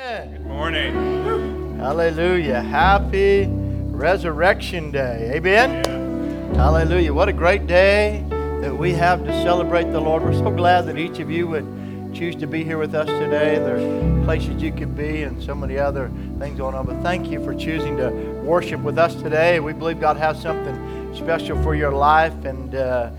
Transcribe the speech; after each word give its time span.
Good 0.00 0.46
morning. 0.46 1.76
Hallelujah. 1.76 2.62
Happy 2.62 3.46
Resurrection 3.46 4.90
Day. 4.90 5.32
Amen. 5.34 5.84
Yeah. 5.84 6.56
Hallelujah. 6.56 7.12
What 7.12 7.28
a 7.28 7.32
great 7.32 7.66
day 7.66 8.24
that 8.30 8.74
we 8.74 8.94
have 8.94 9.22
to 9.26 9.42
celebrate 9.42 9.92
the 9.92 10.00
Lord. 10.00 10.22
We're 10.22 10.32
so 10.32 10.50
glad 10.50 10.86
that 10.86 10.96
each 10.96 11.18
of 11.18 11.30
you 11.30 11.46
would 11.46 12.14
choose 12.14 12.34
to 12.36 12.46
be 12.46 12.64
here 12.64 12.78
with 12.78 12.94
us 12.94 13.06
today. 13.06 13.56
There's 13.56 14.24
places 14.24 14.62
you 14.62 14.72
could 14.72 14.96
be 14.96 15.24
and 15.24 15.42
so 15.42 15.54
many 15.54 15.76
other 15.76 16.10
things 16.38 16.56
going 16.56 16.74
on. 16.74 16.86
But 16.86 17.02
thank 17.02 17.26
you 17.26 17.44
for 17.44 17.54
choosing 17.54 17.98
to 17.98 18.08
worship 18.42 18.80
with 18.80 18.96
us 18.96 19.14
today. 19.16 19.60
We 19.60 19.74
believe 19.74 20.00
God 20.00 20.16
has 20.16 20.40
something 20.40 21.14
special 21.14 21.62
for 21.62 21.74
your 21.74 21.92
life. 21.92 22.46
And 22.46 22.74
uh, 22.74 23.10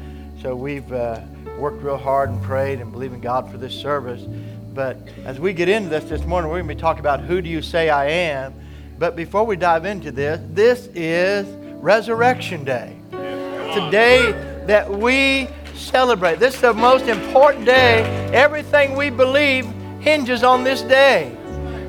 so 0.42 0.56
we've 0.56 0.92
uh, 0.92 1.22
worked 1.60 1.84
real 1.84 1.98
hard 1.98 2.32
and 2.32 2.42
prayed 2.42 2.82
and 2.82 2.92
believe 2.92 3.14
in 3.14 3.22
God 3.22 3.52
for 3.52 3.60
this 3.60 3.80
service. 3.80 4.26
But 4.74 4.98
as 5.26 5.40
we 5.40 5.54
get 5.54 5.70
into 5.70 5.90
this 5.90 6.06
this 6.06 6.24
morning, 6.24 6.50
we're 6.50 6.58
going 6.58 6.70
to 6.70 6.76
be 6.76 6.82
talking 6.82 7.00
about 7.00 7.22
who 7.22 7.42
do 7.42 7.50
you 7.50 7.62
say 7.62 7.90
I 7.90 8.08
am. 8.08 8.54
But 8.98 9.16
before 9.16 9.46
we 9.46 9.56
dive 9.56 9.86
into 9.86 10.12
this, 10.12 10.40
this 10.52 10.90
is 10.96 11.46
Resurrection 11.76 12.64
Day. 12.64 12.98
Today 13.12 14.32
that 14.66 14.90
we 14.90 15.48
celebrate. 15.76 16.40
This 16.40 16.56
is 16.56 16.62
the 16.62 16.74
most 16.74 17.06
important 17.06 17.66
day. 17.66 18.02
Everything 18.34 18.96
we 18.96 19.10
believe 19.12 19.66
hinges 20.00 20.44
on 20.44 20.64
this 20.64 20.82
day. 20.82 21.36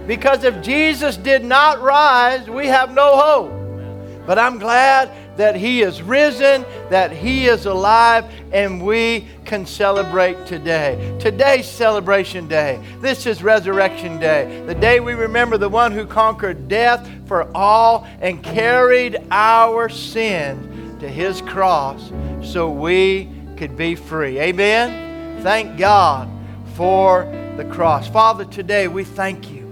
Because 0.06 0.44
if 0.44 0.62
Jesus 0.62 1.16
did 1.16 1.42
not 1.42 1.80
rise, 1.80 2.50
we 2.50 2.66
have 2.66 2.92
no 2.92 3.16
hope. 3.16 4.26
But 4.26 4.38
I'm 4.38 4.58
glad 4.58 5.10
that 5.36 5.56
He 5.56 5.82
is 5.82 6.02
risen, 6.02 6.64
that 6.90 7.12
He 7.12 7.46
is 7.46 7.66
alive, 7.66 8.24
and 8.52 8.84
we 8.84 9.26
can 9.44 9.66
celebrate 9.66 10.46
today. 10.46 11.16
Today's 11.20 11.68
celebration 11.68 12.48
day. 12.48 12.80
This 13.00 13.26
is 13.26 13.42
Resurrection 13.42 14.18
Day, 14.18 14.62
the 14.66 14.74
day 14.74 15.00
we 15.00 15.14
remember 15.14 15.58
the 15.58 15.68
one 15.68 15.92
who 15.92 16.06
conquered 16.06 16.68
death 16.68 17.08
for 17.26 17.50
all 17.56 18.06
and 18.20 18.42
carried 18.42 19.18
our 19.30 19.88
sins 19.88 21.00
to 21.00 21.08
His 21.08 21.40
cross 21.42 22.10
so 22.42 22.70
we 22.70 23.28
could 23.56 23.76
be 23.76 23.94
free. 23.94 24.38
Amen? 24.40 25.42
Thank 25.42 25.76
God 25.78 26.28
for 26.74 27.24
the 27.56 27.64
cross. 27.66 28.08
Father, 28.08 28.44
today 28.44 28.88
we 28.88 29.04
thank 29.04 29.50
you 29.50 29.64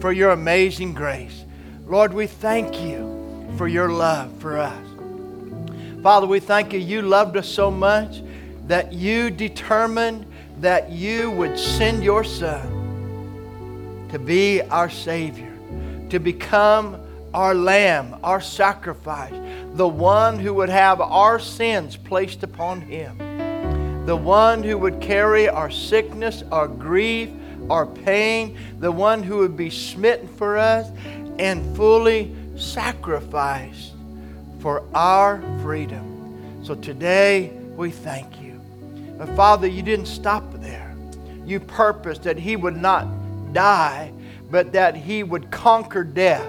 for 0.00 0.12
your 0.12 0.30
amazing 0.30 0.94
grace. 0.94 1.44
Lord, 1.86 2.12
we 2.12 2.26
thank 2.26 2.80
you 2.80 3.52
for 3.56 3.68
your 3.68 3.90
love 3.90 4.32
for 4.40 4.58
us. 4.58 4.89
Father, 6.02 6.26
we 6.26 6.40
thank 6.40 6.72
you. 6.72 6.78
You 6.78 7.02
loved 7.02 7.36
us 7.36 7.46
so 7.46 7.70
much 7.70 8.22
that 8.66 8.94
you 8.94 9.28
determined 9.30 10.24
that 10.60 10.90
you 10.90 11.30
would 11.32 11.58
send 11.58 12.02
your 12.02 12.24
Son 12.24 14.08
to 14.10 14.18
be 14.18 14.62
our 14.62 14.88
Savior, 14.88 15.52
to 16.08 16.18
become 16.18 16.98
our 17.34 17.54
Lamb, 17.54 18.16
our 18.24 18.40
sacrifice, 18.40 19.34
the 19.74 19.86
one 19.86 20.38
who 20.38 20.54
would 20.54 20.70
have 20.70 21.02
our 21.02 21.38
sins 21.38 21.98
placed 21.98 22.42
upon 22.42 22.80
Him, 22.80 24.06
the 24.06 24.16
one 24.16 24.62
who 24.62 24.78
would 24.78 25.02
carry 25.02 25.50
our 25.50 25.70
sickness, 25.70 26.42
our 26.50 26.66
grief, 26.66 27.28
our 27.68 27.84
pain, 27.84 28.56
the 28.78 28.90
one 28.90 29.22
who 29.22 29.36
would 29.36 29.56
be 29.56 29.68
smitten 29.68 30.28
for 30.28 30.56
us 30.56 30.90
and 31.38 31.76
fully 31.76 32.34
sacrificed 32.56 33.92
for 34.60 34.82
our 34.94 35.40
freedom. 35.62 36.60
So 36.62 36.74
today 36.74 37.50
we 37.76 37.90
thank 37.90 38.40
you. 38.40 38.60
But 39.18 39.28
Father, 39.36 39.66
you 39.66 39.82
didn't 39.82 40.06
stop 40.06 40.44
there. 40.54 40.94
You 41.44 41.60
purposed 41.60 42.22
that 42.24 42.38
he 42.38 42.56
would 42.56 42.76
not 42.76 43.06
die, 43.52 44.12
but 44.50 44.72
that 44.72 44.94
he 44.94 45.22
would 45.22 45.50
conquer 45.50 46.04
death, 46.04 46.46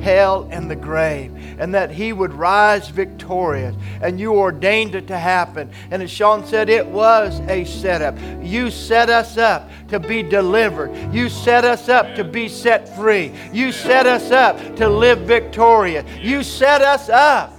hell, 0.00 0.48
and 0.50 0.70
the 0.70 0.76
grave, 0.76 1.32
and 1.58 1.74
that 1.74 1.90
he 1.90 2.12
would 2.12 2.32
rise 2.32 2.88
victorious. 2.88 3.74
And 4.00 4.18
you 4.18 4.34
ordained 4.34 4.94
it 4.94 5.06
to 5.08 5.18
happen. 5.18 5.70
And 5.90 6.02
as 6.02 6.10
Sean 6.10 6.44
said, 6.46 6.68
it 6.68 6.86
was 6.86 7.40
a 7.40 7.64
setup. 7.64 8.16
You 8.42 8.70
set 8.70 9.10
us 9.10 9.36
up 9.36 9.70
to 9.88 10.00
be 10.00 10.22
delivered. 10.22 10.90
You 11.12 11.28
set 11.28 11.64
us 11.64 11.88
up 11.88 12.14
to 12.16 12.24
be 12.24 12.48
set 12.48 12.94
free. 12.96 13.32
You 13.52 13.72
set 13.72 14.06
us 14.06 14.30
up 14.30 14.76
to 14.76 14.88
live 14.88 15.20
victorious. 15.20 16.04
You 16.18 16.42
set 16.42 16.82
us 16.82 17.08
up 17.08 17.54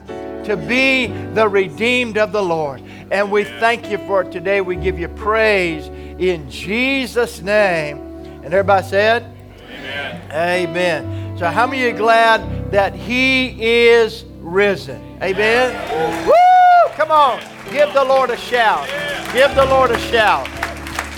to 0.45 0.57
be 0.57 1.07
the 1.33 1.47
redeemed 1.47 2.17
of 2.17 2.31
the 2.31 2.41
Lord. 2.41 2.81
And 3.11 3.31
we 3.31 3.43
thank 3.43 3.89
you 3.89 3.97
for 3.99 4.21
it 4.21 4.31
today. 4.31 4.61
We 4.61 4.75
give 4.75 4.97
you 4.97 5.07
praise 5.09 5.87
in 5.87 6.49
Jesus' 6.49 7.41
name. 7.41 7.99
And 8.43 8.45
everybody 8.45 8.87
said, 8.87 9.37
Amen. 9.69 10.31
Amen. 10.31 11.30
So, 11.41 11.47
how 11.47 11.65
many 11.65 11.81
are 11.85 11.97
glad 11.97 12.69
that 12.69 12.93
He 12.93 13.87
is 13.87 14.25
risen? 14.41 15.01
Amen. 15.23 16.27
Woo! 16.27 16.93
Come 16.93 17.09
on. 17.09 17.41
Give 17.71 17.91
the 17.95 18.03
Lord 18.03 18.29
a 18.29 18.37
shout. 18.37 18.85
Give 19.33 19.49
the 19.55 19.65
Lord 19.65 19.89
a 19.89 19.97
shout. 19.97 20.47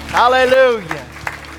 Hallelujah. 0.08 1.04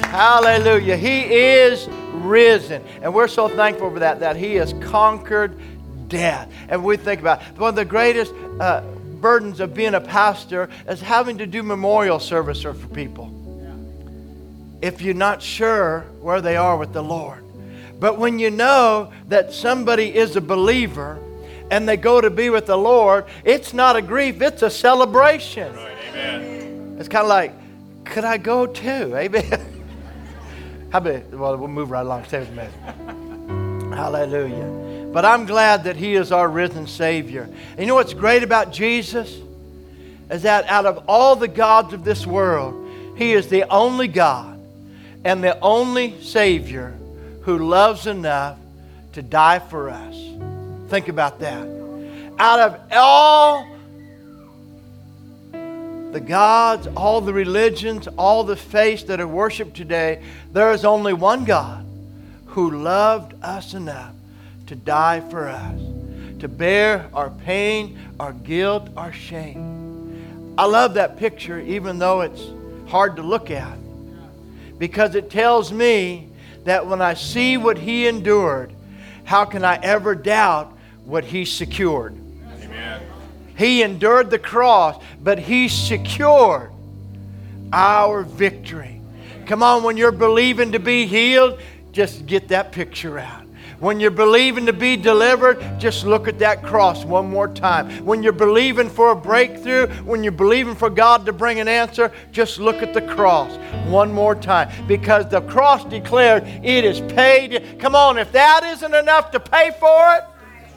Hallelujah. 0.07 0.97
He 0.97 1.25
is 1.25 1.87
risen. 2.13 2.83
And 3.03 3.13
we're 3.13 3.29
so 3.29 3.49
thankful 3.49 3.91
for 3.91 3.99
that, 3.99 4.21
that 4.21 4.35
He 4.35 4.55
has 4.55 4.73
conquered 4.81 5.61
death. 6.09 6.51
And 6.71 6.83
we 6.83 6.97
think 6.97 7.21
about 7.21 7.43
it. 7.43 7.59
one 7.59 7.69
of 7.69 7.75
the 7.75 7.85
greatest 7.85 8.33
uh, 8.61 8.81
burdens 9.21 9.61
of 9.61 9.75
being 9.75 9.93
a 9.93 10.01
pastor 10.01 10.71
is 10.89 11.03
having 11.03 11.37
to 11.37 11.47
do 11.47 11.63
memorial 11.63 12.19
service 12.19 12.63
for 12.63 12.73
people 12.73 13.31
if 14.81 15.03
you're 15.03 15.13
not 15.13 15.43
sure 15.43 16.07
where 16.23 16.41
they 16.41 16.57
are 16.57 16.79
with 16.79 16.95
the 16.95 17.03
Lord. 17.03 17.44
But 18.01 18.19
when 18.19 18.39
you 18.39 18.51
know 18.51 19.13
that 19.29 19.53
somebody 19.53 20.15
is 20.15 20.37
a 20.37 20.41
believer 20.41 21.19
and 21.71 21.89
they 21.89 21.97
go 21.97 22.21
to 22.21 22.31
be 22.31 22.51
with 22.51 22.67
the 22.67 22.77
Lord, 22.77 23.25
it's 23.45 23.73
not 23.73 23.97
a 23.97 24.03
grief, 24.03 24.43
it's 24.43 24.63
a 24.63 24.71
celebration. 24.71 25.75
Right. 25.75 25.97
Amen. 26.11 26.97
It's 26.99 27.09
kind 27.09 27.23
of 27.23 27.29
like, 27.29 27.53
could 28.05 28.25
I 28.25 28.37
go 28.37 28.67
too? 28.67 29.17
Amen. 29.17 29.83
How 30.91 30.99
about, 30.99 31.31
well, 31.31 31.57
we'll 31.57 31.69
move 31.69 31.91
right 31.91 32.03
along. 32.03 32.25
Stay 32.25 32.41
with 32.41 32.53
me. 32.53 32.65
Hallelujah. 33.97 35.11
But 35.13 35.25
I'm 35.25 35.47
glad 35.47 35.85
that 35.85 35.97
He 35.97 36.15
is 36.15 36.33
our 36.33 36.49
risen 36.49 36.87
Savior. 36.87 37.43
And 37.43 37.81
you 37.81 37.87
know 37.87 37.95
what's 37.95 38.15
great 38.15 38.43
about 38.43 38.73
Jesus? 38.73 39.41
Is 40.31 40.43
that 40.43 40.67
out 40.67 40.87
of 40.87 41.05
all 41.09 41.37
the 41.37 41.49
gods 41.49 41.93
of 41.93 42.05
this 42.05 42.27
world, 42.27 42.89
He 43.17 43.33
is 43.33 43.49
the 43.49 43.65
only 43.71 44.09
God 44.09 44.61
and 45.25 45.43
the 45.43 45.59
only 45.61 46.21
Savior 46.21 46.97
who 47.45 47.59
loves 47.59 48.07
enough 48.07 48.59
to 49.13 49.23
die 49.23 49.59
for 49.59 49.91
us. 49.91 50.17
Think 50.89 51.09
about 51.09 51.41
that. 51.41 51.69
Out 52.39 52.61
of 52.61 52.81
all 52.91 53.69
the 56.13 56.21
gods, 56.21 56.87
all 56.97 57.21
the 57.21 57.33
religions, 57.33 58.09
all 58.17 58.45
the 58.45 58.57
faiths 58.57 59.05
that 59.05 59.21
are 59.21 59.29
worshiped 59.29 59.77
today, 59.77 60.23
there 60.53 60.73
is 60.73 60.85
only 60.85 61.13
one 61.13 61.45
God 61.45 61.85
who 62.47 62.71
loved 62.71 63.35
us 63.43 63.75
enough 63.75 64.15
to 64.69 64.77
die 64.77 65.21
for 65.21 65.49
us, 65.49 65.81
to 66.41 66.49
bear 66.49 67.11
our 67.13 67.31
pain, 67.31 67.99
our 68.19 68.33
guilt, 68.33 68.89
our 68.97 69.13
shame. 69.13 70.55
I 70.57 70.65
love 70.65 70.95
that 70.95 71.19
picture, 71.19 71.61
even 71.61 71.99
though 71.99 72.23
it's 72.23 72.43
hard 72.87 73.17
to 73.17 73.23
look 73.23 73.51
at, 73.51 73.77
because 74.79 75.15
it 75.15 75.31
tells 75.31 75.73
me 75.73 76.29
that 76.65 76.87
when 76.87 77.01
I 77.01 77.15
see 77.15 77.57
what 77.57 77.79
He 77.79 78.07
endured, 78.07 78.73
how 79.25 79.45
can 79.45 79.65
I 79.65 79.79
ever 79.83 80.15
doubt 80.15 80.77
what 81.05 81.25
He 81.25 81.45
secured? 81.45 82.15
Amen. 82.63 83.03
He 83.57 83.83
endured 83.83 84.31
the 84.31 84.39
cross, 84.39 85.03
but 85.23 85.39
He 85.39 85.69
secured 85.69 86.73
our 87.73 88.23
victory. 88.23 89.01
Come 89.47 89.63
on, 89.63 89.83
when 89.83 89.97
you're 89.97 90.13
believing 90.13 90.73
to 90.73 90.79
be 90.79 91.07
healed, 91.07 91.61
just 91.93 92.27
get 92.27 92.49
that 92.49 92.73
picture 92.73 93.19
out. 93.19 93.44
When 93.81 94.01
you're 94.01 94.11
believing 94.11 94.67
to 94.67 94.73
be 94.73 94.97
delivered, 94.97 95.79
just 95.79 96.05
look 96.05 96.29
at 96.29 96.39
that 96.39 96.63
cross 96.63 97.05
one 97.05 97.29
more 97.29 97.49
time. 97.49 98.05
When 98.05 98.23
you're 98.23 98.33
believing 98.33 98.89
for 98.89 99.11
a 99.11 99.17
breakthrough, 99.17 99.89
when 100.05 100.23
you're 100.23 100.33
believing 100.33 100.75
for 100.75 100.91
God 100.91 101.27
to 101.27 101.33
bring 101.33 101.61
an 101.61 101.69
answer, 101.69 102.13
just 102.33 102.59
look 102.59 102.77
at 102.77 102.95
the 102.95 103.03
cross 103.03 103.57
one 103.89 104.13
more 104.13 104.35
time. 104.35 104.71
Because 104.87 105.29
the 105.29 105.41
cross 105.43 105.85
declared 105.85 106.45
it 106.47 106.85
is 106.85 107.01
paid. 107.13 107.79
Come 107.81 107.95
on, 107.95 108.19
if 108.19 108.31
that 108.33 108.63
isn't 108.65 108.95
enough 108.95 109.31
to 109.33 109.41
pay 109.41 109.71
for 109.79 110.15
it, 110.17 110.25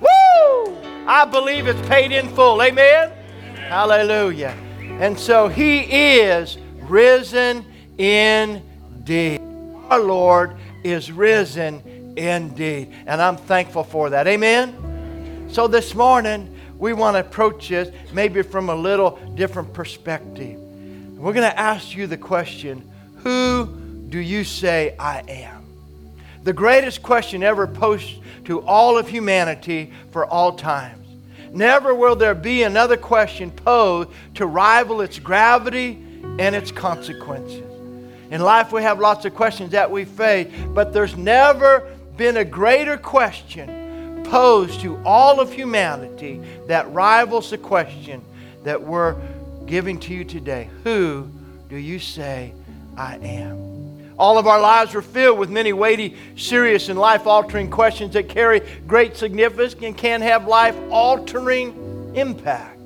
woo! 0.01 0.77
I 1.07 1.25
believe 1.25 1.67
it's 1.67 1.87
paid 1.87 2.11
in 2.11 2.27
full. 2.29 2.61
Amen? 2.61 3.11
Hallelujah. 3.55 4.55
And 4.99 5.17
so 5.17 5.47
he 5.47 5.79
is 6.19 6.57
risen 6.81 7.65
indeed. 7.97 9.41
Our 9.89 9.99
Lord 9.99 10.57
is 10.83 11.11
risen 11.11 11.81
indeed. 12.17 12.93
And 13.05 13.21
I'm 13.21 13.37
thankful 13.37 13.83
for 13.83 14.09
that. 14.09 14.27
Amen? 14.27 15.47
So 15.49 15.67
this 15.67 15.95
morning, 15.95 16.53
we 16.77 16.93
want 16.93 17.15
to 17.15 17.21
approach 17.21 17.69
this 17.69 17.89
maybe 18.13 18.41
from 18.41 18.69
a 18.69 18.75
little 18.75 19.19
different 19.35 19.73
perspective. 19.73 20.59
We're 20.59 21.33
going 21.33 21.49
to 21.49 21.59
ask 21.59 21.95
you 21.95 22.07
the 22.07 22.17
question 22.17 22.87
Who 23.17 23.65
do 24.09 24.19
you 24.19 24.43
say 24.43 24.95
I 24.99 25.23
am? 25.27 25.63
The 26.43 26.53
greatest 26.53 27.01
question 27.01 27.43
ever 27.43 27.67
posed 27.67 28.19
to 28.45 28.61
all 28.61 28.97
of 28.97 29.07
humanity 29.07 29.91
for 30.11 30.25
all 30.25 30.53
times. 30.53 31.05
Never 31.51 31.95
will 31.95 32.15
there 32.15 32.35
be 32.35 32.63
another 32.63 32.97
question 32.97 33.51
posed 33.51 34.09
to 34.35 34.45
rival 34.45 35.01
its 35.01 35.19
gravity 35.19 36.03
and 36.39 36.55
its 36.55 36.71
consequences. 36.71 37.63
In 38.29 38.41
life, 38.41 38.71
we 38.71 38.81
have 38.83 38.99
lots 38.99 39.25
of 39.25 39.33
questions 39.33 39.71
that 39.71 39.89
we 39.89 40.05
face, 40.05 40.53
but 40.69 40.93
there's 40.93 41.15
never 41.15 41.89
been 42.17 42.37
a 42.37 42.45
greater 42.45 42.97
question 42.97 44.23
posed 44.25 44.81
to 44.81 45.01
all 45.05 45.39
of 45.39 45.53
humanity 45.53 46.41
that 46.67 46.91
rivals 46.91 47.51
the 47.51 47.57
question 47.57 48.21
that 48.63 48.81
we're 48.81 49.15
giving 49.65 49.99
to 50.01 50.13
you 50.13 50.25
today. 50.25 50.69
Who 50.83 51.29
do 51.69 51.77
you 51.77 51.99
say 51.99 52.53
I 52.97 53.17
am? 53.17 54.15
All 54.17 54.37
of 54.39 54.47
our 54.47 54.59
lives 54.59 54.95
are 54.95 55.01
filled 55.01 55.37
with 55.37 55.49
many 55.49 55.73
weighty, 55.73 56.17
serious, 56.35 56.89
and 56.89 56.97
life 56.97 57.27
altering 57.27 57.69
questions 57.69 58.13
that 58.13 58.27
carry 58.27 58.61
great 58.87 59.15
significance 59.15 59.75
and 59.81 59.95
can 59.95 60.21
have 60.21 60.47
life 60.47 60.75
altering 60.89 62.13
impact. 62.15 62.79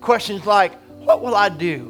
Questions 0.00 0.46
like, 0.46 0.72
What 1.00 1.22
will 1.22 1.34
I 1.34 1.48
do? 1.48 1.88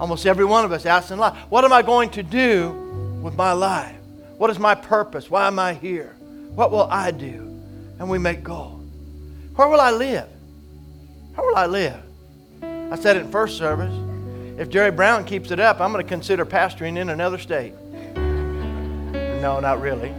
Almost 0.00 0.26
every 0.26 0.44
one 0.44 0.64
of 0.64 0.72
us 0.72 0.86
asks 0.86 1.12
in 1.12 1.18
life, 1.18 1.36
What 1.50 1.64
am 1.64 1.72
I 1.72 1.82
going 1.82 2.10
to 2.10 2.22
do 2.22 3.20
with 3.22 3.36
my 3.36 3.52
life? 3.52 3.97
What 4.38 4.50
is 4.50 4.58
my 4.60 4.76
purpose? 4.76 5.28
Why 5.28 5.48
am 5.48 5.58
I 5.58 5.74
here? 5.74 6.14
What 6.54 6.70
will 6.70 6.88
I 6.90 7.10
do? 7.10 7.60
And 7.98 8.08
we 8.08 8.18
make 8.18 8.44
goals. 8.44 8.86
Where 9.56 9.66
will 9.66 9.80
I 9.80 9.90
live? 9.90 10.28
How 11.34 11.44
will 11.44 11.56
I 11.56 11.66
live? 11.66 12.00
I 12.62 12.96
said 12.96 13.16
it 13.16 13.24
in 13.24 13.32
first 13.32 13.58
service. 13.58 13.92
If 14.56 14.68
Jerry 14.68 14.92
Brown 14.92 15.24
keeps 15.24 15.50
it 15.50 15.58
up, 15.58 15.80
I'm 15.80 15.92
going 15.92 16.04
to 16.04 16.08
consider 16.08 16.46
pastoring 16.46 16.98
in 16.98 17.08
another 17.10 17.38
state. 17.38 17.74
No, 19.42 19.58
not 19.60 19.80
really. 19.80 20.14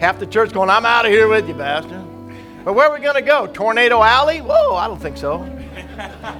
Half 0.00 0.18
the 0.18 0.26
church 0.26 0.52
going, 0.52 0.70
I'm 0.70 0.84
out 0.86 1.06
of 1.06 1.12
here 1.12 1.28
with 1.28 1.48
you, 1.48 1.54
Pastor. 1.54 2.04
But 2.64 2.72
where 2.72 2.88
are 2.88 2.94
we 2.94 3.00
going 3.00 3.14
to 3.14 3.22
go? 3.22 3.46
Tornado 3.46 4.02
Alley? 4.02 4.40
Whoa, 4.40 4.74
I 4.74 4.88
don't 4.88 5.00
think 5.00 5.16
so. 5.16 5.38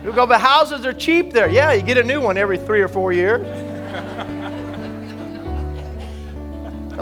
We'll 0.02 0.12
go, 0.12 0.26
but 0.26 0.40
houses 0.40 0.84
are 0.84 0.92
cheap 0.92 1.32
there. 1.32 1.48
Yeah, 1.48 1.72
you 1.72 1.82
get 1.82 1.98
a 1.98 2.04
new 2.04 2.20
one 2.20 2.36
every 2.36 2.58
three 2.58 2.80
or 2.80 2.88
four 2.88 3.12
years. 3.12 3.46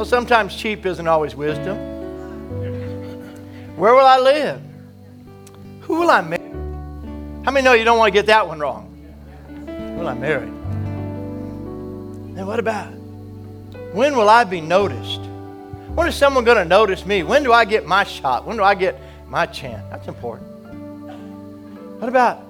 Sometimes 0.04 0.54
cheap 0.54 0.84
isn't 0.87 1.08
always 1.08 1.34
wisdom. 1.34 1.76
Where 3.76 3.94
will 3.94 4.06
I 4.06 4.19
live? 4.19 4.60
Who 5.82 6.00
will 6.00 6.10
I 6.10 6.20
marry? 6.22 6.43
How 7.44 7.50
many 7.50 7.64
know 7.64 7.75
you 7.75 7.84
don't 7.84 7.98
want 7.98 8.08
to 8.08 8.19
get 8.19 8.26
that 8.26 8.46
one 8.46 8.58
wrong? 8.58 8.93
Who 9.66 10.00
will 10.00 10.08
I 10.08 10.14
marry? 10.14 10.46
And 12.37 12.46
what 12.46 12.58
about 12.58 12.93
when 13.93 14.16
will 14.16 14.28
I 14.28 14.44
be 14.44 14.60
noticed? 14.60 15.20
When 15.94 16.06
is 16.08 16.14
someone 16.14 16.44
going 16.44 16.58
to 16.58 16.64
notice 16.64 17.06
me? 17.06 17.22
When 17.22 17.42
do 17.42 17.52
I 17.52 17.64
get 17.64 17.87
my 17.87 18.04
shot? 18.04 18.46
When 18.46 18.56
do 18.56 18.62
I 18.62 18.75
get 18.75 19.00
my 19.28 19.46
chance? 19.46 19.82
That's 19.90 20.08
important. 20.08 20.49
What 22.00 22.08
about 22.08 22.42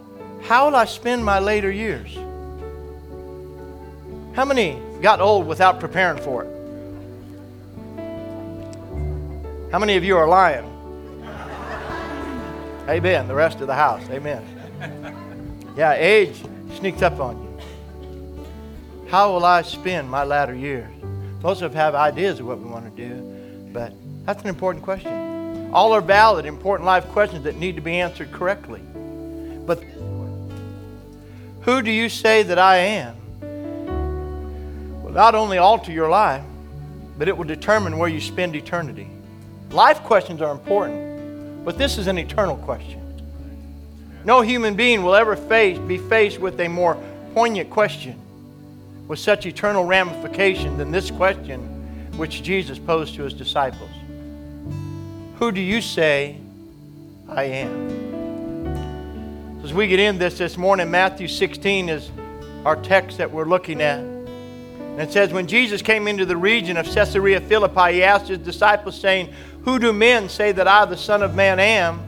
how 0.43 0.67
will 0.67 0.77
I 0.77 0.85
spend 0.85 1.25
my 1.25 1.39
later 1.39 1.71
years? 1.71 2.17
How 4.35 4.45
many 4.45 4.81
got 5.01 5.21
old 5.21 5.47
without 5.47 5.79
preparing 5.79 6.21
for 6.21 6.45
it? 6.45 6.56
How 9.73 9.81
many 9.81 9.97
of 9.97 10.05
you 10.05 10.17
are 10.17 10.29
lying? 10.29 10.65
Amen. 12.89 13.27
The 13.27 13.35
rest 13.35 13.61
of 13.61 13.67
the 13.67 13.75
house. 13.75 14.03
Amen. 14.11 14.45
Yeah, 15.77 15.95
age 15.95 16.41
sneaks 16.77 17.03
up 17.03 17.19
on 17.19 17.43
you. 17.43 17.47
How 19.09 19.33
will 19.33 19.45
I 19.45 19.63
spend 19.63 20.09
my 20.09 20.23
latter 20.25 20.55
years? 20.55 20.89
Most 21.43 21.63
of 21.63 21.73
us 21.73 21.77
have 21.77 21.95
ideas 21.95 22.39
of 22.41 22.47
what 22.47 22.61
we 22.61 22.71
want 22.71 22.97
to 22.97 23.09
do, 23.09 23.21
but 23.73 23.93
that's 24.25 24.43
an 24.43 24.49
important 24.49 24.85
question. 24.85 25.71
All 25.73 25.93
are 25.93 26.01
valid, 26.01 26.47
important 26.47 26.87
life 26.87 27.05
questions 27.09 27.43
that 27.45 27.57
need 27.57 27.75
to 27.75 27.83
be 27.83 28.01
answered 28.01 28.31
correctly. 28.33 28.81
But 29.67 29.83
who 31.63 31.83
do 31.83 31.91
you 31.91 32.09
say 32.09 32.45
that 32.45 32.59
I 32.59 32.77
am? 32.77 33.17
Will 35.03 35.13
not 35.13 35.35
only 35.35 35.59
alter 35.59 35.91
your 35.91 36.09
life, 36.09 36.45
but 37.19 37.27
it 37.29 37.37
will 37.37 37.45
determine 37.45 37.99
where 37.99 38.09
you 38.09 38.21
spend 38.21 38.55
eternity. 38.55 39.11
Life 39.77 40.03
questions 40.05 40.41
are 40.41 40.53
important, 40.53 41.63
but 41.63 41.77
this 41.77 41.99
is 41.99 42.07
an 42.07 42.17
eternal 42.17 42.57
question. 42.57 42.99
No 44.25 44.41
human 44.41 44.75
being 44.75 45.03
will 45.03 45.15
ever 45.15 45.37
face, 45.37 45.77
be 45.77 45.99
faced 45.99 46.39
with 46.39 46.59
a 46.61 46.69
more 46.69 46.97
poignant 47.35 47.69
question 47.69 48.19
with 49.07 49.19
such 49.19 49.45
eternal 49.45 49.85
ramification 49.85 50.79
than 50.79 50.93
this 50.93 51.11
question 51.11 51.61
which 52.17 52.43
Jesus 52.43 52.79
posed 52.79 53.17
to 53.17 53.25
his 53.25 53.35
disciples 53.35 53.91
Who 55.35 55.53
do 55.53 55.61
you 55.61 55.83
say 55.83 56.39
I 57.29 57.45
am? 57.45 57.91
As 59.63 59.75
we 59.75 59.89
get 59.89 60.01
in 60.01 60.17
this 60.17 60.39
this 60.39 60.57
morning, 60.57 60.91
Matthew 60.91 61.29
16 61.29 61.91
is 61.91 62.11
our 62.65 62.77
text 62.77 63.19
that 63.19 63.31
we're 63.31 63.45
looking 63.45 63.83
at. 63.83 63.99
And 64.97 65.03
it 65.03 65.13
says, 65.13 65.31
When 65.35 65.47
Jesus 65.47 65.83
came 65.83 66.09
into 66.09 66.25
the 66.25 66.39
region 66.39 66.79
of 66.79 66.87
Caesarea 66.87 67.43
Philippi, 67.43 67.93
he 67.93 68.03
asked 68.03 68.29
his 68.29 68.39
disciples, 68.39 68.99
saying, 68.99 69.31
Who 69.67 69.81
do 69.81 69.93
men 69.93 70.29
say 70.29 70.53
that 70.53 70.69
I, 70.69 70.85
the 70.85 70.97
Son 70.97 71.25
of 71.25 71.35
Man, 71.35 71.59
am? 71.59 72.01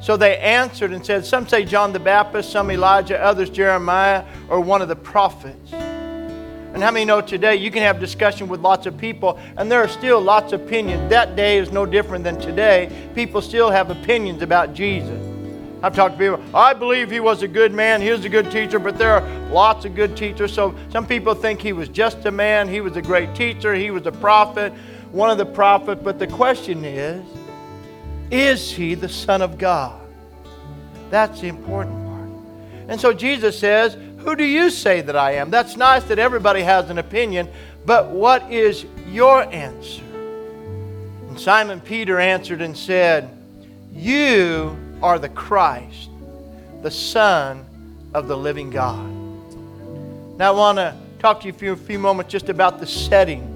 So 0.00 0.16
they 0.16 0.38
answered 0.38 0.92
and 0.92 1.04
said, 1.04 1.26
Some 1.26 1.48
say 1.48 1.64
John 1.64 1.92
the 1.92 1.98
Baptist, 1.98 2.52
some 2.52 2.70
Elijah, 2.70 3.20
others 3.20 3.50
Jeremiah, 3.50 4.24
or 4.48 4.60
one 4.60 4.80
of 4.80 4.86
the 4.86 4.94
prophets. 4.94 5.72
And 5.72 6.80
how 6.80 6.92
many 6.92 7.04
know 7.04 7.20
today 7.20 7.56
you 7.56 7.72
can 7.72 7.82
have 7.82 7.98
discussion 7.98 8.46
with 8.46 8.60
lots 8.60 8.86
of 8.86 8.96
people, 8.96 9.40
and 9.56 9.72
there 9.72 9.80
are 9.80 9.88
still 9.88 10.20
lots 10.20 10.52
of 10.52 10.62
opinions. 10.62 11.10
That 11.10 11.34
day 11.34 11.58
is 11.58 11.72
no 11.72 11.84
different 11.84 12.22
than 12.22 12.40
today. 12.40 12.92
People 13.16 13.42
still 13.42 13.70
have 13.70 13.90
opinions 13.90 14.40
about 14.40 14.72
Jesus. 14.72 15.20
I've 15.82 15.96
talked 15.96 16.16
to 16.16 16.18
people, 16.18 16.56
I 16.56 16.74
believe 16.74 17.10
he 17.10 17.20
was 17.20 17.42
a 17.42 17.48
good 17.48 17.72
man, 17.72 18.02
he 18.02 18.10
was 18.10 18.24
a 18.24 18.28
good 18.28 18.52
teacher, 18.52 18.78
but 18.78 18.96
there 18.96 19.10
are 19.10 19.48
lots 19.50 19.84
of 19.84 19.96
good 19.96 20.16
teachers. 20.16 20.52
So 20.54 20.76
some 20.90 21.06
people 21.08 21.34
think 21.34 21.60
he 21.60 21.72
was 21.72 21.88
just 21.88 22.24
a 22.24 22.30
man, 22.30 22.68
he 22.68 22.80
was 22.80 22.96
a 22.96 23.02
great 23.02 23.34
teacher, 23.34 23.74
he 23.74 23.90
was 23.90 24.06
a 24.06 24.12
prophet, 24.12 24.72
one 25.14 25.30
of 25.30 25.38
the 25.38 25.46
prophets. 25.46 26.00
But 26.02 26.18
the 26.18 26.26
question 26.26 26.84
is, 26.84 27.24
is 28.30 28.70
he 28.70 28.94
the 28.94 29.08
Son 29.08 29.42
of 29.42 29.58
God? 29.58 30.00
That's 31.08 31.40
the 31.40 31.48
important 31.48 32.04
part. 32.04 32.28
And 32.88 33.00
so 33.00 33.12
Jesus 33.12 33.58
says, 33.58 33.96
Who 34.18 34.34
do 34.34 34.44
you 34.44 34.70
say 34.70 35.00
that 35.02 35.14
I 35.14 35.32
am? 35.36 35.50
That's 35.50 35.76
nice 35.76 36.02
that 36.04 36.18
everybody 36.18 36.62
has 36.62 36.90
an 36.90 36.98
opinion, 36.98 37.48
but 37.86 38.10
what 38.10 38.50
is 38.50 38.86
your 39.08 39.42
answer? 39.42 40.02
And 41.28 41.38
Simon 41.38 41.80
Peter 41.80 42.18
answered 42.18 42.60
and 42.60 42.76
said, 42.76 43.30
You 43.92 44.76
are 45.00 45.18
the 45.18 45.28
Christ, 45.28 46.10
the 46.82 46.90
Son 46.90 47.64
of 48.14 48.26
the 48.26 48.36
living 48.36 48.70
God. 48.70 49.06
Now, 50.36 50.52
I 50.52 50.56
want 50.56 50.78
to 50.78 50.96
talk 51.20 51.40
to 51.42 51.46
you 51.46 51.52
for 51.52 51.70
a 51.70 51.76
few 51.76 52.00
moments 52.00 52.32
just 52.32 52.48
about 52.48 52.80
the 52.80 52.86
setting 52.86 53.53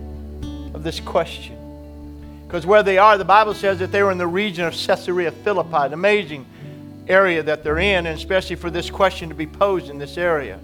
this 0.88 1.00
question. 1.00 1.54
Because 2.46 2.64
where 2.64 2.82
they 2.82 2.96
are, 2.96 3.18
the 3.18 3.24
Bible 3.24 3.52
says 3.52 3.78
that 3.80 3.92
they 3.92 4.02
were 4.02 4.10
in 4.10 4.16
the 4.16 4.26
region 4.26 4.64
of 4.64 4.72
Caesarea 4.72 5.30
Philippi, 5.30 5.76
an 5.76 5.92
amazing 5.92 6.46
area 7.06 7.42
that 7.42 7.62
they're 7.62 7.78
in, 7.78 8.06
and 8.06 8.16
especially 8.16 8.56
for 8.56 8.70
this 8.70 8.88
question 8.88 9.28
to 9.28 9.34
be 9.34 9.46
posed 9.46 9.90
in 9.90 9.98
this 9.98 10.16
area. 10.16 10.58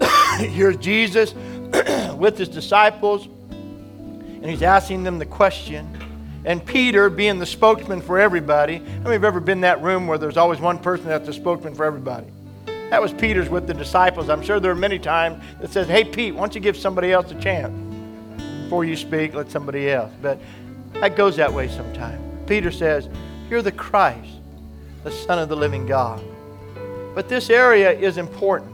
Here's 0.38 0.76
Jesus 0.76 1.34
with 2.14 2.38
his 2.38 2.48
disciples, 2.48 3.26
and 3.50 4.44
he's 4.44 4.62
asking 4.62 5.02
them 5.02 5.18
the 5.18 5.26
question. 5.26 5.98
And 6.44 6.64
Peter, 6.64 7.10
being 7.10 7.40
the 7.40 7.46
spokesman 7.46 8.02
for 8.02 8.20
everybody, 8.20 8.76
how 8.76 8.84
many 8.84 9.14
have 9.14 9.24
ever 9.24 9.40
been 9.40 9.58
in 9.58 9.62
that 9.62 9.82
room 9.82 10.06
where 10.06 10.16
there's 10.16 10.36
always 10.36 10.60
one 10.60 10.78
person 10.78 11.06
that's 11.06 11.26
the 11.26 11.32
spokesman 11.32 11.74
for 11.74 11.84
everybody? 11.84 12.28
That 12.90 13.02
was 13.02 13.12
Peter's 13.12 13.48
with 13.48 13.66
the 13.66 13.74
disciples. 13.74 14.28
I'm 14.28 14.42
sure 14.42 14.60
there 14.60 14.70
are 14.70 14.76
many 14.76 15.00
times 15.00 15.42
that 15.60 15.72
says, 15.72 15.88
Hey, 15.88 16.04
Pete, 16.04 16.34
why 16.34 16.42
don't 16.42 16.54
you 16.54 16.60
give 16.60 16.76
somebody 16.76 17.10
else 17.10 17.32
a 17.32 17.40
chance? 17.40 17.93
Before 18.74 18.84
you 18.84 18.96
speak, 18.96 19.34
let 19.34 19.52
somebody 19.52 19.88
else. 19.88 20.10
But 20.20 20.40
that 20.94 21.14
goes 21.14 21.36
that 21.36 21.52
way 21.52 21.68
sometimes. 21.68 22.20
Peter 22.48 22.72
says, 22.72 23.08
You're 23.48 23.62
the 23.62 23.70
Christ, 23.70 24.32
the 25.04 25.12
Son 25.12 25.38
of 25.38 25.48
the 25.48 25.54
living 25.54 25.86
God. 25.86 26.20
But 27.14 27.28
this 27.28 27.50
area 27.50 27.92
is 27.92 28.18
important. 28.18 28.72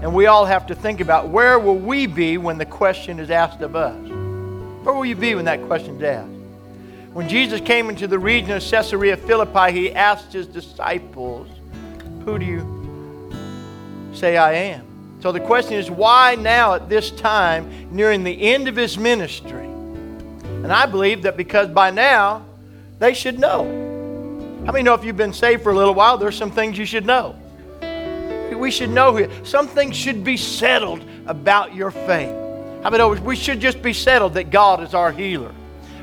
And 0.00 0.14
we 0.14 0.24
all 0.24 0.46
have 0.46 0.66
to 0.68 0.74
think 0.74 1.02
about 1.02 1.28
where 1.28 1.58
will 1.58 1.76
we 1.76 2.06
be 2.06 2.38
when 2.38 2.56
the 2.56 2.64
question 2.64 3.20
is 3.20 3.30
asked 3.30 3.60
of 3.60 3.76
us? 3.76 3.94
Where 4.84 4.94
will 4.94 5.04
you 5.04 5.16
be 5.16 5.34
when 5.34 5.44
that 5.44 5.62
question 5.66 5.96
is 5.98 6.02
asked? 6.02 6.32
When 7.12 7.28
Jesus 7.28 7.60
came 7.60 7.90
into 7.90 8.06
the 8.06 8.18
region 8.18 8.52
of 8.52 8.62
Caesarea 8.62 9.18
Philippi, 9.18 9.70
he 9.70 9.92
asked 9.92 10.32
his 10.32 10.46
disciples, 10.46 11.46
Who 12.24 12.38
do 12.38 12.46
you 12.46 13.30
say 14.14 14.38
I 14.38 14.54
am? 14.54 14.87
So 15.20 15.32
the 15.32 15.40
question 15.40 15.74
is, 15.74 15.90
why 15.90 16.36
now 16.36 16.74
at 16.74 16.88
this 16.88 17.10
time, 17.10 17.88
nearing 17.90 18.22
the 18.22 18.52
end 18.52 18.68
of 18.68 18.76
his 18.76 18.96
ministry? 18.96 19.64
And 19.64 20.72
I 20.72 20.86
believe 20.86 21.22
that 21.22 21.36
because 21.36 21.68
by 21.68 21.90
now, 21.90 22.44
they 22.98 23.14
should 23.14 23.38
know. 23.38 23.64
How 24.64 24.72
many 24.72 24.82
know 24.82 24.94
if 24.94 25.04
you've 25.04 25.16
been 25.16 25.32
saved 25.32 25.62
for 25.62 25.72
a 25.72 25.76
little 25.76 25.94
while, 25.94 26.18
there's 26.18 26.36
some 26.36 26.50
things 26.50 26.78
you 26.78 26.84
should 26.84 27.06
know? 27.06 27.36
We 28.54 28.70
should 28.70 28.90
know 28.90 29.14
here. 29.14 29.30
Some 29.44 29.68
things 29.68 29.96
should 29.96 30.24
be 30.24 30.36
settled 30.36 31.04
about 31.26 31.74
your 31.74 31.90
faith. 31.90 32.34
How 32.82 32.88
about 32.88 33.20
we 33.20 33.36
should 33.36 33.60
just 33.60 33.82
be 33.82 33.92
settled 33.92 34.34
that 34.34 34.50
God 34.50 34.82
is 34.82 34.94
our 34.94 35.12
healer? 35.12 35.52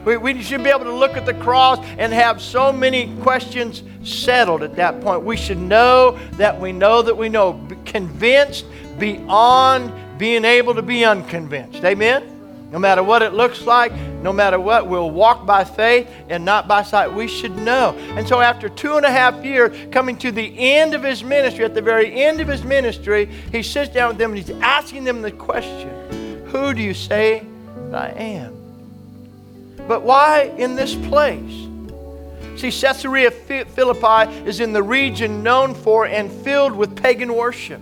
We, 0.05 0.17
we 0.17 0.41
should 0.41 0.63
be 0.63 0.69
able 0.69 0.85
to 0.85 0.93
look 0.93 1.17
at 1.17 1.25
the 1.25 1.33
cross 1.33 1.79
and 1.97 2.13
have 2.13 2.41
so 2.41 2.71
many 2.71 3.15
questions 3.21 3.83
settled 4.03 4.61
at 4.61 4.75
that 4.75 5.01
point. 5.01 5.23
We 5.23 5.35
should 5.35 5.57
know 5.57 6.17
that 6.33 6.59
we 6.59 6.71
know 6.71 7.01
that 7.01 7.17
we 7.17 7.27
know, 7.27 7.59
convinced 7.85 8.65
beyond 8.97 9.91
being 10.17 10.45
able 10.45 10.75
to 10.75 10.81
be 10.81 11.03
unconvinced. 11.05 11.83
Amen? 11.83 12.31
No 12.71 12.79
matter 12.79 13.03
what 13.03 13.21
it 13.21 13.33
looks 13.33 13.61
like, 13.61 13.93
no 14.21 14.33
matter 14.33 14.59
what, 14.59 14.87
we'll 14.87 15.11
walk 15.11 15.45
by 15.45 15.63
faith 15.63 16.09
and 16.29 16.43
not 16.43 16.67
by 16.67 16.83
sight. 16.83 17.13
We 17.13 17.27
should 17.27 17.55
know. 17.57 17.95
And 18.17 18.27
so, 18.27 18.41
after 18.41 18.69
two 18.69 18.97
and 18.97 19.05
a 19.05 19.11
half 19.11 19.45
years, 19.45 19.77
coming 19.91 20.17
to 20.17 20.31
the 20.31 20.53
end 20.57 20.93
of 20.93 21.03
his 21.03 21.23
ministry, 21.23 21.63
at 21.63 21.75
the 21.75 21.81
very 21.81 22.23
end 22.23 22.41
of 22.41 22.47
his 22.47 22.63
ministry, 22.63 23.29
he 23.51 23.61
sits 23.61 23.93
down 23.93 24.09
with 24.09 24.17
them 24.17 24.31
and 24.31 24.39
he's 24.39 24.49
asking 24.61 25.03
them 25.03 25.21
the 25.21 25.31
question 25.31 26.47
Who 26.47 26.73
do 26.73 26.81
you 26.81 26.93
say 26.93 27.45
that 27.91 28.17
I 28.17 28.19
am? 28.19 28.55
But 29.87 30.01
why 30.01 30.53
in 30.57 30.75
this 30.75 30.95
place? 30.95 31.67
See, 32.57 32.71
Caesarea 32.71 33.31
Philippi 33.31 34.31
is 34.47 34.59
in 34.59 34.73
the 34.73 34.81
region 34.81 35.43
known 35.43 35.75
for 35.75 36.07
and 36.07 36.31
filled 36.31 36.73
with 36.73 36.95
pagan 36.95 37.35
worship, 37.35 37.81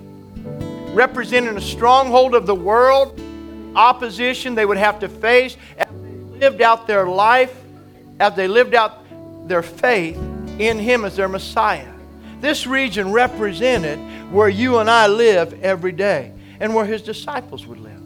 representing 0.93 1.57
a 1.57 1.61
stronghold 1.61 2.35
of 2.35 2.45
the 2.45 2.55
world 2.55 3.19
opposition 3.75 4.55
they 4.55 4.65
would 4.65 4.77
have 4.77 4.99
to 4.99 5.09
face 5.09 5.57
as 5.77 5.87
they 5.87 6.39
lived 6.39 6.61
out 6.61 6.87
their 6.87 7.07
life, 7.07 7.55
as 8.19 8.35
they 8.35 8.47
lived 8.47 8.75
out 8.75 9.03
their 9.47 9.63
faith 9.63 10.17
in 10.59 10.77
Him 10.77 11.05
as 11.05 11.15
their 11.15 11.27
Messiah. 11.27 11.91
This 12.39 12.67
region 12.67 13.11
represented 13.11 13.99
where 14.31 14.49
you 14.49 14.77
and 14.79 14.89
I 14.89 15.07
live 15.07 15.61
every 15.63 15.91
day 15.91 16.31
and 16.59 16.75
where 16.75 16.85
His 16.85 17.01
disciples 17.01 17.65
would 17.65 17.79
live. 17.79 18.02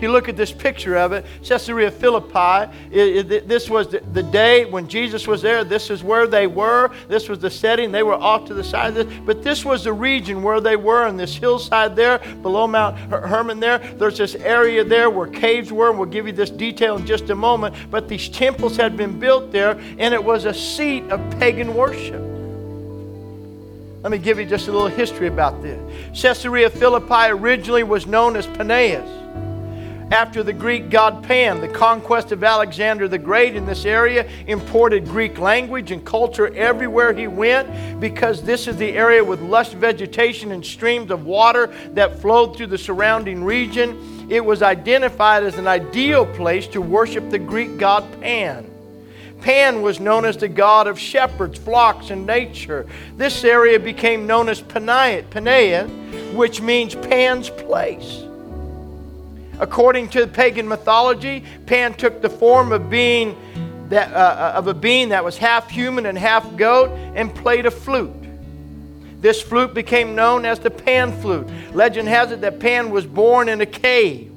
If 0.00 0.04
you 0.04 0.12
look 0.12 0.30
at 0.30 0.36
this 0.38 0.50
picture 0.50 0.96
of 0.96 1.12
it, 1.12 1.26
Caesarea 1.44 1.90
Philippi, 1.90 2.72
it, 2.90 3.30
it, 3.30 3.46
this 3.46 3.68
was 3.68 3.88
the, 3.88 4.00
the, 4.14 4.22
day 4.22 4.64
when 4.64 4.88
Jesus 4.88 5.26
was 5.26 5.42
there. 5.42 5.62
This 5.62 5.90
is 5.90 6.02
where 6.02 6.26
they 6.26 6.46
were. 6.46 6.90
This 7.06 7.28
was 7.28 7.38
the 7.38 7.50
setting. 7.50 7.92
They 7.92 8.02
were 8.02 8.14
off 8.14 8.46
to 8.46 8.54
the 8.54 8.64
side 8.64 8.96
of 8.96 9.06
this. 9.06 9.18
But 9.26 9.42
this 9.42 9.62
was 9.62 9.84
the 9.84 9.92
region 9.92 10.42
where 10.42 10.58
they 10.58 10.74
were 10.74 11.06
in 11.06 11.18
this 11.18 11.36
hillside 11.36 11.96
there, 11.96 12.18
below 12.40 12.66
Mount 12.66 12.96
Hermon 12.96 13.60
there. 13.60 13.76
There's 13.76 14.16
this 14.16 14.36
area 14.36 14.84
there 14.84 15.10
where 15.10 15.26
caves 15.26 15.70
were, 15.70 15.90
and 15.90 15.98
we'll 15.98 16.08
give 16.08 16.26
you 16.26 16.32
this 16.32 16.48
detail 16.48 16.96
in 16.96 17.04
just 17.04 17.28
a 17.28 17.34
moment. 17.34 17.74
But 17.90 18.08
these 18.08 18.30
temples 18.30 18.78
had 18.78 18.96
been 18.96 19.20
built 19.20 19.52
there, 19.52 19.78
and 19.98 20.14
it 20.14 20.24
was 20.24 20.46
a 20.46 20.54
seat 20.54 21.04
of 21.10 21.20
pagan 21.38 21.74
worship. 21.74 22.22
Let 24.02 24.10
me 24.10 24.16
give 24.16 24.38
you 24.38 24.46
just 24.46 24.66
a 24.66 24.72
little 24.72 24.88
history 24.88 25.26
about 25.26 25.60
this. 25.60 25.78
Caesarea 26.22 26.70
Philippi 26.70 27.32
originally 27.32 27.82
was 27.82 28.06
known 28.06 28.34
as 28.34 28.46
Panaeus 28.46 29.20
after 30.10 30.42
the 30.42 30.52
Greek 30.52 30.90
god 30.90 31.22
Pan. 31.22 31.60
The 31.60 31.68
conquest 31.68 32.32
of 32.32 32.42
Alexander 32.42 33.08
the 33.08 33.18
Great 33.18 33.54
in 33.54 33.66
this 33.66 33.84
area 33.84 34.28
imported 34.46 35.06
Greek 35.06 35.38
language 35.38 35.90
and 35.92 36.04
culture 36.04 36.54
everywhere 36.54 37.12
he 37.12 37.26
went 37.26 38.00
because 38.00 38.42
this 38.42 38.66
is 38.66 38.76
the 38.76 38.92
area 38.92 39.22
with 39.22 39.40
lush 39.40 39.70
vegetation 39.70 40.52
and 40.52 40.64
streams 40.64 41.10
of 41.10 41.26
water 41.26 41.68
that 41.92 42.20
flowed 42.20 42.56
through 42.56 42.66
the 42.66 42.78
surrounding 42.78 43.44
region. 43.44 44.26
It 44.30 44.44
was 44.44 44.62
identified 44.62 45.44
as 45.44 45.58
an 45.58 45.66
ideal 45.66 46.26
place 46.26 46.66
to 46.68 46.80
worship 46.80 47.30
the 47.30 47.38
Greek 47.38 47.78
god 47.78 48.04
Pan. 48.20 48.66
Pan 49.40 49.80
was 49.80 50.00
known 50.00 50.26
as 50.26 50.36
the 50.36 50.48
god 50.48 50.86
of 50.86 50.98
shepherds, 50.98 51.58
flocks, 51.58 52.10
and 52.10 52.26
nature. 52.26 52.86
This 53.16 53.42
area 53.42 53.78
became 53.78 54.26
known 54.26 54.50
as 54.50 54.60
Panea, 54.60 55.24
which 56.34 56.60
means 56.60 56.94
Pan's 56.94 57.48
place. 57.48 58.24
According 59.60 60.08
to 60.10 60.26
pagan 60.26 60.66
mythology, 60.66 61.44
Pan 61.66 61.92
took 61.92 62.22
the 62.22 62.30
form 62.30 62.72
of 62.72 62.88
being 62.88 63.36
that, 63.90 64.10
uh, 64.12 64.16
uh, 64.16 64.52
of 64.56 64.66
a 64.68 64.74
being 64.74 65.10
that 65.10 65.22
was 65.22 65.36
half 65.36 65.68
human 65.68 66.06
and 66.06 66.16
half 66.16 66.56
goat 66.56 66.90
and 67.14 67.32
played 67.34 67.66
a 67.66 67.70
flute. 67.70 68.10
This 69.20 69.42
flute 69.42 69.74
became 69.74 70.14
known 70.14 70.46
as 70.46 70.60
the 70.60 70.70
Pan 70.70 71.12
flute. 71.20 71.46
Legend 71.74 72.08
has 72.08 72.32
it 72.32 72.40
that 72.40 72.58
Pan 72.58 72.90
was 72.90 73.04
born 73.04 73.50
in 73.50 73.60
a 73.60 73.66
cave. 73.66 74.32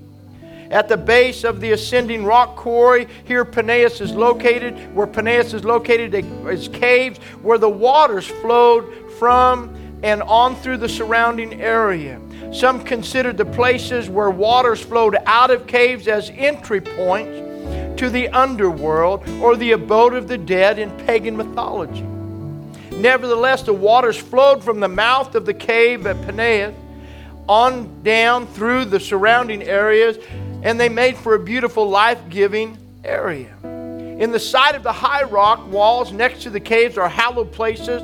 At 0.70 0.89
the 0.89 0.98
base 0.98 1.46
of 1.46 1.62
the 1.62 1.72
ascending 1.72 2.25
rock 2.25 2.58
quarry, 2.58 3.08
here 3.24 3.46
Peneus 3.46 4.01
is 4.01 4.12
located, 4.12 4.94
where 4.94 5.08
Peneus 5.08 5.53
is 5.53 5.63
located, 5.63 6.13
is 6.50 6.68
caves 6.68 7.20
where 7.42 7.58
the 7.58 7.70
waters 7.70 8.27
flowed 8.27 9.12
from 9.20 9.74
and 10.03 10.22
on 10.24 10.56
through 10.58 10.77
the 10.77 10.89
surrounding 10.89 11.62
area. 11.62 12.20
Some 12.53 12.83
considered 12.83 13.38
the 13.38 13.45
places 13.45 14.10
where 14.10 14.29
waters 14.29 14.79
flowed 14.79 15.17
out 15.25 15.50
of 15.50 15.65
caves 15.65 16.07
as 16.07 16.29
entry 16.36 16.81
points 16.81 18.00
to 18.00 18.10
the 18.12 18.29
underworld 18.29 19.27
or 19.41 19.55
the 19.55 19.72
abode 19.72 20.13
of 20.13 20.27
the 20.27 20.38
dead 20.38 20.77
in 20.77 20.91
pagan 21.05 21.36
mythology. 21.36 22.05
Nevertheless, 22.91 23.63
the 23.63 23.74
waters 23.74 24.17
flowed 24.17 24.63
from 24.63 24.79
the 24.79 24.88
mouth 24.88 25.33
of 25.33 25.48
the 25.48 25.53
cave 25.53 26.05
at 26.05 26.15
Peneus 26.27 26.75
on 27.48 28.03
down 28.03 28.45
through 28.45 28.86
the 28.86 29.00
surrounding 29.00 29.63
areas, 29.63 30.17
and 30.62 30.79
they 30.79 30.89
made 30.89 31.17
for 31.17 31.33
a 31.33 31.39
beautiful, 31.39 31.89
life 31.89 32.22
giving 32.29 32.77
area. 33.03 33.53
In 33.63 34.31
the 34.31 34.39
side 34.39 34.75
of 34.75 34.83
the 34.83 34.93
high 34.93 35.24
rock 35.24 35.67
walls 35.72 36.13
next 36.13 36.43
to 36.43 36.51
the 36.51 36.60
caves 36.60 37.00
are 37.00 37.10
hallowed 37.10 37.51
places 37.51 38.03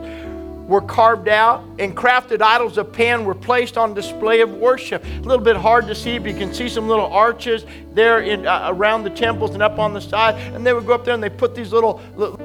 were 0.69 0.81
carved 0.81 1.27
out 1.27 1.63
and 1.79 1.97
crafted 1.97 2.43
idols 2.43 2.77
of 2.77 2.93
pan 2.93 3.25
were 3.25 3.33
placed 3.33 3.75
on 3.75 3.95
display 3.95 4.41
of 4.41 4.53
worship. 4.53 5.03
A 5.03 5.19
little 5.21 5.43
bit 5.43 5.55
hard 5.55 5.87
to 5.87 5.95
see, 5.95 6.19
but 6.19 6.31
you 6.31 6.37
can 6.37 6.53
see 6.53 6.69
some 6.69 6.87
little 6.87 7.07
arches 7.07 7.65
there 7.93 8.21
in, 8.21 8.45
uh, 8.45 8.67
around 8.71 9.03
the 9.03 9.09
temples 9.09 9.55
and 9.55 9.63
up 9.63 9.79
on 9.79 9.93
the 9.93 9.99
side. 9.99 10.35
And 10.53 10.63
they 10.63 10.71
would 10.71 10.85
go 10.85 10.93
up 10.93 11.03
there 11.03 11.15
and 11.15 11.23
they 11.23 11.29
put 11.29 11.55
these 11.55 11.73
little, 11.73 11.99
little 12.15 12.39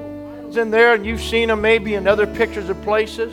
in 0.57 0.71
there, 0.71 0.95
and 0.95 1.05
you've 1.05 1.21
seen 1.21 1.49
them 1.49 1.61
maybe 1.61 1.95
in 1.95 2.09
other 2.09 2.27
pictures 2.27 2.71
of 2.71 2.81
places. 2.83 3.33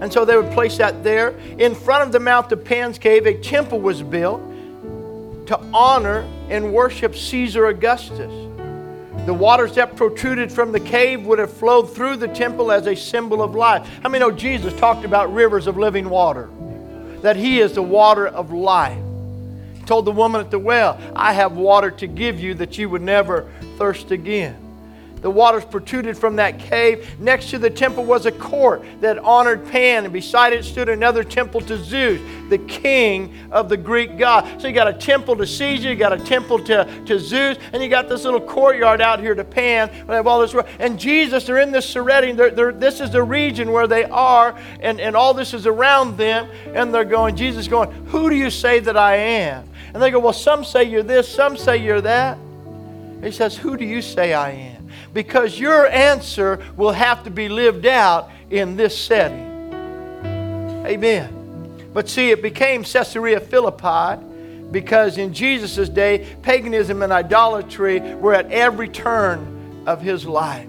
And 0.00 0.12
so 0.12 0.24
they 0.24 0.36
would 0.36 0.52
place 0.52 0.76
that 0.76 1.02
there. 1.02 1.30
In 1.58 1.74
front 1.74 2.04
of 2.04 2.12
the 2.12 2.20
mouth 2.20 2.52
of 2.52 2.64
Pan's 2.64 2.98
cave, 2.98 3.26
a 3.26 3.34
temple 3.40 3.80
was 3.80 4.02
built 4.02 4.42
to 5.46 5.58
honor 5.72 6.28
and 6.50 6.72
worship 6.72 7.16
Caesar 7.16 7.66
Augustus. 7.66 8.43
The 9.26 9.32
waters 9.32 9.74
that 9.76 9.96
protruded 9.96 10.52
from 10.52 10.70
the 10.70 10.80
cave 10.80 11.24
would 11.24 11.38
have 11.38 11.52
flowed 11.52 11.94
through 11.94 12.16
the 12.16 12.28
temple 12.28 12.70
as 12.70 12.86
a 12.86 12.94
symbol 12.94 13.42
of 13.42 13.54
life. 13.54 13.88
How 14.02 14.10
many 14.10 14.20
know 14.20 14.30
Jesus 14.30 14.74
talked 14.74 15.04
about 15.04 15.32
rivers 15.32 15.66
of 15.66 15.78
living 15.78 16.10
water? 16.10 16.50
That 17.22 17.36
He 17.36 17.60
is 17.60 17.72
the 17.72 17.82
water 17.82 18.26
of 18.26 18.52
life. 18.52 19.02
He 19.74 19.82
told 19.84 20.04
the 20.04 20.12
woman 20.12 20.42
at 20.42 20.50
the 20.50 20.58
well, 20.58 21.00
I 21.16 21.32
have 21.32 21.52
water 21.52 21.90
to 21.90 22.06
give 22.06 22.38
you 22.38 22.52
that 22.54 22.76
you 22.76 22.90
would 22.90 23.00
never 23.00 23.50
thirst 23.78 24.10
again. 24.10 24.63
The 25.24 25.30
waters 25.30 25.64
protruded 25.64 26.18
from 26.18 26.36
that 26.36 26.58
cave. 26.58 27.18
Next 27.18 27.48
to 27.48 27.58
the 27.58 27.70
temple 27.70 28.04
was 28.04 28.26
a 28.26 28.30
court 28.30 28.84
that 29.00 29.18
honored 29.20 29.66
Pan, 29.70 30.04
and 30.04 30.12
beside 30.12 30.52
it 30.52 30.66
stood 30.66 30.90
another 30.90 31.24
temple 31.24 31.62
to 31.62 31.82
Zeus, 31.82 32.20
the 32.50 32.58
king 32.58 33.34
of 33.50 33.70
the 33.70 33.76
Greek 33.78 34.18
god. 34.18 34.60
So 34.60 34.68
you 34.68 34.74
got 34.74 34.86
a 34.86 34.92
temple 34.92 35.34
to 35.36 35.46
Caesar, 35.46 35.88
you 35.88 35.96
got 35.96 36.12
a 36.12 36.22
temple 36.22 36.62
to, 36.64 36.84
to 37.06 37.18
Zeus, 37.18 37.56
and 37.72 37.82
you 37.82 37.88
got 37.88 38.06
this 38.06 38.24
little 38.24 38.38
courtyard 38.38 39.00
out 39.00 39.18
here 39.18 39.34
to 39.34 39.44
Pan. 39.44 39.90
All 40.26 40.46
this, 40.46 40.54
and 40.78 41.00
Jesus, 41.00 41.46
they're 41.46 41.60
in 41.60 41.72
this 41.72 41.88
setting. 41.88 42.36
They're, 42.36 42.50
they're, 42.50 42.72
this 42.72 43.00
is 43.00 43.10
the 43.10 43.22
region 43.22 43.72
where 43.72 43.86
they 43.86 44.04
are, 44.04 44.54
and, 44.80 45.00
and 45.00 45.16
all 45.16 45.32
this 45.32 45.54
is 45.54 45.66
around 45.66 46.18
them, 46.18 46.50
and 46.74 46.92
they're 46.92 47.02
going, 47.02 47.34
Jesus 47.34 47.66
going, 47.66 47.90
Who 48.08 48.28
do 48.28 48.36
you 48.36 48.50
say 48.50 48.78
that 48.80 48.98
I 48.98 49.16
am? 49.16 49.66
And 49.94 50.02
they 50.02 50.10
go, 50.10 50.18
Well, 50.18 50.34
some 50.34 50.64
say 50.64 50.84
you're 50.84 51.02
this, 51.02 51.26
some 51.26 51.56
say 51.56 51.78
you're 51.78 52.02
that. 52.02 52.36
He 53.22 53.30
says, 53.30 53.56
Who 53.56 53.78
do 53.78 53.86
you 53.86 54.02
say 54.02 54.34
I 54.34 54.50
am? 54.50 54.73
Because 55.14 55.58
your 55.58 55.86
answer 55.86 56.62
will 56.76 56.92
have 56.92 57.24
to 57.24 57.30
be 57.30 57.48
lived 57.48 57.86
out 57.86 58.30
in 58.50 58.76
this 58.76 58.98
setting. 58.98 59.72
Amen. 60.84 61.90
But 61.94 62.08
see, 62.08 62.30
it 62.30 62.42
became 62.42 62.82
Caesarea 62.82 63.40
Philippi 63.40 64.22
because 64.70 65.16
in 65.16 65.32
Jesus' 65.32 65.88
day, 65.88 66.36
paganism 66.42 67.02
and 67.02 67.12
idolatry 67.12 68.00
were 68.16 68.34
at 68.34 68.50
every 68.50 68.88
turn 68.88 69.84
of 69.86 70.02
his 70.02 70.26
life. 70.26 70.68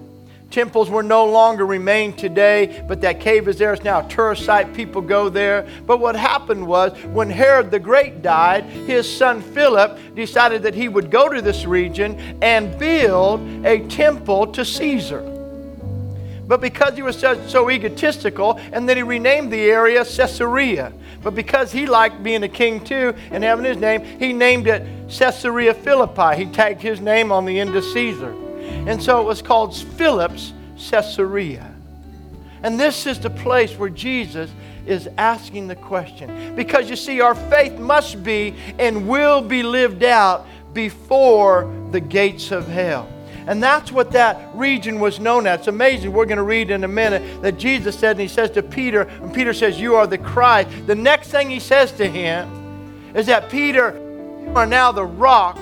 Temples 0.50 0.88
were 0.88 1.02
no 1.02 1.26
longer 1.26 1.66
remain 1.66 2.12
today, 2.12 2.84
but 2.86 3.00
that 3.00 3.20
cave 3.20 3.48
is 3.48 3.58
there. 3.58 3.72
It's 3.72 3.82
now 3.82 4.06
a 4.06 4.08
tourist 4.08 4.44
site. 4.44 4.72
People 4.72 5.02
go 5.02 5.28
there. 5.28 5.66
But 5.86 5.98
what 5.98 6.16
happened 6.16 6.66
was 6.66 6.96
when 7.06 7.28
Herod 7.28 7.70
the 7.70 7.78
Great 7.78 8.22
died, 8.22 8.64
his 8.64 9.10
son 9.10 9.42
Philip 9.42 9.98
decided 10.14 10.62
that 10.62 10.74
he 10.74 10.88
would 10.88 11.10
go 11.10 11.28
to 11.28 11.42
this 11.42 11.66
region 11.66 12.18
and 12.42 12.78
build 12.78 13.40
a 13.66 13.80
temple 13.88 14.46
to 14.48 14.64
Caesar. 14.64 15.32
But 16.46 16.60
because 16.60 16.94
he 16.94 17.02
was 17.02 17.18
so, 17.18 17.44
so 17.48 17.68
egotistical, 17.70 18.60
and 18.72 18.88
then 18.88 18.96
he 18.96 19.02
renamed 19.02 19.52
the 19.52 19.62
area 19.62 20.04
Caesarea. 20.04 20.92
But 21.22 21.34
because 21.34 21.72
he 21.72 21.86
liked 21.86 22.22
being 22.22 22.44
a 22.44 22.48
king 22.48 22.84
too 22.84 23.14
and 23.32 23.42
having 23.42 23.64
his 23.64 23.78
name, 23.78 24.04
he 24.04 24.32
named 24.32 24.68
it 24.68 24.86
Caesarea 25.08 25.74
Philippi. 25.74 26.36
He 26.36 26.46
tagged 26.46 26.80
his 26.80 27.00
name 27.00 27.32
on 27.32 27.46
the 27.46 27.58
end 27.58 27.74
of 27.74 27.82
Caesar. 27.82 28.45
And 28.66 29.02
so 29.02 29.20
it 29.20 29.24
was 29.24 29.42
called 29.42 29.76
Philip's 29.76 30.52
Caesarea. 30.90 31.72
And 32.62 32.78
this 32.80 33.06
is 33.06 33.20
the 33.20 33.30
place 33.30 33.76
where 33.78 33.90
Jesus 33.90 34.50
is 34.86 35.08
asking 35.18 35.68
the 35.68 35.76
question. 35.76 36.54
Because 36.54 36.88
you 36.88 36.96
see, 36.96 37.20
our 37.20 37.34
faith 37.34 37.78
must 37.78 38.22
be 38.22 38.54
and 38.78 39.08
will 39.08 39.40
be 39.40 39.62
lived 39.62 40.04
out 40.04 40.46
before 40.72 41.72
the 41.90 42.00
gates 42.00 42.50
of 42.50 42.66
hell. 42.66 43.08
And 43.46 43.62
that's 43.62 43.92
what 43.92 44.10
that 44.12 44.54
region 44.54 44.98
was 44.98 45.20
known 45.20 45.46
as. 45.46 45.60
It's 45.60 45.68
amazing. 45.68 46.12
We're 46.12 46.26
going 46.26 46.38
to 46.38 46.42
read 46.42 46.70
in 46.70 46.82
a 46.82 46.88
minute 46.88 47.42
that 47.42 47.58
Jesus 47.58 47.96
said, 47.96 48.12
and 48.12 48.20
he 48.20 48.28
says 48.28 48.50
to 48.52 48.62
Peter, 48.62 49.02
and 49.02 49.32
Peter 49.32 49.52
says, 49.54 49.80
You 49.80 49.94
are 49.94 50.06
the 50.06 50.18
Christ. 50.18 50.68
The 50.86 50.96
next 50.96 51.30
thing 51.30 51.48
he 51.48 51.60
says 51.60 51.92
to 51.92 52.08
him 52.08 53.12
is 53.14 53.26
that 53.26 53.48
Peter, 53.48 53.94
you 54.42 54.52
are 54.56 54.66
now 54.66 54.90
the 54.90 55.04
rock, 55.04 55.58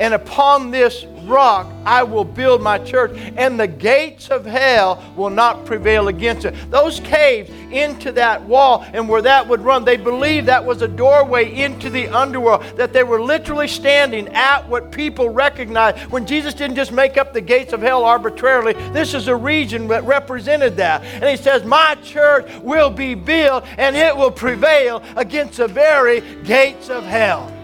and 0.00 0.14
upon 0.14 0.70
this 0.70 1.04
rock 1.24 1.70
I 1.84 2.02
will 2.02 2.24
build 2.24 2.62
my 2.62 2.78
church, 2.78 3.12
and 3.36 3.58
the 3.58 3.66
gates 3.66 4.30
of 4.30 4.44
hell 4.44 5.02
will 5.16 5.30
not 5.30 5.64
prevail 5.64 6.08
against 6.08 6.44
it. 6.44 6.54
Those 6.70 7.00
caves 7.00 7.50
into 7.70 8.12
that 8.12 8.42
wall 8.42 8.84
and 8.92 9.08
where 9.08 9.22
that 9.22 9.46
would 9.46 9.60
run, 9.60 9.84
they 9.84 9.96
believed 9.96 10.46
that 10.48 10.64
was 10.64 10.82
a 10.82 10.88
doorway 10.88 11.54
into 11.54 11.88
the 11.90 12.08
underworld, 12.08 12.62
that 12.76 12.92
they 12.92 13.04
were 13.04 13.22
literally 13.22 13.68
standing 13.68 14.28
at 14.28 14.68
what 14.68 14.90
people 14.90 15.30
recognized. 15.30 16.10
When 16.10 16.26
Jesus 16.26 16.54
didn't 16.54 16.76
just 16.76 16.92
make 16.92 17.16
up 17.16 17.32
the 17.32 17.40
gates 17.40 17.72
of 17.72 17.80
hell 17.80 18.04
arbitrarily, 18.04 18.72
this 18.92 19.14
is 19.14 19.28
a 19.28 19.36
region 19.36 19.88
that 19.88 20.04
represented 20.04 20.76
that. 20.78 21.02
And 21.04 21.24
he 21.24 21.36
says, 21.36 21.64
My 21.64 21.94
church 22.02 22.50
will 22.62 22.90
be 22.90 23.14
built 23.14 23.64
and 23.78 23.96
it 23.96 24.16
will 24.16 24.30
prevail 24.30 25.02
against 25.16 25.58
the 25.58 25.68
very 25.68 26.20
gates 26.42 26.88
of 26.88 27.04
hell. 27.04 27.54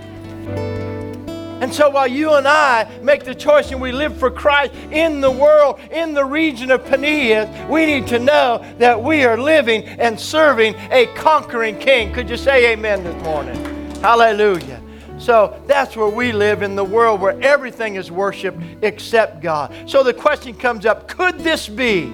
And 1.61 1.73
so 1.73 1.89
while 1.89 2.07
you 2.07 2.35
and 2.35 2.47
I 2.47 2.87
make 3.01 3.25
the 3.25 3.35
choice 3.35 3.71
and 3.73 3.81
we 3.81 3.91
live 3.91 4.15
for 4.19 4.31
Christ 4.31 4.75
in 4.91 5.23
the 5.23 5.31
world, 5.31 5.81
in 5.91 6.13
the 6.13 6.25
region 6.25 6.71
of 6.71 6.85
Peneus, 6.85 7.49
we 7.71 7.87
need 7.87 8.07
to 8.09 8.19
know 8.19 8.63
that 8.79 9.03
we 9.03 9.25
are 9.25 9.39
living 9.39 9.85
and 9.85 10.21
serving 10.21 10.75
a 10.91 11.07
conquering 11.15 11.79
king. 11.79 12.13
Could 12.13 12.29
you 12.29 12.37
say 12.37 12.73
amen 12.73 13.05
this 13.05 13.25
morning? 13.25 13.57
Hallelujah. 14.03 14.83
So 15.19 15.59
that's 15.67 15.97
where 15.97 16.11
we 16.11 16.31
live 16.31 16.61
in 16.61 16.77
the 16.77 16.85
world 16.85 17.23
where 17.23 17.41
everything 17.41 17.95
is 17.95 18.11
worshiped 18.11 18.61
except 18.83 19.41
God. 19.41 19.75
So 19.87 20.03
the 20.03 20.13
question 20.13 20.55
comes 20.55 20.85
up 20.85 21.09
could 21.09 21.39
this 21.39 21.71
be 21.71 22.05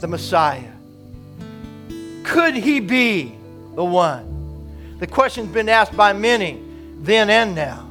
the 0.00 0.06
Messiah? 0.06 0.70
Could 2.24 2.56
he 2.56 2.80
be 2.80 3.34
the 3.74 3.84
one? 3.84 4.98
The 4.98 5.06
question's 5.06 5.48
been 5.48 5.70
asked 5.70 5.96
by 5.96 6.12
many 6.12 6.65
then 7.06 7.30
and 7.30 7.54
now. 7.54 7.88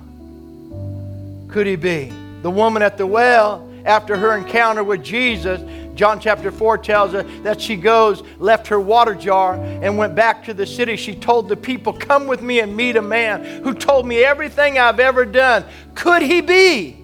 Could 1.48 1.68
he 1.68 1.76
be? 1.76 2.12
The 2.42 2.52
woman 2.52 2.82
at 2.82 2.98
the 2.98 3.08
well, 3.08 3.68
after 3.86 4.18
her 4.18 4.38
encounter 4.38 4.84
with 4.84 5.04
Jesus, 5.04 5.62
John 5.96 6.20
chapter 6.20 6.52
4 6.52 6.78
tells 6.80 7.14
us 7.14 7.26
that 7.44 7.62
she 7.62 7.78
goes, 7.78 8.22
left 8.38 8.68
her 8.68 8.80
water 8.80 9.16
jar, 9.16 9.56
and 9.56 9.98
went 9.98 10.14
back 10.14 10.44
to 10.46 10.54
the 10.54 10.66
city. 10.66 10.98
She 10.98 11.16
told 11.16 11.48
the 11.48 11.56
people, 11.56 11.94
Come 11.94 12.28
with 12.28 12.42
me 12.42 12.60
and 12.60 12.76
meet 12.76 12.98
a 12.98 13.02
man 13.02 13.64
who 13.64 13.74
told 13.74 14.06
me 14.06 14.24
everything 14.24 14.78
I've 14.78 15.00
ever 15.00 15.26
done. 15.26 15.64
Could 15.96 16.22
he 16.22 16.42
be 16.42 16.98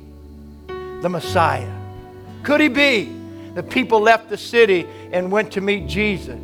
the 0.67 1.09
Messiah? 1.09 1.71
Could 2.43 2.59
he 2.59 2.67
be? 2.67 3.09
The 3.55 3.63
people 3.63 4.01
left 4.01 4.29
the 4.29 4.37
city 4.37 4.85
and 5.11 5.31
went 5.31 5.53
to 5.53 5.61
meet 5.61 5.87
Jesus. 5.87 6.39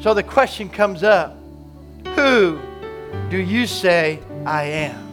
So 0.00 0.14
the 0.14 0.22
question 0.22 0.68
comes 0.68 1.02
up 1.02 1.36
Who 2.14 2.60
do 3.28 3.38
you 3.38 3.66
say 3.66 4.20
I 4.46 4.64
am? 4.64 5.06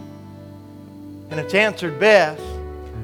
And 1.30 1.40
it's 1.40 1.54
answered 1.54 2.00
best 2.00 2.42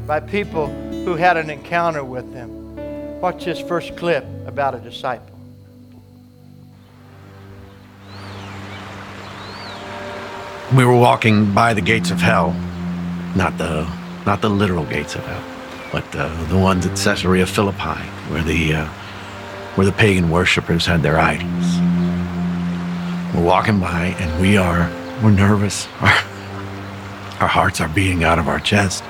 by 0.07 0.19
people 0.19 0.67
who 0.67 1.15
had 1.15 1.37
an 1.37 1.49
encounter 1.49 2.03
with 2.03 2.31
them. 2.33 3.19
Watch 3.19 3.45
this 3.45 3.59
first 3.59 3.95
clip 3.97 4.25
about 4.45 4.75
a 4.75 4.79
disciple. 4.79 5.37
We 10.75 10.85
were 10.85 10.97
walking 10.97 11.53
by 11.53 11.73
the 11.73 11.81
gates 11.81 12.09
of 12.09 12.19
hell, 12.19 12.53
not 13.35 13.57
the 13.57 13.87
not 14.25 14.41
the 14.41 14.49
literal 14.49 14.85
gates 14.85 15.15
of 15.15 15.25
hell, 15.25 15.43
but 15.91 16.15
uh, 16.15 16.43
the 16.45 16.57
ones 16.57 16.85
at 16.85 16.97
Caesarea 16.97 17.45
Philippi, 17.45 17.99
where 18.29 18.43
the 18.43 18.73
uh, 18.73 18.85
where 19.75 19.85
the 19.85 19.91
pagan 19.91 20.29
worshippers 20.29 20.85
had 20.85 21.03
their 21.03 21.19
idols. 21.19 21.77
We're 23.35 23.43
walking 23.43 23.79
by, 23.79 24.15
and 24.19 24.41
we 24.41 24.57
are 24.57 24.89
we're 25.23 25.31
nervous. 25.31 25.87
Our, 26.01 26.09
our 27.39 27.47
hearts 27.47 27.79
are 27.79 27.87
beating 27.87 28.23
out 28.23 28.39
of 28.39 28.47
our 28.47 28.59
chest 28.59 29.03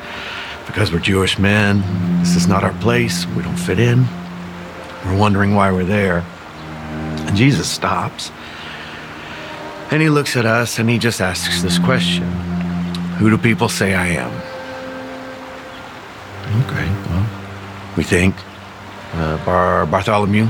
because 0.67 0.91
we're 0.91 0.99
Jewish 0.99 1.39
men. 1.39 1.81
This 2.19 2.35
is 2.35 2.47
not 2.47 2.63
our 2.63 2.73
place. 2.73 3.25
We 3.27 3.43
don't 3.43 3.57
fit 3.57 3.79
in. 3.79 4.05
We're 5.05 5.17
wondering 5.17 5.55
why 5.55 5.71
we're 5.71 5.83
there. 5.83 6.19
And 7.27 7.35
Jesus 7.35 7.69
stops 7.69 8.31
and 9.91 10.01
he 10.01 10.09
looks 10.09 10.35
at 10.35 10.45
us 10.45 10.79
and 10.79 10.89
he 10.89 10.97
just 10.97 11.21
asks 11.21 11.61
this 11.61 11.77
question 11.79 12.23
Who 13.19 13.29
do 13.29 13.37
people 13.37 13.69
say 13.69 13.93
I 13.93 14.07
am? 14.07 14.31
Okay, 16.65 16.87
well, 17.09 17.27
we 17.97 18.03
think. 18.03 18.35
Uh, 19.13 19.43
Bar- 19.45 19.85
Bartholomew, 19.85 20.47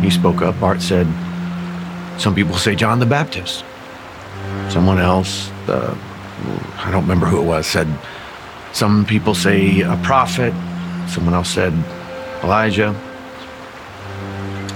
he 0.00 0.10
spoke 0.10 0.42
up. 0.42 0.58
Bart 0.58 0.82
said, 0.82 1.06
Some 2.18 2.34
people 2.34 2.56
say 2.56 2.74
John 2.74 2.98
the 2.98 3.06
Baptist. 3.06 3.64
Someone 4.70 5.00
else, 5.00 5.50
uh, 5.68 5.96
I 6.78 6.90
don't 6.92 7.02
remember 7.02 7.26
who 7.26 7.40
it 7.40 7.44
was, 7.44 7.66
said, 7.66 7.88
Some 8.72 9.04
people 9.04 9.34
say 9.34 9.80
a 9.80 9.96
prophet. 10.04 10.54
Someone 11.08 11.34
else 11.34 11.48
said 11.48 11.72
Elijah. 12.44 12.94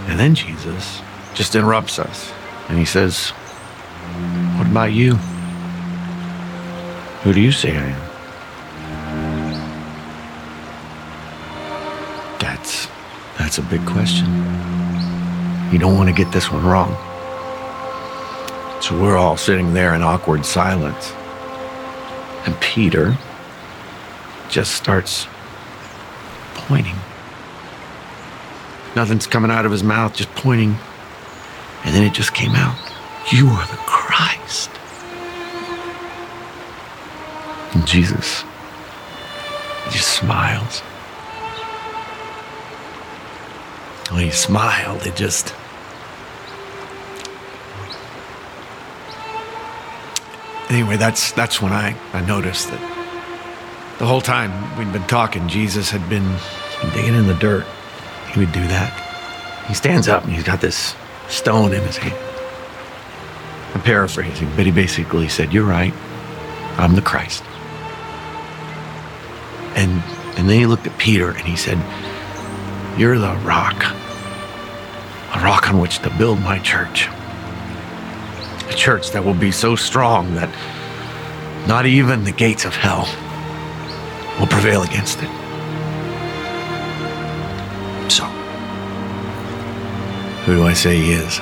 And 0.08 0.18
then 0.18 0.34
Jesus 0.34 1.00
just 1.34 1.54
interrupts 1.54 2.00
us 2.00 2.32
and 2.68 2.76
he 2.76 2.84
says, 2.84 3.30
What 4.58 4.66
about 4.66 4.92
you? 4.92 5.14
Who 7.22 7.32
do 7.32 7.40
you 7.40 7.52
say 7.52 7.76
I 7.76 7.84
am? 7.84 8.00
That's 12.40 12.88
that's 13.38 13.58
a 13.58 13.62
big 13.62 13.86
question. 13.86 14.26
You 15.72 15.78
don't 15.78 15.96
want 15.96 16.08
to 16.08 16.14
get 16.14 16.32
this 16.32 16.50
one 16.50 16.64
wrong. 16.64 16.96
So 18.84 19.00
we're 19.00 19.16
all 19.16 19.38
sitting 19.38 19.72
there 19.72 19.94
in 19.94 20.02
awkward 20.02 20.44
silence. 20.44 21.14
And 22.44 22.54
Peter 22.60 23.16
just 24.50 24.72
starts 24.72 25.26
pointing. 26.52 26.96
Nothing's 28.94 29.26
coming 29.26 29.50
out 29.50 29.64
of 29.64 29.72
his 29.72 29.82
mouth, 29.82 30.14
just 30.14 30.28
pointing. 30.34 30.76
And 31.84 31.94
then 31.94 32.02
it 32.02 32.12
just 32.12 32.34
came 32.34 32.50
out. 32.50 32.76
You 33.32 33.46
are 33.46 33.66
the 33.68 33.78
Christ. 33.86 34.68
And 37.72 37.86
Jesus 37.86 38.44
just 39.90 40.08
smiles. 40.08 40.80
When 44.10 44.24
he 44.24 44.30
smiled, 44.30 45.06
it 45.06 45.16
just. 45.16 45.54
Anyway, 50.70 50.96
that's 50.96 51.32
that's 51.32 51.60
when 51.60 51.72
I, 51.72 51.96
I 52.12 52.24
noticed 52.24 52.70
that 52.70 52.80
the 53.98 54.06
whole 54.06 54.20
time 54.20 54.78
we'd 54.78 54.92
been 54.92 55.06
talking, 55.06 55.46
Jesus 55.48 55.90
had 55.90 56.08
been 56.08 56.36
digging 56.94 57.14
in 57.14 57.26
the 57.26 57.34
dirt. 57.34 57.66
He 58.32 58.40
would 58.40 58.52
do 58.52 58.66
that. 58.66 58.92
He 59.68 59.74
stands 59.74 60.08
up 60.08 60.24
and 60.24 60.32
he's 60.32 60.42
got 60.42 60.60
this 60.60 60.94
stone 61.28 61.72
in 61.72 61.82
his 61.82 61.96
hand. 61.96 62.18
I'm 63.74 63.82
paraphrasing, 63.82 64.50
but 64.56 64.66
he 64.66 64.72
basically 64.72 65.28
said, 65.28 65.52
You're 65.52 65.64
right. 65.64 65.94
I'm 66.76 66.94
the 66.94 67.02
Christ. 67.02 67.42
And 69.76 70.02
and 70.36 70.48
then 70.48 70.58
he 70.58 70.66
looked 70.66 70.86
at 70.86 70.98
Peter 70.98 71.30
and 71.30 71.46
he 71.46 71.56
said, 71.56 71.78
You're 72.98 73.18
the 73.18 73.34
rock. 73.44 73.84
A 75.34 75.40
rock 75.42 75.68
on 75.70 75.80
which 75.80 75.98
to 76.00 76.10
build 76.16 76.40
my 76.40 76.58
church. 76.58 77.08
A 78.68 78.74
church 78.74 79.10
that 79.10 79.24
will 79.24 79.34
be 79.34 79.52
so 79.52 79.76
strong 79.76 80.34
that 80.34 80.48
not 81.66 81.86
even 81.86 82.24
the 82.24 82.32
gates 82.32 82.64
of 82.64 82.74
hell 82.74 83.08
will 84.38 84.46
prevail 84.46 84.82
against 84.82 85.18
it. 85.22 85.30
So, 88.10 88.24
who 90.44 90.56
do 90.56 90.64
I 90.64 90.72
say 90.72 90.96
he 90.96 91.12
is? 91.12 91.40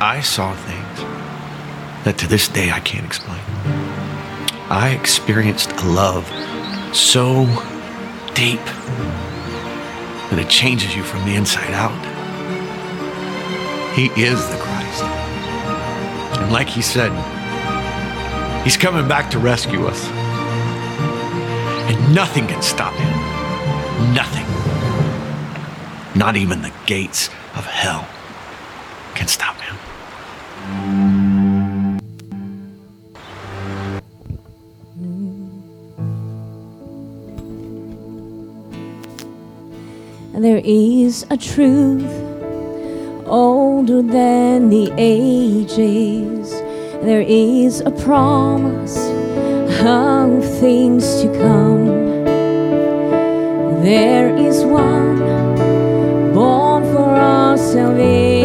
I 0.00 0.20
saw 0.20 0.54
things 0.54 0.98
that 2.04 2.18
to 2.18 2.28
this 2.28 2.48
day 2.48 2.70
I 2.70 2.80
can't 2.80 3.06
explain. 3.06 3.40
I 4.68 4.96
experienced 4.98 5.70
a 5.72 5.84
love 5.86 6.26
so 6.94 7.44
deep 8.34 8.64
that 10.30 10.38
it 10.38 10.48
changes 10.48 10.96
you 10.96 11.02
from 11.02 11.24
the 11.24 11.34
inside 11.36 11.72
out. 11.72 12.11
He 13.94 14.06
is 14.20 14.48
the 14.48 14.56
Christ. 14.56 15.02
And 15.02 16.50
like 16.50 16.66
he 16.66 16.80
said, 16.80 17.12
he's 18.64 18.78
coming 18.78 19.06
back 19.06 19.30
to 19.32 19.38
rescue 19.38 19.86
us. 19.86 20.08
And 21.90 22.14
nothing 22.14 22.46
can 22.46 22.62
stop 22.62 22.94
him. 22.94 24.14
Nothing. 24.14 24.46
Not 26.18 26.36
even 26.36 26.62
the 26.62 26.72
gates 26.86 27.28
of 27.54 27.66
hell 27.66 28.08
can 29.14 29.28
stop 29.28 29.60
him. 29.60 29.76
There 40.32 40.62
is 40.64 41.24
a 41.30 41.36
truth 41.36 42.31
older 43.32 44.02
than 44.02 44.68
the 44.68 44.92
ages. 44.98 46.50
There 47.02 47.22
is 47.22 47.80
a 47.80 47.90
promise 47.90 48.98
of 49.84 50.44
things 50.60 51.22
to 51.22 51.28
come. 51.40 51.86
There 53.82 54.36
is 54.36 54.64
one 54.64 55.18
born 56.34 56.84
for 56.92 57.08
our 57.08 57.56
salvation. 57.56 58.41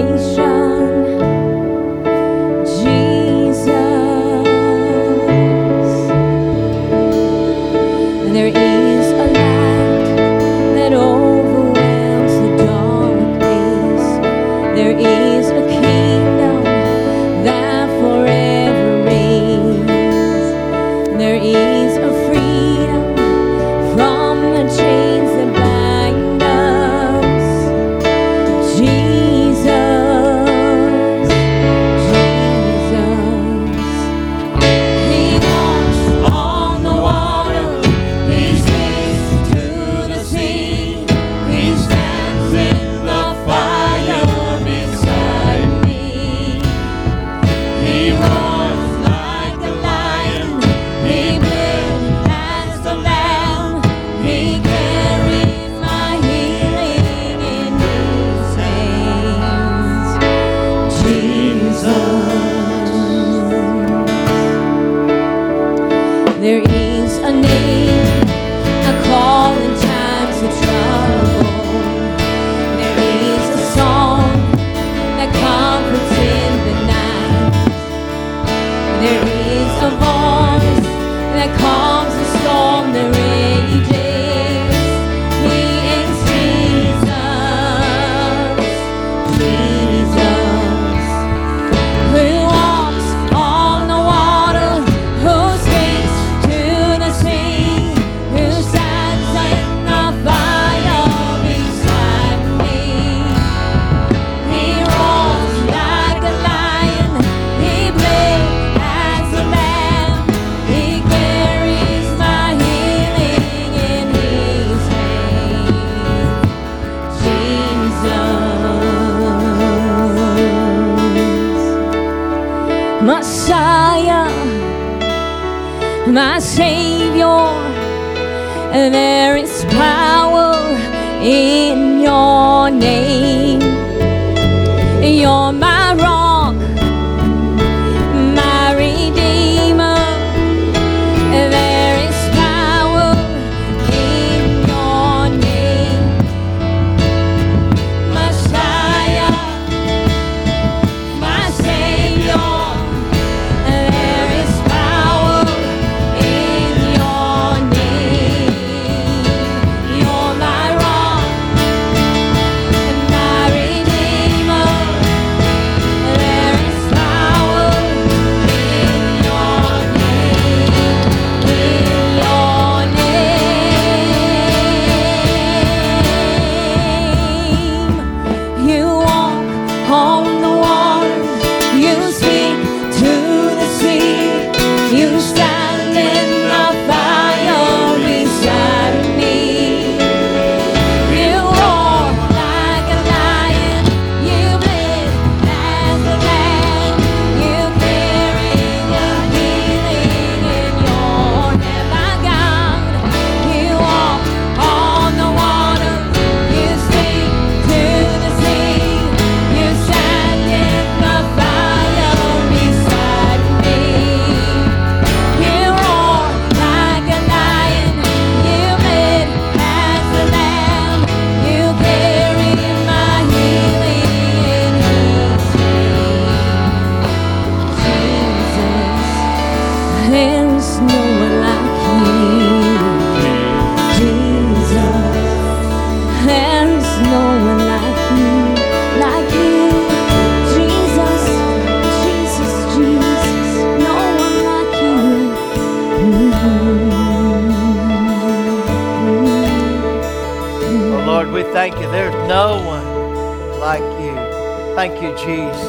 Thank 254.78 255.02
you, 255.02 255.10
Jesus, 255.18 255.68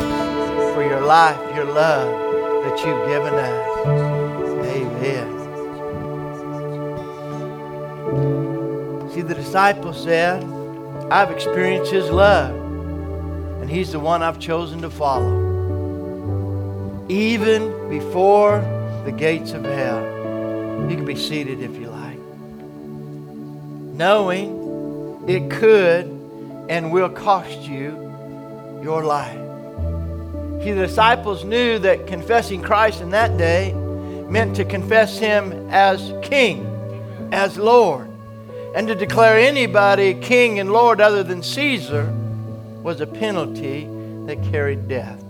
for 0.74 0.82
your 0.82 1.00
life, 1.00 1.40
your 1.56 1.64
love 1.64 2.12
that 2.64 2.78
you've 2.84 3.08
given 3.08 3.32
us. 3.32 3.86
Amen. 4.66 5.26
See, 9.10 9.22
the 9.22 9.34
disciple 9.34 9.94
said, 9.94 10.44
I've 11.10 11.30
experienced 11.30 11.90
his 11.90 12.10
love, 12.10 12.54
and 13.62 13.70
he's 13.70 13.92
the 13.92 13.98
one 13.98 14.22
I've 14.22 14.38
chosen 14.38 14.82
to 14.82 14.90
follow. 14.90 15.46
Even 17.08 17.88
before 17.88 18.60
the 19.06 19.12
gates 19.12 19.52
of 19.52 19.64
hell. 19.64 20.02
You 20.90 20.96
can 20.96 21.06
be 21.06 21.16
seated 21.16 21.62
if 21.62 21.74
you 21.76 21.88
like. 21.88 22.18
Knowing 23.96 25.24
it 25.26 25.50
could 25.50 26.04
and 26.68 26.92
will 26.92 27.08
cost 27.08 27.62
you 27.62 28.07
your 28.82 29.04
life. 29.04 29.38
See, 30.62 30.72
the 30.72 30.86
disciples 30.86 31.44
knew 31.44 31.78
that 31.78 32.06
confessing 32.06 32.62
Christ 32.62 33.00
in 33.00 33.10
that 33.10 33.36
day 33.36 33.72
meant 34.28 34.56
to 34.56 34.64
confess 34.64 35.18
Him 35.18 35.52
as 35.70 36.12
King, 36.22 36.66
as 37.32 37.56
Lord. 37.56 38.10
And 38.74 38.88
to 38.88 38.94
declare 38.94 39.38
anybody 39.38 40.14
King 40.14 40.58
and 40.58 40.72
Lord 40.72 41.00
other 41.00 41.22
than 41.22 41.42
Caesar 41.42 42.12
was 42.82 43.00
a 43.00 43.06
penalty 43.06 43.88
that 44.26 44.42
carried 44.50 44.88
death. 44.88 45.20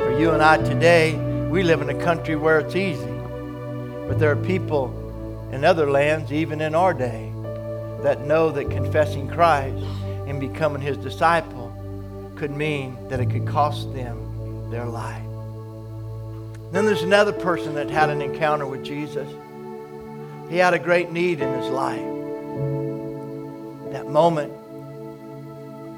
For 0.00 0.18
you 0.18 0.30
and 0.30 0.42
I 0.42 0.56
today, 0.58 1.14
we 1.48 1.62
live 1.62 1.80
in 1.80 1.90
a 1.90 2.02
country 2.02 2.36
where 2.36 2.58
it's 2.60 2.76
easy. 2.76 3.06
But 4.08 4.18
there 4.18 4.30
are 4.30 4.36
people 4.36 4.92
in 5.52 5.64
other 5.64 5.90
lands, 5.90 6.32
even 6.32 6.60
in 6.60 6.74
our 6.74 6.92
day, 6.92 7.32
that 8.02 8.26
know 8.26 8.50
that 8.50 8.70
confessing 8.70 9.28
Christ 9.28 9.84
and 10.26 10.40
becoming 10.40 10.82
his 10.82 10.96
disciple 10.96 11.72
could 12.36 12.50
mean 12.50 12.96
that 13.08 13.20
it 13.20 13.30
could 13.30 13.46
cost 13.46 13.92
them 13.94 14.70
their 14.70 14.86
life. 14.86 15.22
Then 16.72 16.84
there's 16.84 17.02
another 17.02 17.32
person 17.32 17.74
that 17.74 17.88
had 17.88 18.10
an 18.10 18.20
encounter 18.20 18.66
with 18.66 18.84
Jesus. 18.84 19.28
He 20.50 20.58
had 20.58 20.74
a 20.74 20.78
great 20.78 21.12
need 21.12 21.40
in 21.40 21.52
his 21.58 21.68
life. 21.68 22.02
That 23.92 24.08
moment, 24.08 24.52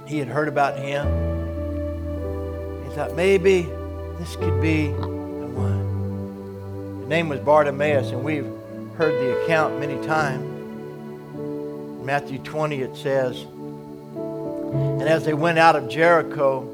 he 0.06 0.18
had 0.18 0.28
heard 0.28 0.48
about 0.48 0.78
him. 0.78 1.06
He 2.84 2.94
thought 2.94 3.14
maybe 3.16 3.62
this 4.18 4.36
could 4.36 4.60
be 4.60 4.88
the 4.88 5.48
one. 5.52 7.00
His 7.00 7.08
name 7.08 7.28
was 7.28 7.40
Bartimaeus, 7.40 8.10
and 8.10 8.22
we've 8.22 8.50
heard 8.96 9.14
the 9.14 9.42
account 9.42 9.80
many 9.80 9.96
times. 10.06 10.44
In 11.34 12.06
Matthew 12.06 12.38
20, 12.38 12.82
it 12.82 12.96
says, 12.96 13.46
And 14.72 15.02
as 15.02 15.24
they 15.24 15.35
went 15.35 15.59
out 15.59 15.76
of 15.76 15.88
Jericho, 15.88 16.68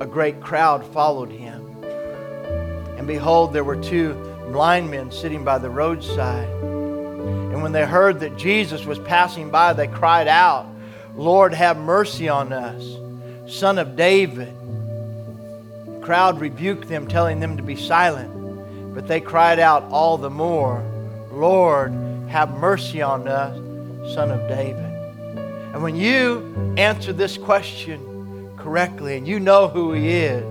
a 0.00 0.06
great 0.06 0.40
crowd 0.40 0.84
followed 0.86 1.30
him. 1.30 1.62
And 2.96 3.06
behold, 3.06 3.52
there 3.52 3.64
were 3.64 3.76
two 3.76 4.14
blind 4.50 4.90
men 4.90 5.10
sitting 5.10 5.44
by 5.44 5.58
the 5.58 5.70
roadside. 5.70 6.48
And 6.48 7.62
when 7.62 7.72
they 7.72 7.84
heard 7.84 8.20
that 8.20 8.36
Jesus 8.36 8.84
was 8.84 8.98
passing 9.00 9.50
by, 9.50 9.72
they 9.72 9.86
cried 9.86 10.28
out, 10.28 10.66
Lord, 11.16 11.54
have 11.54 11.76
mercy 11.76 12.28
on 12.28 12.52
us, 12.52 12.96
son 13.46 13.78
of 13.78 13.96
David. 13.96 14.52
The 15.86 16.00
crowd 16.02 16.40
rebuked 16.40 16.88
them, 16.88 17.06
telling 17.06 17.40
them 17.40 17.56
to 17.56 17.62
be 17.62 17.76
silent. 17.76 18.94
But 18.94 19.06
they 19.08 19.20
cried 19.20 19.58
out 19.58 19.84
all 19.90 20.18
the 20.18 20.30
more, 20.30 20.82
Lord, 21.30 21.92
have 22.28 22.56
mercy 22.58 23.02
on 23.02 23.28
us, 23.28 23.54
son 24.14 24.30
of 24.30 24.48
David. 24.48 24.93
And 25.74 25.82
when 25.82 25.96
you 25.96 26.54
answer 26.76 27.12
this 27.12 27.36
question 27.36 28.48
correctly 28.56 29.16
and 29.16 29.26
you 29.26 29.40
know 29.40 29.66
who 29.66 29.92
he 29.92 30.10
is, 30.10 30.44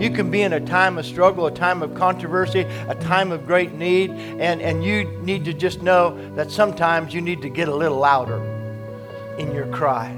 you 0.00 0.08
can 0.08 0.30
be 0.30 0.40
in 0.40 0.54
a 0.54 0.60
time 0.60 0.96
of 0.96 1.04
struggle, 1.04 1.46
a 1.46 1.50
time 1.50 1.82
of 1.82 1.94
controversy, 1.94 2.60
a 2.60 2.94
time 2.94 3.30
of 3.30 3.46
great 3.46 3.74
need, 3.74 4.10
and, 4.10 4.62
and 4.62 4.82
you 4.82 5.04
need 5.20 5.44
to 5.44 5.52
just 5.52 5.82
know 5.82 6.16
that 6.34 6.50
sometimes 6.50 7.12
you 7.12 7.20
need 7.20 7.42
to 7.42 7.50
get 7.50 7.68
a 7.68 7.74
little 7.74 7.98
louder 7.98 8.42
in 9.38 9.54
your 9.54 9.66
cry. 9.66 10.16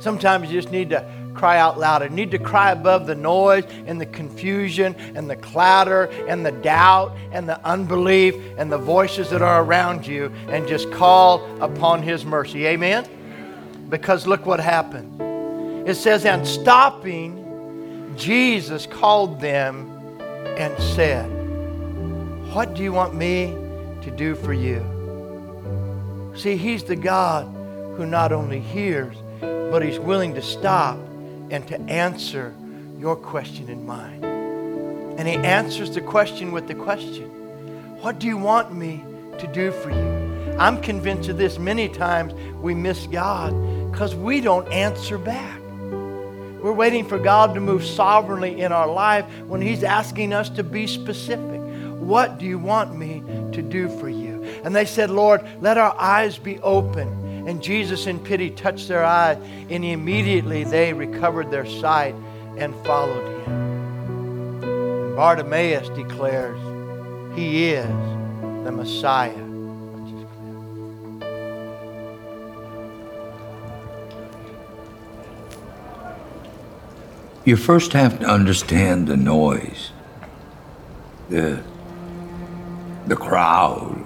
Sometimes 0.00 0.50
you 0.50 0.58
just 0.58 0.72
need 0.72 0.88
to 0.88 1.06
cry 1.34 1.58
out 1.58 1.78
louder. 1.78 2.06
You 2.06 2.12
need 2.12 2.30
to 2.30 2.38
cry 2.38 2.70
above 2.70 3.06
the 3.06 3.14
noise 3.14 3.64
and 3.84 4.00
the 4.00 4.06
confusion 4.06 4.94
and 5.14 5.28
the 5.28 5.36
clatter 5.36 6.04
and 6.28 6.46
the 6.46 6.52
doubt 6.52 7.14
and 7.30 7.46
the 7.46 7.62
unbelief 7.62 8.36
and 8.56 8.72
the 8.72 8.78
voices 8.78 9.28
that 9.28 9.42
are 9.42 9.62
around 9.62 10.06
you 10.06 10.32
and 10.48 10.66
just 10.66 10.90
call 10.92 11.44
upon 11.62 12.02
His 12.02 12.24
mercy. 12.24 12.66
Amen? 12.66 13.06
Because 13.92 14.26
look 14.26 14.46
what 14.46 14.58
happened. 14.58 15.20
It 15.86 15.96
says, 15.96 16.24
and 16.24 16.48
stopping, 16.48 18.14
Jesus 18.16 18.86
called 18.86 19.38
them 19.38 19.90
and 20.56 20.82
said, 20.82 21.26
What 22.54 22.72
do 22.72 22.82
you 22.82 22.90
want 22.90 23.14
me 23.14 23.54
to 24.00 24.10
do 24.10 24.34
for 24.34 24.54
you? 24.54 24.82
See, 26.34 26.56
He's 26.56 26.84
the 26.84 26.96
God 26.96 27.44
who 27.98 28.06
not 28.06 28.32
only 28.32 28.60
hears, 28.60 29.14
but 29.40 29.82
He's 29.82 29.98
willing 29.98 30.34
to 30.36 30.42
stop 30.42 30.96
and 31.50 31.68
to 31.68 31.78
answer 31.82 32.54
your 32.98 33.14
question 33.14 33.68
and 33.68 33.86
mine. 33.86 34.24
And 35.18 35.28
He 35.28 35.34
answers 35.34 35.94
the 35.94 36.00
question 36.00 36.50
with 36.50 36.66
the 36.66 36.74
question 36.74 37.28
What 38.00 38.18
do 38.18 38.26
you 38.26 38.38
want 38.38 38.74
me 38.74 39.04
to 39.36 39.46
do 39.48 39.70
for 39.70 39.90
you? 39.90 40.56
I'm 40.58 40.80
convinced 40.80 41.28
of 41.28 41.36
this. 41.36 41.58
Many 41.58 41.90
times 41.90 42.32
we 42.62 42.74
miss 42.74 43.06
God 43.06 43.52
because 43.92 44.14
we 44.14 44.40
don't 44.40 44.66
answer 44.72 45.18
back. 45.18 45.60
We're 45.60 46.72
waiting 46.72 47.06
for 47.06 47.18
God 47.18 47.54
to 47.54 47.60
move 47.60 47.84
sovereignly 47.84 48.62
in 48.62 48.72
our 48.72 48.86
life 48.86 49.26
when 49.46 49.60
He's 49.60 49.84
asking 49.84 50.32
us 50.32 50.48
to 50.50 50.64
be 50.64 50.86
specific. 50.86 51.60
What 52.00 52.38
do 52.38 52.46
you 52.46 52.58
want 52.58 52.96
me 52.96 53.22
to 53.52 53.60
do 53.62 53.88
for 54.00 54.08
you? 54.08 54.42
And 54.64 54.74
they 54.74 54.86
said, 54.86 55.10
Lord, 55.10 55.46
let 55.60 55.76
our 55.76 55.94
eyes 55.98 56.38
be 56.38 56.58
open. 56.60 57.08
And 57.46 57.62
Jesus, 57.62 58.06
in 58.06 58.18
pity, 58.18 58.50
touched 58.50 58.88
their 58.88 59.04
eyes, 59.04 59.36
and 59.68 59.84
immediately 59.84 60.64
they 60.64 60.92
recovered 60.92 61.50
their 61.50 61.66
sight 61.66 62.14
and 62.56 62.74
followed 62.86 63.44
him. 63.44 64.62
And 64.62 65.16
Bartimaeus 65.16 65.88
declares, 65.90 66.58
He 67.36 67.70
is 67.70 67.86
the 68.64 68.72
Messiah. 68.72 69.41
You 77.44 77.56
first 77.56 77.92
have 77.92 78.20
to 78.20 78.26
understand 78.26 79.08
the 79.08 79.16
noise, 79.16 79.90
the, 81.28 81.60
the 83.08 83.16
crowd. 83.16 84.04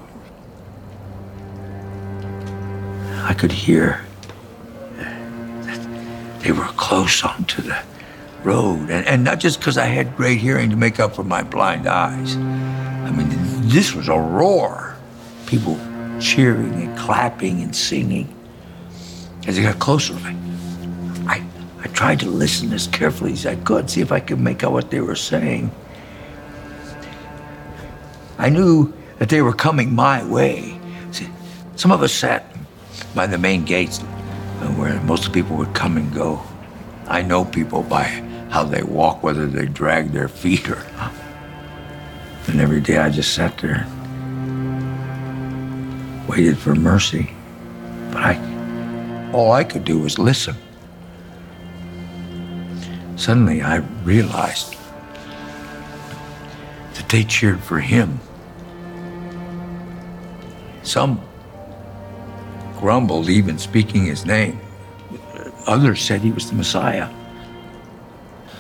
I 3.25 3.35
could 3.35 3.53
hear 3.53 4.07
that 4.97 6.41
they 6.41 6.53
were 6.53 6.65
close 6.77 7.23
onto 7.25 7.61
the 7.61 7.79
road, 8.43 8.89
and, 8.89 9.07
and 9.07 9.23
not 9.23 9.39
just 9.39 9.59
because 9.59 9.77
I 9.77 9.87
had 9.87 10.17
great 10.17 10.39
hearing 10.39 10.71
to 10.71 10.77
make 10.77 10.99
up 10.99 11.15
for 11.15 11.25
my 11.25 11.43
blind 11.43 11.87
eyes. 11.87 12.37
I 12.37 13.11
mean, 13.11 13.29
this 13.69 13.95
was 13.95 14.09
a 14.09 14.19
roar. 14.19 14.97
People 15.47 15.79
cheering 16.21 16.73
and 16.73 16.97
clapping 16.99 17.61
and 17.61 17.77
singing. 17.77 18.33
As 19.47 19.57
they 19.57 19.63
got 19.63 19.79
closer, 19.79 20.15
I, 20.15 20.31
I 20.31 20.46
tried 21.97 22.21
to 22.21 22.29
listen 22.29 22.75
as 22.75 22.87
carefully 22.89 23.33
as 23.33 23.47
I 23.47 23.57
could, 23.57 23.89
see 23.89 24.03
if 24.03 24.13
I 24.13 24.21
could 24.21 24.39
make 24.39 24.63
out 24.63 24.73
what 24.73 24.91
they 24.91 25.01
were 25.01 25.17
saying. 25.17 25.71
I 28.37 28.51
knew 28.51 28.93
that 29.19 29.31
they 29.31 29.41
were 29.41 29.55
coming 29.55 29.95
my 29.95 30.23
way. 30.23 30.79
See, 31.11 31.27
some 31.75 31.91
of 31.91 32.03
us 32.03 32.13
sat 32.13 32.45
by 33.15 33.27
the 33.27 33.39
main 33.39 33.65
gates 33.65 34.01
where 34.77 35.01
most 35.05 35.33
people 35.33 35.57
would 35.57 35.73
come 35.75 35.97
and 35.97 36.13
go. 36.13 36.43
I 37.09 37.23
know 37.23 37.47
people 37.47 37.83
by 37.83 38.05
how 38.51 38.65
they 38.65 38.83
walk, 38.83 39.23
whether 39.23 39.47
they 39.47 39.65
drag 39.65 40.13
their 40.13 40.29
feet 40.29 40.69
or 40.69 40.85
not. 40.99 41.15
And 42.47 42.61
every 42.61 42.83
day 42.83 42.99
I 42.99 43.09
just 43.09 43.35
sat 43.35 43.57
there, 43.57 43.87
waited 46.29 46.59
for 46.59 46.75
mercy. 46.75 47.35
But 48.13 48.23
I, 48.23 49.31
all 49.33 49.53
I 49.53 49.65
could 49.65 49.85
do 49.85 49.99
was 49.99 50.19
listen. 50.19 50.57
Suddenly 53.17 53.63
I 53.63 53.77
realized 54.05 54.77
that 56.95 57.09
they 57.09 57.25
cheered 57.25 57.61
for 57.61 57.81
him. 57.81 58.21
Some 60.83 61.21
grumbled, 62.79 63.29
even 63.29 63.59
speaking 63.59 64.05
his 64.05 64.25
name. 64.25 64.61
Others 65.67 66.01
said 66.03 66.21
he 66.21 66.31
was 66.31 66.49
the 66.49 66.55
Messiah. 66.55 67.09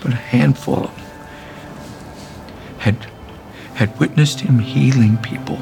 But 0.02 0.12
a 0.12 0.16
handful 0.16 0.84
of 0.84 0.96
them 0.96 1.06
had, 2.78 3.06
had 3.74 3.98
witnessed 4.00 4.40
him 4.40 4.58
healing 4.58 5.18
people. 5.18 5.58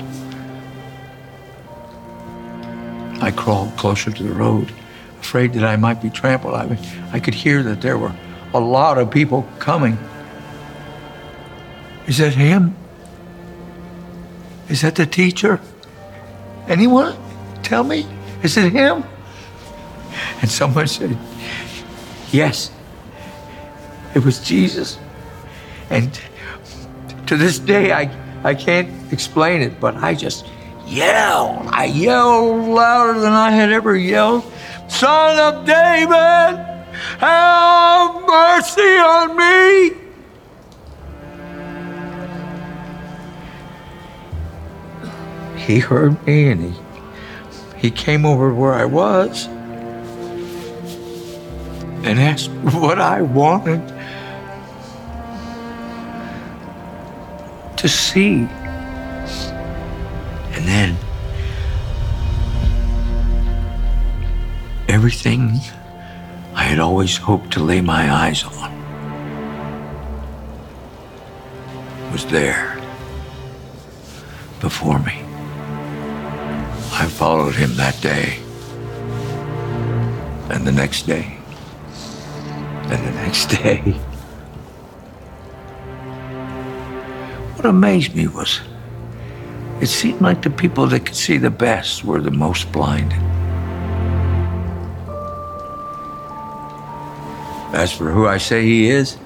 I 3.21 3.31
crawled 3.31 3.77
closer 3.77 4.11
to 4.11 4.23
the 4.23 4.33
road, 4.33 4.73
afraid 5.21 5.53
that 5.55 5.65
I 5.65 5.77
might 5.77 6.01
be 6.01 6.11
trampled. 6.11 6.55
I, 6.55 6.79
I 7.13 7.21
could 7.21 7.35
hear 7.35 7.63
that 7.63 7.81
there 7.81 7.99
were 7.99 8.15
a 8.55 8.61
lot 8.61 8.99
of 8.99 9.11
people 9.11 9.47
coming. 9.59 9.99
Is 12.07 12.19
that 12.19 12.35
him? 12.35 12.77
Is 14.69 14.83
that 14.83 14.95
the 14.95 15.07
teacher? 15.07 15.61
Anyone? 16.69 17.17
Tell 17.63 17.85
me. 17.85 18.07
Is 18.43 18.57
it 18.57 18.73
him? 18.73 19.05
And 20.41 20.51
someone 20.51 20.87
said, 20.87 21.19
Yes, 22.31 22.71
it 24.15 24.25
was 24.25 24.41
Jesus. 24.41 24.99
And 25.91 26.19
to 27.27 27.37
this 27.37 27.59
day, 27.59 27.93
I, 27.93 28.11
I 28.45 28.55
can't 28.55 29.13
explain 29.13 29.63
it, 29.63 29.81
but 29.81 29.97
I 29.97 30.15
just 30.15 30.47
yelled. 30.87 31.67
I 31.69 31.87
yelled 31.87 32.69
louder 32.69 33.19
than 33.19 33.33
I 33.33 33.51
had 33.51 33.73
ever 33.73 33.97
yelled. 33.97 34.45
Son 34.89 35.39
of 35.39 35.67
David, 35.67 36.64
have 37.19 38.15
mercy 38.27 38.97
on 38.99 39.37
me. 39.37 40.05
He 45.57 45.79
heard 45.79 46.27
me 46.27 46.49
and 46.51 46.61
he, 46.63 46.75
he 47.79 47.91
came 47.91 48.27
over 48.27 48.53
where 48.53 48.75
I 48.75 48.85
was 48.85 49.47
and 52.05 52.21
asked 52.21 52.51
what 52.51 52.99
I 53.01 53.23
wanted 53.23 53.81
to 57.79 57.89
see. 57.89 58.47
And 60.53 60.69
then 60.69 60.97
everything 64.89 65.61
I 66.55 66.63
had 66.63 66.79
always 66.79 67.17
hoped 67.17 67.53
to 67.53 67.61
lay 67.61 67.81
my 67.81 68.13
eyes 68.13 68.45
on 68.45 68.75
was 72.15 72.27
there 72.27 72.79
before 74.61 75.01
me. 75.01 75.21
I 76.93 77.09
followed 77.09 77.57
him 77.57 77.75
that 77.75 78.01
day, 78.01 78.39
and 80.49 80.65
the 80.65 80.71
next 80.71 81.09
day, 81.09 81.37
and 82.85 83.05
the 83.05 83.15
next 83.25 83.47
day. 83.47 83.81
What 87.57 87.67
amazed 87.67 88.15
me 88.15 88.29
was 88.29 88.61
it 89.81 89.89
seemed 89.89 90.21
like 90.21 90.41
the 90.43 90.51
people 90.51 90.87
that 90.87 91.07
could 91.07 91.17
see 91.17 91.37
the 91.37 91.51
best 91.51 92.05
were 92.05 92.21
the 92.21 92.31
most 92.31 92.71
blinded. 92.71 93.34
As 97.75 97.91
for 97.91 98.09
who 98.13 98.29
I 98.29 98.39
say 98.39 98.65
he 98.65 98.89
is, 98.89 99.17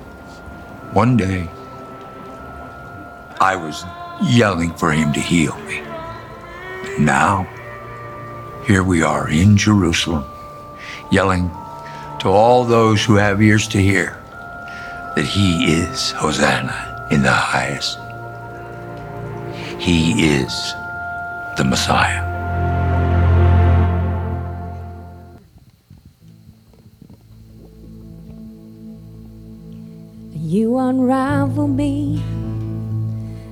one 0.95 1.19
day 1.19 1.51
I 3.39 3.57
was 3.57 3.85
yelling 4.23 4.73
for 4.73 4.91
him 4.91 5.13
to 5.13 5.21
heal 5.21 5.55
me. 5.67 5.83
Now, 6.99 7.47
here 8.67 8.83
we 8.83 9.03
are 9.03 9.29
in 9.29 9.59
Jerusalem, 9.59 10.25
yelling 11.13 11.51
to 12.21 12.29
all 12.29 12.65
those 12.65 13.05
who 13.05 13.17
have 13.17 13.43
ears 13.43 13.69
to 13.69 13.83
hear 13.83 14.19
that 15.15 15.27
he 15.27 15.67
is 15.67 16.13
Hosanna 16.13 17.07
in 17.11 17.21
the 17.21 17.31
highest. 17.31 17.99
He 19.79 20.37
is 20.37 20.73
the 21.59 21.65
Messiah. 21.65 22.28
Me 31.67 32.23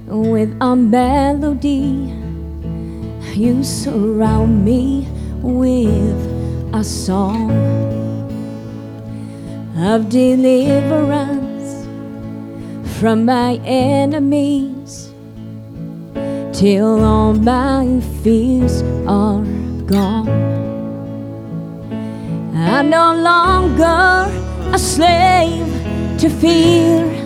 with 0.06 0.56
a 0.60 0.76
melody. 0.76 2.12
You 3.34 3.64
surround 3.64 4.64
me 4.64 5.08
with 5.42 6.74
a 6.74 6.84
song 6.84 7.50
of 9.76 10.08
deliverance 10.08 11.86
from 12.98 13.24
my 13.24 13.56
enemies 13.64 15.12
till 16.52 17.04
all 17.04 17.34
my 17.34 18.00
fears 18.22 18.82
are 19.06 19.44
gone. 19.84 20.28
I'm 22.54 22.88
no 22.88 23.14
longer 23.14 24.32
a 24.72 24.78
slave 24.78 25.66
to 26.18 26.30
fear. 26.30 27.25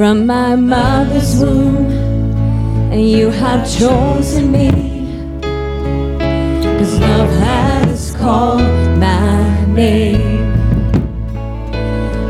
From 0.00 0.24
my 0.24 0.56
mother's 0.56 1.36
womb, 1.36 1.90
and 2.90 3.06
you 3.06 3.28
have 3.28 3.70
chosen 3.70 4.50
me. 4.50 4.70
Cause 6.78 6.98
love 7.00 7.28
has 7.44 8.16
called 8.16 8.62
my 8.98 9.66
name. 9.66 10.54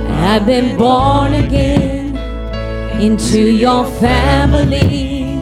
I've 0.09 0.47
been 0.47 0.77
born 0.77 1.35
again 1.35 2.17
into 3.01 3.39
your 3.39 3.85
family. 4.01 5.39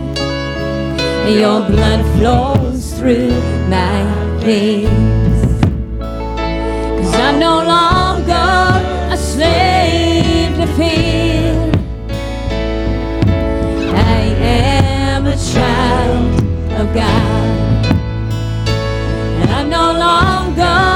And 1.25 1.35
your 1.35 1.61
blood 1.67 2.05
flows 2.19 2.93
through 2.99 3.31
my 3.71 4.05
veins. 4.41 5.63
Cause 5.99 7.15
I'm 7.15 7.39
no 7.39 7.57
longer 7.75 9.15
a 9.15 9.17
slave 9.17 10.57
to 10.59 10.67
fear. 10.77 11.08
God. 16.95 17.87
And 19.41 19.51
I'm 19.51 19.69
no 19.69 19.93
longer 19.93 20.88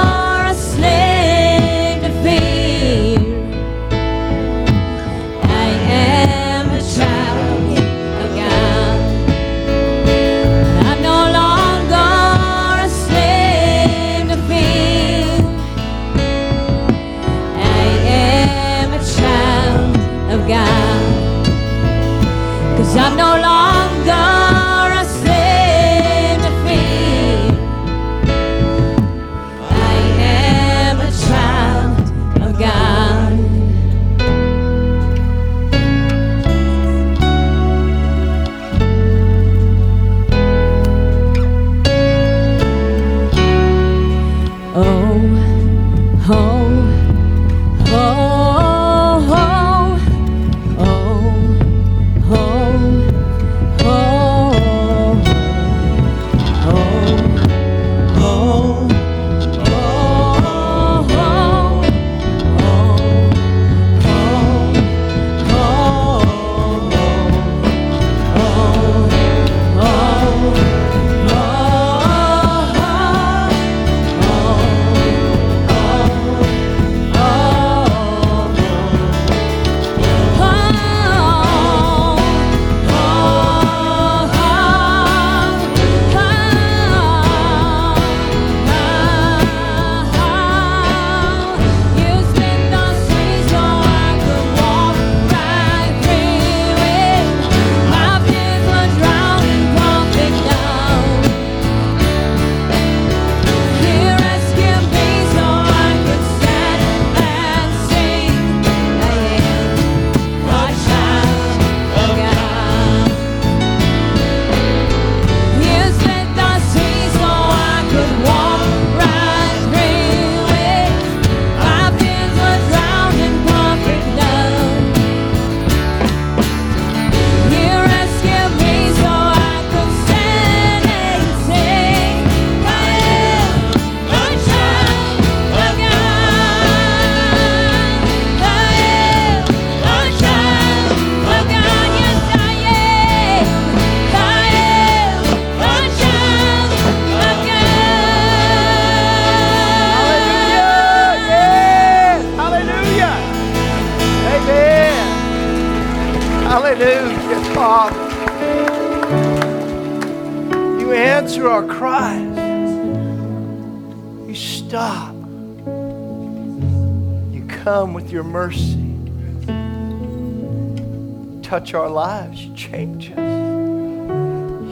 lives. 171.93 172.45
You 172.45 172.55
change 172.55 173.13
us. 173.13 173.19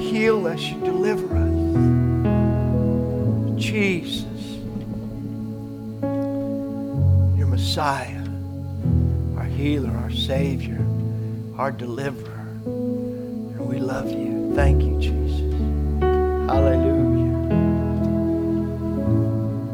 Heal 0.01 0.47
us. 0.47 0.61
You 0.61 0.81
deliver 0.81 1.37
us. 1.37 1.51
Jesus, 3.61 4.25
your 7.37 7.47
Messiah, 7.47 8.25
our 9.37 9.45
healer, 9.45 9.91
our 9.91 10.11
Savior, 10.11 10.85
our 11.57 11.71
deliverer. 11.71 12.49
And 12.65 13.69
we 13.69 13.79
love 13.79 14.11
you. 14.11 14.53
Thank 14.55 14.83
you, 14.83 14.99
Jesus. 14.99 15.53
Hallelujah. 16.49 17.37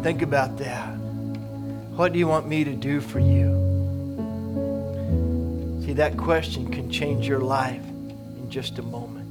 Think 0.03 0.23
about 0.23 0.59
that. 0.59 0.95
What 1.97 2.13
do 2.13 2.19
you 2.19 2.27
want 2.27 2.47
me 2.47 2.65
to 2.65 2.75
do 2.75 3.01
for 3.01 3.21
you? 3.21 3.66
See, 5.87 5.93
that 5.93 6.17
question 6.17 6.69
can 6.73 6.91
change 6.91 7.29
your 7.29 7.39
life 7.39 7.81
in 7.81 8.51
just 8.51 8.81
a 8.81 8.83
moment. 8.83 9.23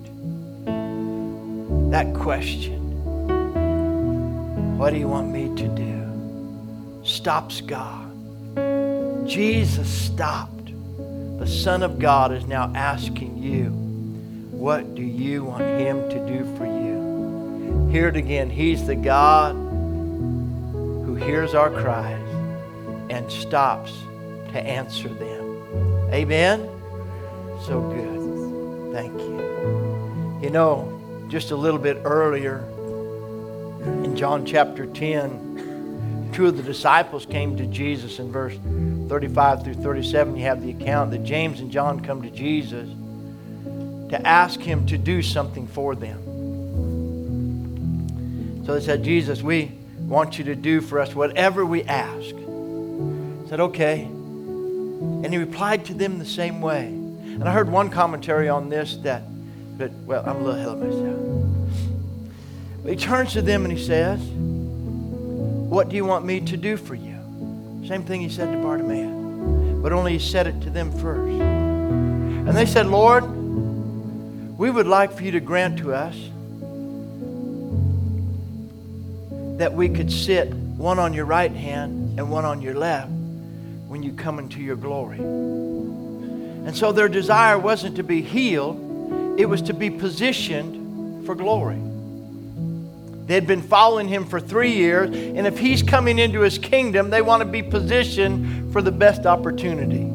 That 1.91 2.13
question, 2.15 2.79
what 4.77 4.91
do 4.91 4.97
you 4.97 5.09
want 5.09 5.31
me 5.31 5.53
to 5.53 5.67
do? 5.67 7.01
Stops 7.03 7.59
God. 7.59 8.09
Jesus 9.27 9.89
stopped. 9.89 10.71
The 11.39 11.45
Son 11.45 11.83
of 11.83 11.99
God 11.99 12.31
is 12.31 12.45
now 12.45 12.71
asking 12.73 13.37
you, 13.37 13.65
what 14.57 14.95
do 14.95 15.01
you 15.01 15.43
want 15.43 15.63
Him 15.63 16.09
to 16.09 16.25
do 16.25 16.45
for 16.55 16.65
you? 16.65 17.89
Hear 17.89 18.07
it 18.07 18.15
again. 18.15 18.49
He's 18.49 18.87
the 18.87 18.95
God 18.95 19.55
who 19.55 21.15
hears 21.15 21.53
our 21.53 21.69
cries 21.69 22.25
and 23.09 23.29
stops 23.29 23.91
to 24.53 24.61
answer 24.61 25.09
them. 25.09 25.34
Amen? 26.15 26.69
So 27.65 27.81
good. 27.81 28.93
Thank 28.93 29.11
you. 29.19 30.39
You 30.41 30.49
know, 30.49 31.27
just 31.27 31.51
a 31.51 31.57
little 31.57 31.79
bit 31.79 31.97
earlier 32.05 32.59
in 33.81 34.15
John 34.15 34.45
chapter 34.45 34.85
10, 34.85 36.31
two 36.33 36.47
of 36.47 36.55
the 36.55 36.63
disciples 36.63 37.25
came 37.25 37.57
to 37.57 37.65
Jesus 37.65 38.19
in 38.19 38.31
verse 38.31 38.57
35 39.09 39.65
through 39.65 39.73
37. 39.73 40.37
You 40.37 40.43
have 40.43 40.61
the 40.61 40.71
account 40.71 41.11
that 41.11 41.25
James 41.25 41.59
and 41.59 41.69
John 41.69 41.99
come 41.99 42.21
to 42.21 42.29
Jesus 42.29 42.87
to 44.09 44.25
ask 44.25 44.61
him 44.61 44.85
to 44.85 44.97
do 44.97 45.21
something 45.21 45.67
for 45.67 45.95
them. 45.95 46.21
So 48.65 48.73
they 48.73 48.85
said, 48.85 49.03
Jesus, 49.03 49.41
we 49.41 49.73
want 49.99 50.37
you 50.37 50.45
to 50.45 50.55
do 50.55 50.79
for 50.79 51.01
us 51.01 51.13
whatever 51.13 51.65
we 51.65 51.83
ask. 51.83 52.33
He 52.33 53.49
said, 53.49 53.59
okay. 53.59 54.09
And 55.23 55.33
he 55.33 55.37
replied 55.37 55.85
to 55.85 55.93
them 55.93 56.19
the 56.19 56.25
same 56.25 56.61
way. 56.61 56.85
And 56.85 57.43
I 57.43 57.51
heard 57.51 57.69
one 57.69 57.89
commentary 57.89 58.47
on 58.47 58.69
this 58.69 58.97
that, 58.97 59.23
but 59.77 59.91
well, 60.05 60.23
I'm 60.25 60.37
a 60.37 60.39
little 60.39 60.55
ahead 60.55 60.67
of 60.67 60.79
myself. 60.79 61.35
But 62.83 62.91
he 62.91 62.97
turns 62.97 63.33
to 63.33 63.41
them 63.41 63.65
and 63.65 63.75
he 63.75 63.83
says, 63.83 64.19
What 64.21 65.89
do 65.89 65.95
you 65.95 66.05
want 66.05 66.25
me 66.25 66.39
to 66.41 66.57
do 66.57 66.77
for 66.77 66.95
you? 66.95 67.15
Same 67.87 68.03
thing 68.03 68.21
he 68.21 68.29
said 68.29 68.51
to 68.51 68.57
Bartimaeus, 68.59 69.81
but 69.81 69.91
only 69.91 70.13
he 70.13 70.19
said 70.19 70.47
it 70.47 70.61
to 70.61 70.69
them 70.69 70.91
first. 70.91 71.41
And 71.41 72.55
they 72.55 72.65
said, 72.65 72.87
Lord, 72.87 73.23
we 74.57 74.69
would 74.69 74.87
like 74.87 75.11
for 75.11 75.23
you 75.23 75.31
to 75.31 75.39
grant 75.39 75.79
to 75.79 75.93
us 75.93 76.15
that 79.57 79.73
we 79.73 79.89
could 79.89 80.11
sit 80.11 80.53
one 80.53 80.99
on 80.99 81.13
your 81.13 81.25
right 81.25 81.51
hand 81.51 82.19
and 82.19 82.29
one 82.29 82.45
on 82.45 82.61
your 82.61 82.75
left 82.75 83.11
when 83.87 84.03
you 84.03 84.13
come 84.13 84.39
into 84.39 84.59
your 84.59 84.75
glory. 84.75 85.19
And 85.19 86.75
so 86.75 86.91
their 86.91 87.07
desire 87.07 87.57
wasn't 87.59 87.95
to 87.97 88.03
be 88.03 88.21
healed, 88.21 89.39
it 89.39 89.45
was 89.45 89.61
to 89.63 89.73
be 89.73 89.89
positioned 89.89 91.25
for 91.25 91.35
glory. 91.35 91.79
They 93.25 93.33
had 93.33 93.47
been 93.47 93.61
following 93.61 94.07
him 94.07 94.25
for 94.25 94.39
three 94.39 94.73
years, 94.73 95.09
and 95.09 95.47
if 95.47 95.57
he's 95.57 95.81
coming 95.81 96.19
into 96.19 96.41
his 96.41 96.57
kingdom, 96.57 97.09
they 97.09 97.21
want 97.21 97.41
to 97.41 97.45
be 97.45 97.63
positioned 97.63 98.71
for 98.71 98.81
the 98.81 98.91
best 98.91 99.25
opportunity. 99.25 100.11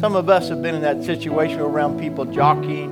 Some 0.00 0.16
of 0.16 0.28
us 0.28 0.48
have 0.48 0.62
been 0.62 0.74
in 0.74 0.82
that 0.82 1.04
situation 1.04 1.60
around 1.60 1.98
people 1.98 2.24
jockeying, 2.24 2.90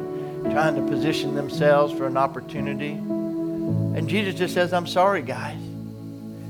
trying 0.51 0.75
to 0.77 0.83
position 0.83 1.35
themselves 1.35 1.93
for 1.93 2.07
an 2.07 2.17
opportunity. 2.17 2.93
And 2.93 4.09
Jesus 4.09 4.35
just 4.35 4.55
says, 4.55 4.73
I'm 4.73 4.87
sorry, 4.87 5.23
guys. 5.23 5.61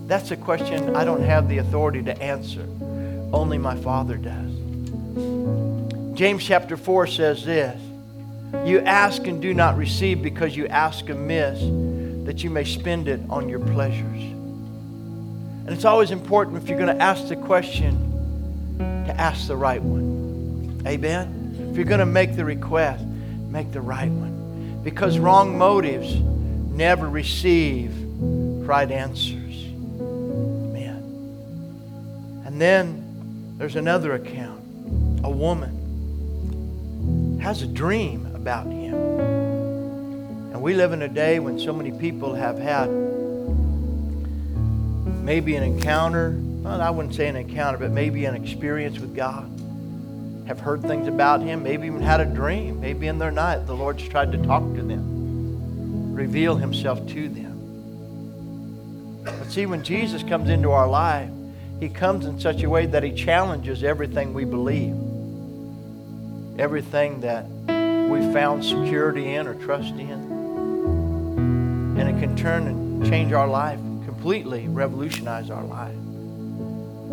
That's 0.07 0.31
a 0.31 0.37
question 0.37 0.95
I 0.95 1.05
don't 1.05 1.23
have 1.23 1.49
the 1.49 1.59
authority 1.59 2.03
to 2.03 2.23
answer. 2.23 2.67
Only 3.35 3.59
my 3.59 3.74
Father 3.74 4.16
does. 4.16 4.53
James 6.16 6.45
chapter 6.45 6.76
4 6.76 7.09
says 7.09 7.45
this 7.45 7.80
You 8.64 8.78
ask 8.80 9.26
and 9.26 9.43
do 9.43 9.53
not 9.53 9.76
receive 9.76 10.22
because 10.22 10.57
you 10.57 10.68
ask 10.68 11.09
amiss, 11.09 11.59
that 12.26 12.45
you 12.45 12.51
may 12.51 12.62
spend 12.62 13.09
it 13.09 13.20
on 13.28 13.49
your 13.49 13.59
pleasures. 13.59 14.22
And 15.66 15.70
it's 15.70 15.85
always 15.85 16.12
important 16.12 16.62
if 16.62 16.68
you're 16.68 16.78
going 16.78 16.97
to 16.97 17.03
ask 17.03 17.26
the 17.26 17.35
question 17.35 18.76
to 18.78 19.20
ask 19.20 19.49
the 19.49 19.57
right 19.57 19.82
one. 19.82 20.80
Amen? 20.87 21.68
If 21.70 21.76
you're 21.76 21.87
going 21.87 21.99
to 21.99 22.07
make 22.07 22.37
the 22.37 22.45
request, 22.45 23.05
make 23.05 23.72
the 23.72 23.80
right 23.80 24.11
one. 24.11 24.80
Because 24.85 25.18
wrong 25.18 25.59
motives 25.59 26.14
never 26.14 27.09
receive 27.09 27.93
right 28.20 28.89
answers. 28.91 29.64
Amen. 29.99 31.03
And 32.47 32.61
then 32.61 33.04
there's 33.57 33.77
another 33.77 34.15
account. 34.15 34.61
A 35.25 35.31
woman 35.31 37.39
has 37.41 37.63
a 37.63 37.67
dream 37.67 38.27
about 38.35 38.67
him. 38.67 38.95
And 40.53 40.61
we 40.61 40.75
live 40.75 40.93
in 40.93 41.03
a 41.03 41.09
day 41.09 41.39
when 41.39 41.59
so 41.59 41.73
many 41.73 41.93
people 41.93 42.35
have 42.35 42.59
had 42.59 42.91
maybe 45.25 45.57
an 45.57 45.63
encounter, 45.63 46.37
well, 46.39 46.81
I 46.81 46.91
wouldn't 46.91 47.15
say 47.15 47.29
an 47.29 47.37
encounter, 47.37 47.79
but 47.79 47.91
maybe 47.91 48.25
an 48.25 48.35
experience 48.35 48.99
with 48.99 49.15
God. 49.15 49.51
Have 50.47 50.61
heard 50.61 50.83
things 50.83 51.09
about 51.09 51.41
Him, 51.41 51.63
maybe 51.63 51.87
even 51.87 52.03
had 52.03 52.21
a 52.21 52.27
dream. 52.27 52.81
Maybe 52.81 53.07
in 53.07 53.19
their 53.19 53.31
night 53.31 53.67
the 53.67 53.75
Lord's 53.75 54.07
tried 54.09 54.33
to 54.33 54.39
talk 54.39 54.63
to 54.75 54.83
them, 54.83 56.15
reveal 56.15 56.57
Himself 56.57 57.07
to 57.09 57.29
them. 57.29 57.53
But 59.25 59.51
see, 59.51 59.65
when 59.65 59.83
Jesus 59.83 60.23
comes 60.23 60.51
into 60.51 60.71
our 60.71 60.89
life, 60.89 61.31
He 61.85 61.91
comes 61.91 62.24
in 62.24 62.41
such 62.41 62.62
a 62.62 62.70
way 62.70 62.87
that 62.87 63.03
He 63.03 63.12
challenges 63.12 63.85
everything 63.85 64.32
we 64.32 64.47
believe, 64.47 64.97
everything 66.59 67.20
that 67.20 67.47
we 68.09 68.32
found 68.32 68.64
security 68.64 69.35
in 69.35 69.47
or 69.47 69.55
trust 69.55 69.93
in. 69.93 70.11
And 71.99 72.09
it 72.09 72.18
can 72.18 72.35
turn 72.37 72.68
and 72.68 73.05
change 73.05 73.35
our 73.35 73.47
life, 73.47 73.78
completely 74.07 74.66
revolutionize 74.66 75.51
our 75.51 75.62
life. 75.62 75.95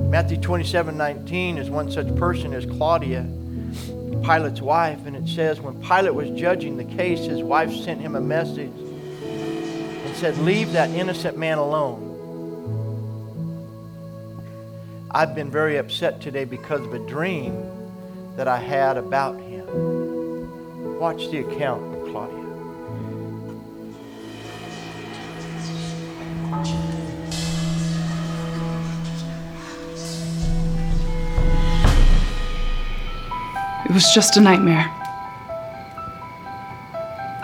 Matthew 0.10 0.38
27 0.38 0.96
19 0.96 1.58
is 1.58 1.70
one 1.70 1.92
such 1.92 2.16
person 2.16 2.54
as 2.54 2.66
Claudia, 2.66 3.28
Pilate's 4.24 4.62
wife, 4.62 5.06
and 5.06 5.18
it 5.18 5.28
says, 5.28 5.60
When 5.60 5.82
Pilate 5.82 6.16
was 6.16 6.30
judging 6.30 6.78
the 6.78 6.86
case, 6.86 7.20
his 7.20 7.44
wife 7.44 7.76
sent 7.76 8.00
him 8.00 8.16
a 8.16 8.22
message 8.22 8.72
and 8.72 10.16
said, 10.16 10.38
Leave 10.38 10.72
that 10.72 10.92
innocent 10.92 11.38
man 11.38 11.58
alone. 11.58 12.11
I've 15.14 15.36
been 15.36 15.52
very 15.52 15.76
upset 15.76 16.22
today 16.22 16.46
because 16.46 16.80
of 16.80 16.94
a 16.94 17.00
dream 17.00 17.54
that 18.38 18.48
I 18.48 18.58
had 18.58 18.96
about 18.96 19.38
him. 19.42 19.66
Watch 21.00 21.30
the 21.32 21.40
account 21.40 21.84
Claudia. 22.10 22.38
It 33.84 33.94
was 33.94 34.10
just 34.14 34.38
a 34.38 34.40
nightmare. 34.40 34.90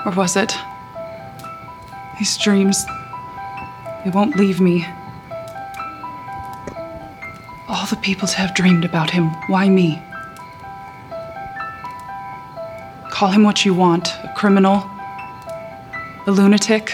Or 0.06 0.14
was 0.14 0.38
it? 0.38 0.54
These 2.18 2.38
dreams, 2.38 2.86
they 4.06 4.12
won't 4.12 4.38
leave 4.38 4.62
me. 4.62 4.86
All 7.88 7.96
the 7.96 8.02
people 8.02 8.28
to 8.28 8.36
have 8.36 8.54
dreamed 8.54 8.84
about 8.84 9.12
him. 9.12 9.30
Why 9.48 9.70
me? 9.70 10.02
Call 13.10 13.30
him 13.30 13.44
what 13.44 13.64
you 13.64 13.74
want 13.74 14.10
a 14.26 14.34
criminal, 14.36 14.84
a 16.26 16.32
lunatic. 16.32 16.92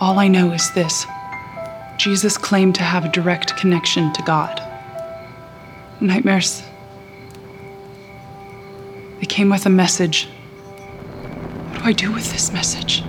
All 0.00 0.18
I 0.18 0.28
know 0.28 0.50
is 0.52 0.72
this 0.72 1.06
Jesus 1.98 2.38
claimed 2.38 2.74
to 2.76 2.82
have 2.82 3.04
a 3.04 3.10
direct 3.10 3.54
connection 3.58 4.10
to 4.14 4.22
God. 4.22 4.62
Nightmares, 6.00 6.62
They 9.20 9.26
came 9.26 9.50
with 9.50 9.66
a 9.66 9.70
message. 9.70 10.26
What 11.68 11.80
do 11.80 11.84
I 11.84 11.92
do 11.92 12.12
with 12.12 12.32
this 12.32 12.50
message? 12.50 13.02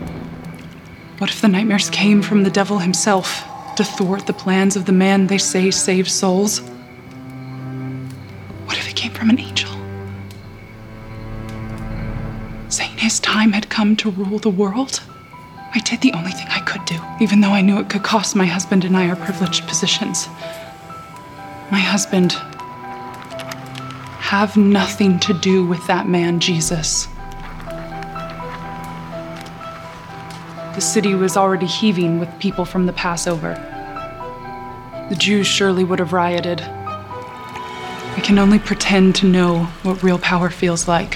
What 1.20 1.30
if 1.30 1.40
the 1.40 1.48
nightmares 1.48 1.90
came 1.90 2.22
from 2.22 2.44
the 2.44 2.52
devil 2.52 2.80
himself 2.80 3.48
to 3.78 3.84
thwart 3.84 4.26
the 4.26 4.34
plans 4.34 4.76
of 4.76 4.86
the 4.86 4.92
man 4.92 5.28
they 5.28 5.38
say 5.38 5.70
saves 5.70 6.12
souls? 6.12 6.62
What 8.66 8.76
if 8.76 8.90
it 8.90 8.96
came 8.96 9.12
from 9.12 9.30
an 9.30 9.40
angel? 9.40 9.70
Saying 12.70 12.98
his 12.98 13.20
time 13.20 13.52
had 13.54 13.70
come 13.70 13.96
to 13.98 14.10
rule 14.10 14.40
the 14.40 14.50
world? 14.50 15.02
I 15.76 15.80
did 15.80 16.02
the 16.02 16.12
only 16.14 16.32
thing 16.32 16.48
I 16.50 16.60
could 16.62 16.86
do, 16.86 17.00
even 17.22 17.42
though 17.42 17.52
I 17.52 17.62
knew 17.62 17.80
it 17.80 17.88
could 17.88 18.02
cost 18.02 18.36
my 18.36 18.48
husband 18.48 18.84
and 18.84 18.98
I 18.98 19.10
our 19.10 19.16
privileged 19.16 19.68
positions. 19.68 20.28
My 21.70 21.80
husband 21.80 22.34
have 24.22 24.58
nothing 24.58 25.20
to 25.20 25.34
do 25.34 25.66
with 25.66 25.86
that 25.86 26.08
man, 26.08 26.40
Jesus. 26.40 27.08
The 30.78 30.82
city 30.82 31.16
was 31.16 31.36
already 31.36 31.66
heaving 31.66 32.20
with 32.20 32.30
people 32.38 32.64
from 32.64 32.86
the 32.86 32.94
Passover. 32.94 33.56
The 35.10 35.16
Jews 35.16 35.48
surely 35.48 35.84
would 35.84 35.98
have 35.98 36.14
rioted. 36.14 36.62
I 36.62 38.22
can 38.24 38.38
only 38.38 38.60
pretend 38.60 39.16
to 39.16 39.26
know 39.26 39.64
what 39.82 40.04
real 40.04 40.20
power 40.20 40.52
feels 40.52 40.88
like. 40.88 41.16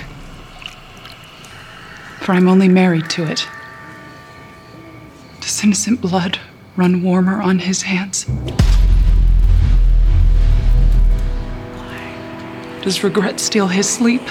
For 2.22 2.32
I'm 2.32 2.48
only 2.48 2.70
married 2.70 3.08
to 3.12 3.24
it. 3.24 3.48
Does 5.42 5.64
innocent 5.64 6.02
blood 6.02 6.40
run 6.76 7.04
warmer 7.04 7.40
on 7.40 7.60
his 7.60 7.84
hands? 7.84 8.26
Does 12.82 13.04
regret 13.04 13.40
steal 13.40 13.68
his 13.68 13.88
sleep? 13.88 14.28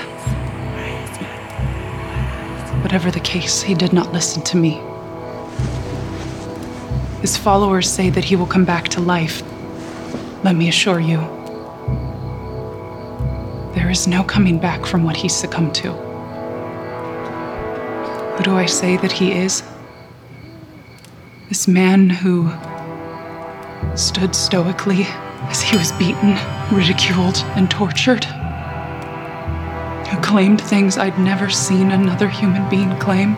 Whatever 2.83 3.13
the 3.13 3.21
case, 3.21 3.63
he 3.63 3.75
did 3.75 3.93
not 3.93 4.13
listen 4.13 4.43
to 4.43 4.57
me. 4.57 4.90
His 7.21 7.37
followers 7.37 7.89
say 7.91 8.09
that 8.11 8.25
he 8.25 8.37
will 8.37 8.47
come 8.47 8.65
back 8.65 8.89
to 8.89 9.01
life. 9.01 9.43
Let 10.43 10.57
me 10.57 10.69
assure 10.69 11.01
you, 11.01 11.19
there 13.75 13.91
is 13.91 14.07
no 14.07 14.25
coming 14.25 14.59
back 14.59 14.87
from 14.87 15.05
what 15.05 15.17
he 15.17 15.29
succumbed 15.29 15.75
to. 15.77 15.93
Who 18.37 18.43
do 18.43 18.57
I 18.57 18.65
say 18.65 18.97
that 18.97 19.13
he 19.13 19.33
is? 19.33 19.63
This 21.51 21.69
man 21.69 22.09
who 22.09 22.51
stood 23.97 24.35
stoically 24.35 25.05
as 25.51 25.61
he 25.61 25.77
was 25.77 25.93
beaten, 25.93 26.39
ridiculed, 26.73 27.37
and 27.55 27.71
tortured. 27.71 28.25
Who 30.09 30.21
claimed 30.23 30.61
things 30.61 30.97
I'd 30.97 31.19
never 31.19 31.51
seen 31.51 31.91
another 31.91 32.29
human 32.29 32.69
being 32.71 32.97
claim. 32.99 33.37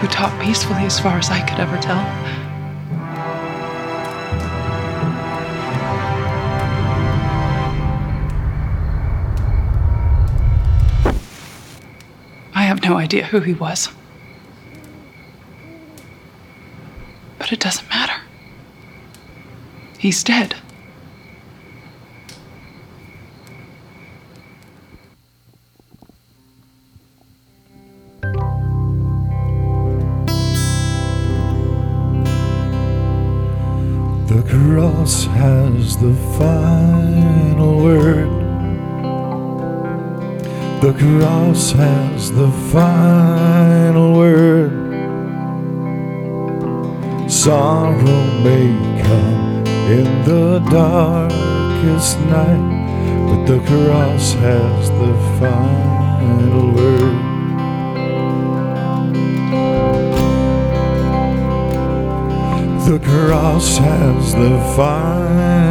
Who 0.00 0.06
taught 0.06 0.40
peacefully 0.40 0.84
as 0.84 0.98
far 0.98 1.18
as 1.18 1.28
I 1.28 1.46
could 1.46 1.60
ever 1.60 1.76
tell. 1.76 1.98
I 12.54 12.62
have 12.62 12.82
no 12.82 12.96
idea 12.96 13.26
who 13.26 13.40
he 13.40 13.52
was. 13.52 13.90
But 17.38 17.52
it 17.52 17.60
doesn't 17.60 17.88
matter. 17.90 18.22
He's 19.98 20.24
dead. 20.24 20.54
The 36.00 36.14
final 36.38 37.82
word. 37.82 38.30
The 40.80 40.94
cross 40.94 41.72
has 41.72 42.32
the 42.32 42.50
final 42.72 44.16
word. 44.16 44.72
Sorrow 47.30 48.22
may 48.42 48.72
come 49.02 49.66
in 49.92 50.24
the 50.24 50.60
darkest 50.70 52.18
night, 52.20 52.64
but 53.28 53.44
the 53.44 53.60
cross 53.66 54.32
has 54.32 54.88
the 54.88 55.14
final 55.38 56.72
word. 56.72 57.30
The 62.88 62.98
cross 62.98 63.76
has 63.76 64.32
the 64.32 64.58
final 64.74 65.69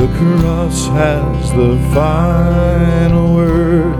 The 0.00 0.08
cross 0.18 0.86
has 0.88 1.50
the 1.52 1.76
final 1.94 3.34
word. 3.34 3.94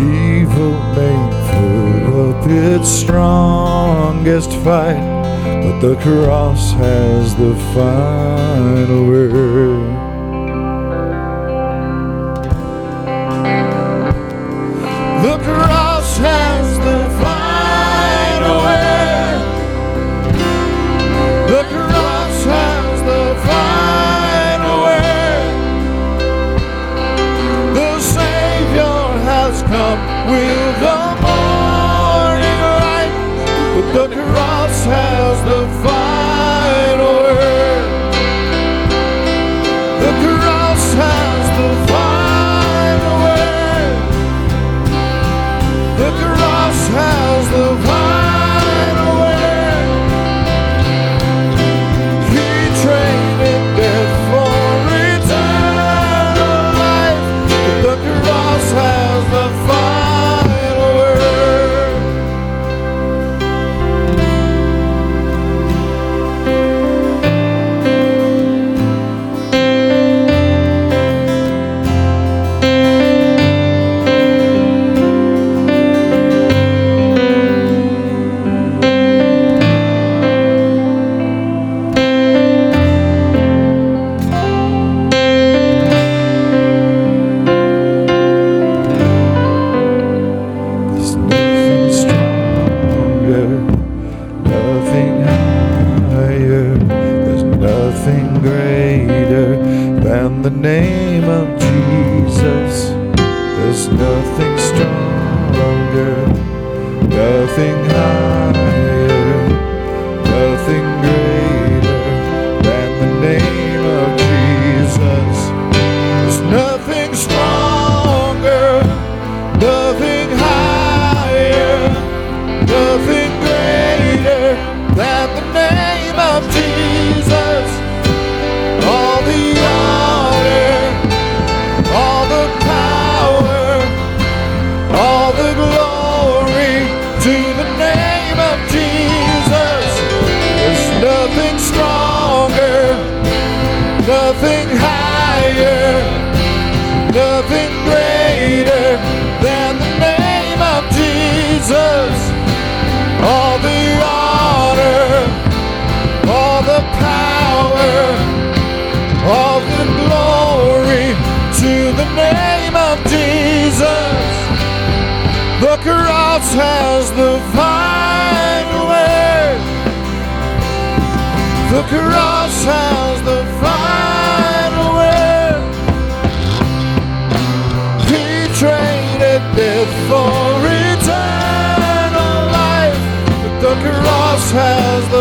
Evil 0.00 0.72
may 0.96 1.18
put 1.50 2.04
up 2.30 2.46
its 2.48 2.88
strongest 2.88 4.50
fight, 4.64 5.00
but 5.62 5.78
the 5.80 5.96
cross 5.96 6.72
has 6.72 7.36
the 7.36 7.54
final 7.74 9.06
word. 9.06 9.77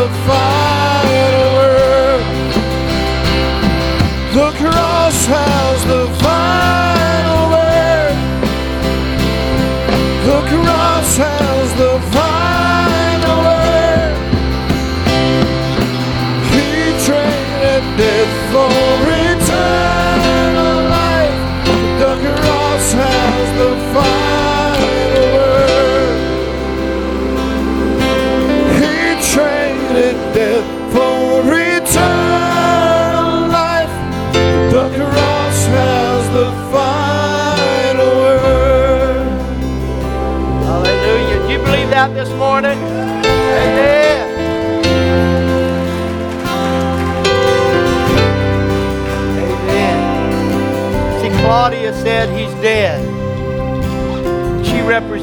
The 0.08 0.57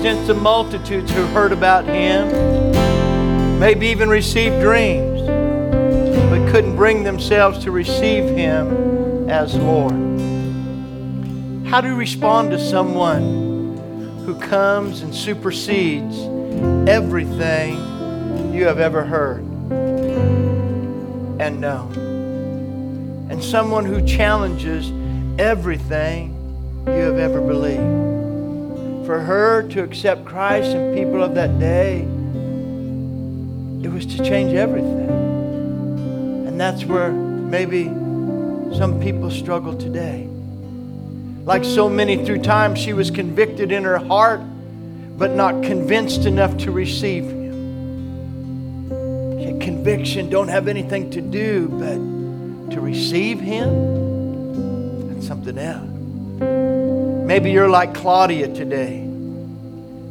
Represents 0.04 0.28
the 0.28 0.34
multitudes 0.34 1.10
who 1.12 1.24
heard 1.28 1.50
about 1.50 1.86
him, 1.86 2.28
maybe 3.58 3.86
even 3.86 4.10
received 4.10 4.60
dreams, 4.60 5.22
but 5.22 6.52
couldn't 6.52 6.76
bring 6.76 7.04
themselves 7.04 7.58
to 7.60 7.70
receive 7.70 8.28
him 8.28 9.30
as 9.30 9.56
Lord. 9.56 9.94
How 11.66 11.80
do 11.80 11.88
you 11.88 11.94
respond 11.94 12.50
to 12.50 12.58
someone 12.58 14.22
who 14.26 14.38
comes 14.40 15.00
and 15.00 15.14
supersedes 15.14 16.18
everything 16.86 17.76
you 18.52 18.66
have 18.66 18.80
ever 18.80 19.06
heard 19.06 19.40
and 21.40 21.62
known. 21.62 21.94
And 23.30 23.42
someone 23.42 23.86
who 23.86 24.06
challenges 24.06 24.92
everything 25.40 26.34
you 26.84 26.92
have 26.92 27.16
ever 27.16 27.40
believed. 27.40 28.03
For 29.06 29.20
her 29.20 29.62
to 29.68 29.82
accept 29.82 30.24
Christ 30.24 30.68
and 30.68 30.96
people 30.96 31.22
of 31.22 31.34
that 31.34 31.58
day, 31.58 32.00
it 33.86 33.92
was 33.92 34.06
to 34.06 34.24
change 34.24 34.54
everything. 34.54 35.10
And 36.46 36.58
that's 36.58 36.86
where 36.86 37.12
maybe 37.12 37.84
some 38.78 38.98
people 39.02 39.30
struggle 39.30 39.76
today. 39.76 40.26
Like 41.44 41.64
so 41.64 41.90
many 41.90 42.24
through 42.24 42.40
time, 42.40 42.74
she 42.74 42.94
was 42.94 43.10
convicted 43.10 43.72
in 43.72 43.84
her 43.84 43.98
heart, 43.98 44.40
but 45.18 45.32
not 45.32 45.62
convinced 45.62 46.24
enough 46.24 46.56
to 46.58 46.70
receive 46.70 47.24
him. 47.24 47.44
Yet 49.38 49.60
conviction 49.60 50.30
don't 50.30 50.48
have 50.48 50.66
anything 50.66 51.10
to 51.10 51.20
do 51.20 51.68
but 51.68 52.72
to 52.74 52.80
receive 52.80 53.38
him. 53.38 55.10
That's 55.12 55.26
something 55.26 55.58
else. 55.58 56.73
Maybe 57.24 57.50
you're 57.50 57.68
like 57.68 57.94
Claudia 57.94 58.48
today. 58.54 59.00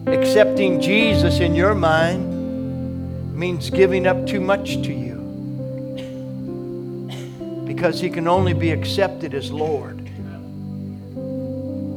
Accepting 0.07 0.81
Jesus 0.81 1.39
in 1.39 1.55
your 1.55 1.75
mind 1.75 3.35
means 3.35 3.69
giving 3.69 4.07
up 4.07 4.25
too 4.27 4.41
much 4.41 4.81
to 4.81 4.91
you 4.91 5.13
because 7.65 7.99
he 8.01 8.09
can 8.09 8.27
only 8.27 8.53
be 8.53 8.71
accepted 8.71 9.33
as 9.33 9.51
Lord 9.51 10.03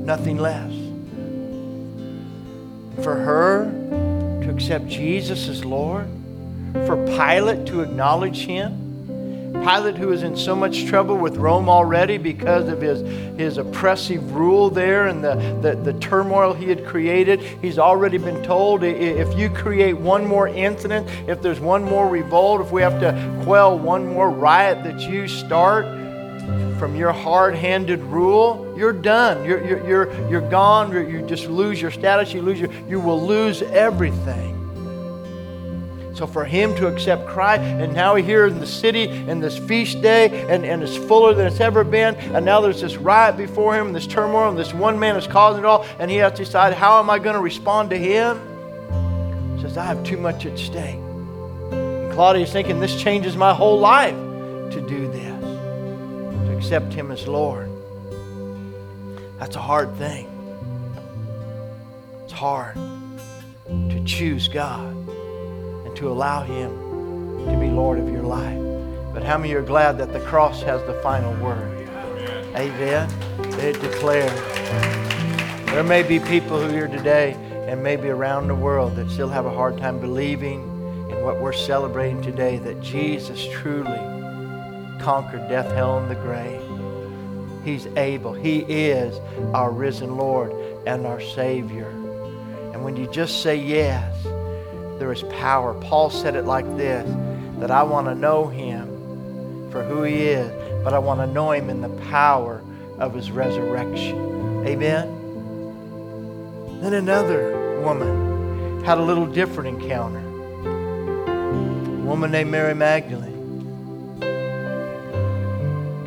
nothing 0.07 0.39
less. 0.39 0.73
For 3.03 3.17
her 3.17 3.65
to 4.43 4.51
accept 4.51 4.87
Jesus 4.87 5.49
as 5.49 5.65
Lord, 5.65 6.07
for 6.87 6.97
Pilate 7.07 7.67
to 7.67 7.81
acknowledge 7.81 8.47
him, 8.47 8.86
Pilate, 9.65 9.97
who 9.97 10.13
is 10.13 10.23
in 10.23 10.37
so 10.37 10.55
much 10.55 10.87
trouble 10.87 11.17
with 11.17 11.37
Rome 11.37 11.69
already 11.69 12.19
because 12.19 12.69
of 12.69 12.81
his, 12.81 13.01
his 13.39 13.59
oppressive 13.59 14.33
rule 14.33 14.71
there 14.71 15.07
and 15.07 15.23
the, 15.23 15.35
the, 15.61 15.93
the 15.93 15.99
turmoil 15.99 16.53
he 16.53 16.69
had 16.69 16.87
created, 16.87 17.41
he's 17.41 17.79
already 17.79 18.19
been 18.19 18.43
told 18.43 18.85
if 18.85 19.39
you 19.39 19.51
create 19.51 19.95
one 19.95 20.27
more 20.27 20.49
incident, 20.49 21.09
if 21.29 21.43
there's 21.43 21.61
one 21.61 21.85
more 21.85 22.09
revolt, 22.09 22.61
if 22.61 22.71
we 22.71 22.83
have 22.83 23.01
to 23.01 23.43
quell 23.45 23.79
one 23.79 24.07
more 24.07 24.31
riot 24.31 24.85
that 24.85 25.01
you 25.01 25.27
start, 25.27 25.85
from 26.79 26.95
your 26.95 27.13
hard-handed 27.13 28.01
rule, 28.01 28.75
you're 28.77 28.93
done. 28.93 29.45
You're, 29.45 29.65
you're, 29.67 29.87
you're, 29.89 30.31
you're 30.31 30.51
gone. 30.51 30.93
You're, 30.93 31.09
you 31.09 31.23
just 31.27 31.49
lose 31.49 31.81
your 31.81 31.91
status. 31.91 32.33
You 32.33 32.43
lose 32.43 32.61
your, 32.61 32.71
you 32.89 33.01
will 33.01 33.25
lose 33.27 33.63
everything. 33.63 34.56
So 36.17 36.27
for 36.27 36.47
him 36.47 36.75
to 36.77 36.87
accept 36.87 37.27
Christ, 37.27 37.61
and 37.61 37.93
now 37.93 38.15
he's 38.15 38.25
here 38.25 38.47
in 38.47 38.59
the 38.59 38.67
city, 38.67 39.03
in 39.03 39.39
this 39.39 39.59
feast 39.59 40.01
day, 40.01 40.47
and, 40.49 40.65
and 40.65 40.83
it's 40.83 40.97
fuller 40.97 41.35
than 41.35 41.47
it's 41.47 41.61
ever 41.61 41.85
been, 41.85 42.15
and 42.15 42.43
now 42.43 42.63
there's 42.63 42.81
this 42.81 42.97
riot 42.97 43.37
before 43.37 43.77
him, 43.77 43.89
and 43.89 43.95
this 43.95 44.07
turmoil, 44.07 44.49
and 44.49 44.59
this 44.59 44.73
one 44.73 44.99
man 44.99 45.17
is 45.17 45.27
causing 45.27 45.65
it 45.65 45.67
all, 45.67 45.85
and 45.99 46.11
he 46.11 46.17
has 46.17 46.33
to 46.33 46.45
decide, 46.45 46.73
how 46.73 46.99
am 46.99 47.11
I 47.11 47.19
going 47.19 47.35
to 47.35 47.41
respond 47.43 47.91
to 47.91 47.99
him? 47.99 48.41
He 49.57 49.63
says, 49.63 49.77
I 49.77 49.85
have 49.85 50.03
too 50.05 50.17
much 50.17 50.47
at 50.47 50.59
stake. 50.59 50.95
And 50.95 52.11
Claudia's 52.15 52.51
thinking, 52.51 52.81
this 52.81 52.99
changes 52.99 53.37
my 53.37 53.53
whole 53.53 53.79
life 53.79 54.15
to 54.15 54.81
do 54.89 55.11
this 55.13 55.27
to 56.47 56.57
accept 56.57 56.93
Him 56.95 57.11
as 57.11 57.29
Lord. 57.29 57.71
That's 59.39 59.57
a 59.57 59.61
hard 59.61 59.95
thing. 59.97 60.29
It's 62.25 62.33
hard 62.33 62.75
to 63.67 64.03
choose 64.05 64.49
God 64.49 64.95
and 64.95 65.06
to 65.97 66.11
allow 66.11 66.43
Him 66.43 66.71
to 67.47 67.57
be 67.59 67.69
Lord 67.69 67.99
of 67.99 68.09
your 68.11 68.23
life. 68.23 68.61
But 69.13 69.23
how 69.23 69.39
many 69.39 69.55
are 69.55 69.63
glad 69.63 69.99
that 69.99 70.13
the 70.13 70.21
cross 70.21 70.63
has 70.63 70.83
the 70.87 70.95
final 71.03 71.33
word? 71.43 71.89
Amen. 72.55 73.11
It 73.59 73.81
declares. 73.81 74.31
There 75.71 75.83
may 75.83 76.03
be 76.03 76.21
people 76.21 76.59
who 76.61 76.67
are 76.67 76.71
here 76.71 76.89
today 76.89 77.33
and 77.69 77.83
maybe 77.83 78.09
around 78.09 78.49
the 78.49 78.55
world 78.55 78.97
that 78.97 79.11
still 79.11 79.29
have 79.29 79.47
a 79.47 79.51
hard 79.51 79.79
time 79.79 80.01
believing 80.01 80.63
in 81.11 81.23
what 81.23 81.41
we're 81.41 81.53
celebrating 81.53 82.23
today 82.23 82.59
that 82.59 82.81
Jesus 82.81 83.47
truly 83.51 83.99
conquered 85.01 85.49
death, 85.49 85.71
hell, 85.73 85.99
and 85.99 86.11
the 86.11 86.15
grave. 86.15 86.63
He's 87.65 87.87
able. 87.97 88.33
He 88.33 88.61
is 88.61 89.19
our 89.55 89.71
risen 89.71 90.17
Lord 90.17 90.53
and 90.87 91.07
our 91.07 91.21
Savior. 91.21 91.89
And 92.73 92.85
when 92.85 92.97
you 92.97 93.07
just 93.09 93.43
say 93.43 93.57
yes, 93.57 94.15
there 94.99 95.13
is 95.13 95.23
power. 95.25 95.75
Paul 95.75 96.11
said 96.11 96.37
it 96.37 96.45
like 96.45 96.65
this 96.77 97.09
that 97.59 97.71
I 97.71 97.83
want 97.83 98.07
to 98.07 98.15
know 98.15 98.47
Him 98.47 99.71
for 99.71 99.83
who 99.83 100.03
He 100.03 100.25
is, 100.25 100.51
but 100.85 100.95
I 100.95 100.99
want 100.99 101.21
to 101.21 101.27
know 101.27 101.53
Him 101.53 101.71
in 101.71 101.81
the 101.81 101.89
power 102.11 102.63
of 102.99 103.15
His 103.15 103.31
resurrection. 103.31 104.67
Amen? 104.67 105.13
Then 106.81 106.95
another 106.95 107.81
woman 107.83 108.85
had 108.85 108.99
a 108.99 109.03
little 109.03 109.27
different 109.27 109.81
encounter. 109.81 110.21
A 110.21 112.05
woman 112.05 112.31
named 112.31 112.51
Mary 112.51 112.75
Magdalene 112.75 113.37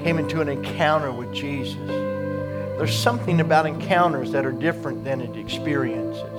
came 0.04 0.18
into 0.18 0.42
an 0.42 0.48
encounter 0.48 1.12
with 1.12 1.34
Jesus. 1.34 1.76
There's 1.88 2.98
something 2.98 3.42
about 3.42 3.66
encounters 3.66 4.32
that 4.32 4.46
are 4.46 4.52
different 4.52 5.04
than 5.04 5.22
experiences. 5.36 6.39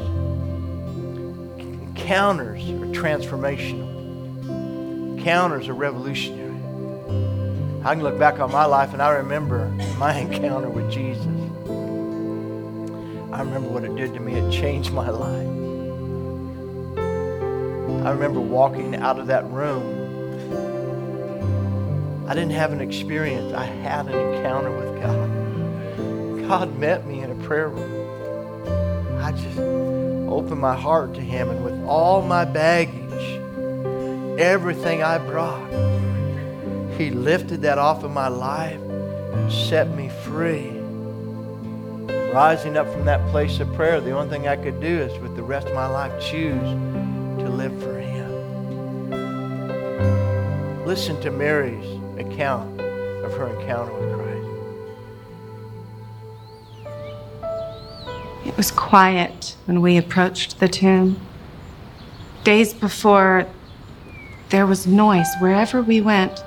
Encounters 2.10 2.68
are 2.68 2.86
transformational. 2.86 3.88
Encounters 5.16 5.68
are 5.68 5.74
revolutionary. 5.74 6.56
I 7.84 7.94
can 7.94 8.02
look 8.02 8.18
back 8.18 8.40
on 8.40 8.50
my 8.50 8.64
life 8.64 8.92
and 8.92 9.00
I 9.00 9.10
remember 9.10 9.68
my 9.96 10.14
encounter 10.18 10.68
with 10.68 10.90
Jesus. 10.90 11.24
I 13.32 13.42
remember 13.42 13.68
what 13.68 13.84
it 13.84 13.94
did 13.94 14.12
to 14.14 14.18
me. 14.18 14.34
It 14.34 14.50
changed 14.50 14.92
my 14.92 15.08
life. 15.08 15.46
I 18.04 18.10
remember 18.10 18.40
walking 18.40 18.96
out 18.96 19.20
of 19.20 19.28
that 19.28 19.48
room. 19.48 19.86
I 22.26 22.34
didn't 22.34 22.54
have 22.54 22.72
an 22.72 22.80
experience. 22.80 23.52
I 23.54 23.66
had 23.66 24.08
an 24.08 24.18
encounter 24.18 24.76
with 24.76 25.00
God. 25.00 26.48
God 26.48 26.76
met 26.76 27.06
me 27.06 27.20
in 27.20 27.30
a 27.30 27.36
prayer 27.46 27.68
room. 27.68 29.20
I 29.22 29.30
just 29.30 29.99
opened 30.30 30.60
my 30.60 30.76
heart 30.76 31.14
to 31.14 31.20
Him, 31.20 31.50
and 31.50 31.64
with 31.64 31.82
all 31.84 32.22
my 32.22 32.44
baggage, 32.44 33.40
everything 34.38 35.02
I 35.02 35.18
brought, 35.18 35.68
He 36.96 37.10
lifted 37.10 37.62
that 37.62 37.78
off 37.78 38.04
of 38.04 38.10
my 38.10 38.28
life 38.28 38.80
and 38.80 39.52
set 39.52 39.94
me 39.94 40.08
free. 40.24 40.70
Rising 42.32 42.76
up 42.76 42.88
from 42.92 43.04
that 43.06 43.28
place 43.30 43.58
of 43.58 43.72
prayer, 43.74 44.00
the 44.00 44.12
only 44.12 44.30
thing 44.30 44.46
I 44.46 44.56
could 44.56 44.80
do 44.80 44.86
is, 44.86 45.18
with 45.20 45.34
the 45.34 45.42
rest 45.42 45.66
of 45.66 45.74
my 45.74 45.86
life, 45.86 46.12
choose 46.22 46.62
to 47.40 47.48
live 47.48 47.76
for 47.82 47.98
Him. 47.98 48.10
Listen 50.86 51.20
to 51.22 51.30
Mary's 51.30 51.98
account 52.18 52.80
of 52.80 53.32
her 53.34 53.48
encounter 53.48 53.92
with 53.92 54.14
Christ. 54.14 54.19
Was 58.60 58.70
quiet 58.70 59.56
when 59.64 59.80
we 59.80 59.96
approached 59.96 60.60
the 60.60 60.68
tomb. 60.68 61.18
Days 62.44 62.74
before, 62.74 63.46
there 64.50 64.66
was 64.66 64.86
noise 64.86 65.28
wherever 65.38 65.80
we 65.80 65.98
went. 65.98 66.44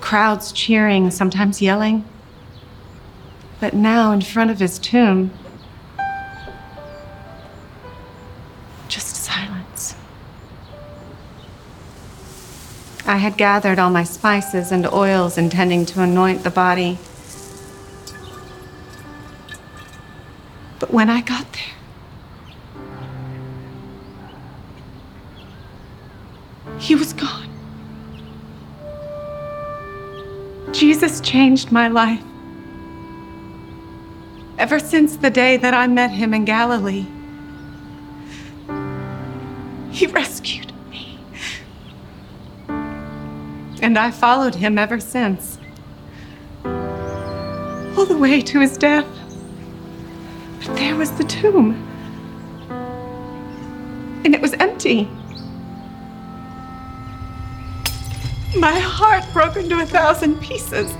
Crowds 0.00 0.52
cheering, 0.52 1.10
sometimes 1.10 1.60
yelling. 1.60 2.02
But 3.60 3.74
now, 3.74 4.12
in 4.12 4.22
front 4.22 4.50
of 4.50 4.58
his 4.58 4.78
tomb, 4.78 5.30
just 8.88 9.16
silence. 9.16 9.94
I 13.04 13.18
had 13.18 13.36
gathered 13.36 13.78
all 13.78 13.90
my 13.90 14.04
spices 14.04 14.72
and 14.72 14.86
oils 14.86 15.36
intending 15.36 15.84
to 15.84 16.00
anoint 16.00 16.42
the 16.42 16.50
body. 16.50 16.98
But 20.90 20.96
when 20.96 21.08
I 21.08 21.20
got 21.20 21.46
there, 21.52 21.62
he 26.80 26.96
was 26.96 27.12
gone. 27.12 27.48
Jesus 30.72 31.20
changed 31.20 31.70
my 31.70 31.86
life. 31.86 32.20
Ever 34.58 34.80
since 34.80 35.16
the 35.16 35.30
day 35.30 35.56
that 35.58 35.74
I 35.74 35.86
met 35.86 36.10
him 36.10 36.34
in 36.34 36.44
Galilee, 36.44 37.06
he 39.92 40.08
rescued 40.08 40.72
me. 40.88 41.20
And 43.80 43.96
I 43.96 44.10
followed 44.10 44.56
him 44.56 44.76
ever 44.76 44.98
since, 44.98 45.56
all 46.64 48.06
the 48.06 48.18
way 48.18 48.40
to 48.40 48.58
his 48.58 48.76
death. 48.76 49.06
There 50.80 50.96
was 50.96 51.10
the 51.12 51.24
tomb. 51.24 51.74
And 54.24 54.34
it 54.34 54.40
was 54.40 54.54
empty. 54.54 55.04
My 58.56 58.78
heart 58.78 59.22
broke 59.34 59.56
into 59.56 59.78
a 59.78 59.84
thousand 59.84 60.40
pieces. 60.40 60.90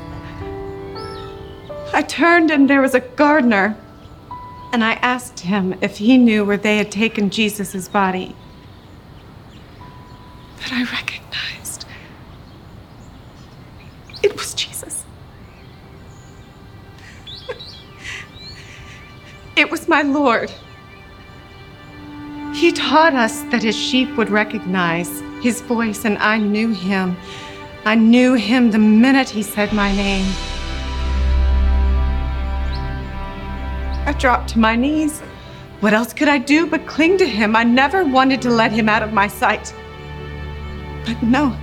I 1.94 2.02
turned 2.06 2.50
and 2.50 2.68
there 2.68 2.82
was 2.82 2.94
a 2.94 3.00
gardener. 3.00 3.74
And 4.74 4.84
I 4.84 4.92
asked 5.00 5.40
him 5.40 5.74
if 5.80 5.96
he 5.96 6.18
knew 6.18 6.44
where 6.44 6.58
they 6.58 6.76
had 6.76 6.92
taken 6.92 7.30
Jesus' 7.30 7.88
body. 7.88 8.36
But 10.58 10.72
I 10.72 10.82
recognized 10.82 11.19
It 19.60 19.70
was 19.70 19.88
my 19.88 20.00
Lord. 20.00 20.50
He 22.54 22.72
taught 22.72 23.12
us 23.12 23.42
that 23.50 23.62
his 23.62 23.76
sheep 23.76 24.08
would 24.16 24.30
recognize 24.30 25.20
his 25.42 25.60
voice, 25.60 26.06
and 26.06 26.16
I 26.16 26.38
knew 26.38 26.72
him. 26.72 27.14
I 27.84 27.94
knew 27.94 28.32
him 28.32 28.70
the 28.70 28.78
minute 28.78 29.28
he 29.28 29.42
said 29.42 29.74
my 29.74 29.94
name. 29.94 30.24
I 34.06 34.14
dropped 34.18 34.48
to 34.54 34.58
my 34.58 34.76
knees. 34.76 35.20
What 35.80 35.92
else 35.92 36.14
could 36.14 36.28
I 36.28 36.38
do 36.38 36.66
but 36.66 36.86
cling 36.86 37.18
to 37.18 37.26
him? 37.28 37.54
I 37.54 37.62
never 37.62 38.02
wanted 38.02 38.40
to 38.40 38.48
let 38.48 38.72
him 38.72 38.88
out 38.88 39.02
of 39.02 39.12
my 39.12 39.28
sight. 39.28 39.74
But 41.04 41.22
no, 41.22 41.54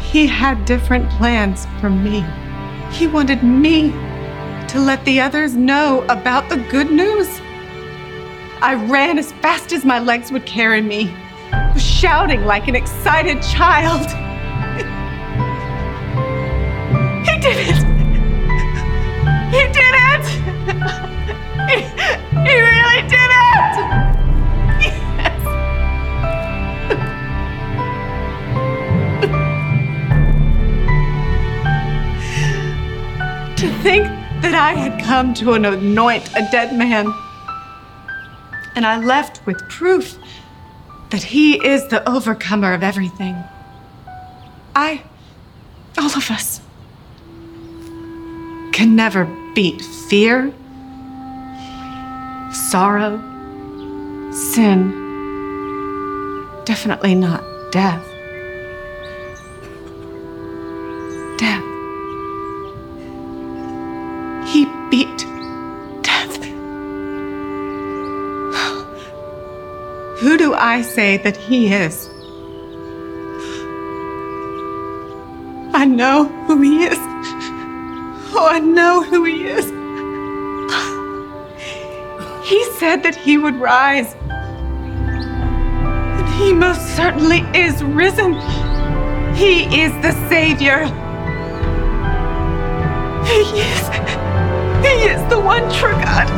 he 0.00 0.26
had 0.26 0.64
different 0.64 1.08
plans 1.10 1.68
for 1.80 1.88
me. 1.88 2.24
He 2.90 3.06
wanted 3.06 3.44
me 3.44 3.92
to 4.68 4.78
let 4.78 5.02
the 5.06 5.20
others 5.20 5.56
know 5.56 6.02
about 6.10 6.50
the 6.50 6.56
good 6.70 6.90
news. 6.90 7.40
I 8.60 8.74
ran 8.74 9.18
as 9.18 9.32
fast 9.32 9.72
as 9.72 9.84
my 9.84 9.98
legs 9.98 10.30
would 10.30 10.44
carry 10.44 10.82
me, 10.82 11.14
shouting 11.76 12.44
like 12.44 12.68
an 12.68 12.76
excited 12.76 13.42
child. 13.42 14.06
He 17.24 17.38
did 17.40 17.56
it! 17.56 17.76
He 19.52 19.62
did 19.72 19.94
it! 19.94 20.24
He, 21.68 21.76
he 22.48 22.54
really 22.60 23.02
did 23.02 23.30
it! 23.30 23.74
Yes! 24.80 25.42
to 33.58 33.66
think 33.82 34.17
that 34.40 34.54
I 34.54 34.74
had 34.74 35.04
come 35.04 35.34
to 35.34 35.54
anoint 35.54 36.28
a 36.36 36.48
dead 36.50 36.76
man. 36.76 37.12
And 38.74 38.86
I 38.86 38.98
left 38.98 39.44
with 39.46 39.58
proof 39.68 40.16
that 41.10 41.22
he 41.22 41.64
is 41.66 41.88
the 41.88 42.08
overcomer 42.08 42.72
of 42.72 42.82
everything. 42.82 43.36
I, 44.76 45.02
all 45.98 46.16
of 46.16 46.30
us, 46.30 46.60
can 48.72 48.94
never 48.94 49.24
beat 49.54 49.82
fear, 50.08 50.52
sorrow, 52.52 53.18
sin, 54.30 54.92
definitely 56.64 57.16
not 57.16 57.42
death. 57.72 58.07
I 70.78 70.82
say 70.82 71.16
that 71.16 71.36
he 71.36 71.74
is? 71.74 72.08
I 75.74 75.84
know 75.84 76.26
who 76.46 76.62
he 76.62 76.84
is. 76.84 76.98
Oh, 78.32 78.46
I 78.48 78.60
know 78.60 79.02
who 79.02 79.24
he 79.24 79.44
is. 79.44 79.64
He 82.48 82.62
said 82.78 83.02
that 83.02 83.16
he 83.16 83.38
would 83.38 83.56
rise. 83.56 84.14
And 86.14 86.28
he 86.40 86.52
most 86.52 86.94
certainly 86.94 87.40
is 87.58 87.82
risen. 87.82 88.34
He 89.34 89.64
is 89.82 89.90
the 90.00 90.12
Savior. 90.28 90.84
He 93.26 93.40
is. 93.66 93.88
He 94.86 94.94
is 95.10 95.28
the 95.28 95.40
one 95.40 95.68
true 95.72 95.98
God. 96.04 96.28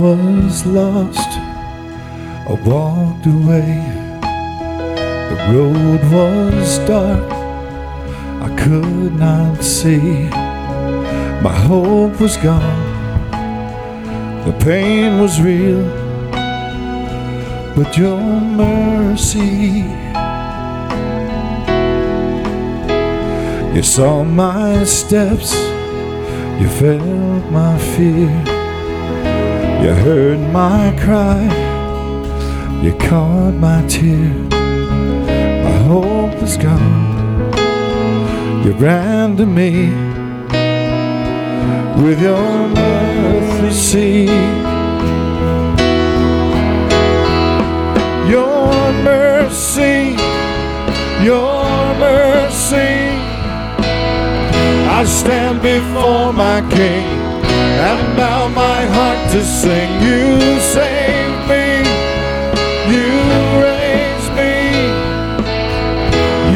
Was 0.00 0.64
lost, 0.64 1.28
I 2.48 2.52
walked 2.64 3.26
away. 3.26 3.76
The 5.28 5.36
road 5.52 6.00
was 6.10 6.78
dark, 6.88 7.30
I 8.40 8.48
could 8.56 9.14
not 9.16 9.62
see. 9.62 10.30
My 11.42 11.54
hope 11.68 12.18
was 12.18 12.38
gone, 12.38 12.82
the 14.46 14.56
pain 14.64 15.20
was 15.20 15.38
real, 15.42 15.84
but 17.76 17.98
your 17.98 18.20
mercy. 18.20 19.84
You 23.74 23.82
saw 23.82 24.24
my 24.24 24.82
steps, 24.84 25.52
you 26.58 26.68
felt 26.68 27.52
my 27.52 27.76
fear. 27.78 28.59
You 29.82 29.92
heard 29.94 30.40
my 30.52 30.94
cry, 31.00 31.42
you 32.82 32.92
caught 32.98 33.54
my 33.54 33.82
tear. 33.88 34.28
My 35.64 35.78
hope 35.88 36.38
was 36.38 36.58
gone, 36.58 37.52
you 38.62 38.72
ran 38.72 39.38
to 39.38 39.46
me 39.46 39.88
with 42.02 42.20
your 42.20 42.68
mercy. 42.68 44.26
Your 48.28 48.92
mercy, 49.02 50.14
your 51.24 51.64
mercy. 51.98 52.92
I 54.98 55.04
stand 55.06 55.62
before 55.62 56.34
my 56.34 56.60
King 56.70 57.19
and 57.88 58.16
now 58.16 58.48
my 58.48 58.82
heart 58.96 59.30
to 59.32 59.42
sing. 59.44 59.90
You 60.02 60.60
saved 60.60 61.42
me, 61.52 61.66
you 62.92 63.08
raised 63.66 64.32
me, 64.40 64.54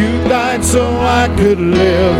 you 0.00 0.12
died 0.28 0.62
so 0.62 0.84
I 1.22 1.34
could 1.38 1.60
live. 1.60 2.18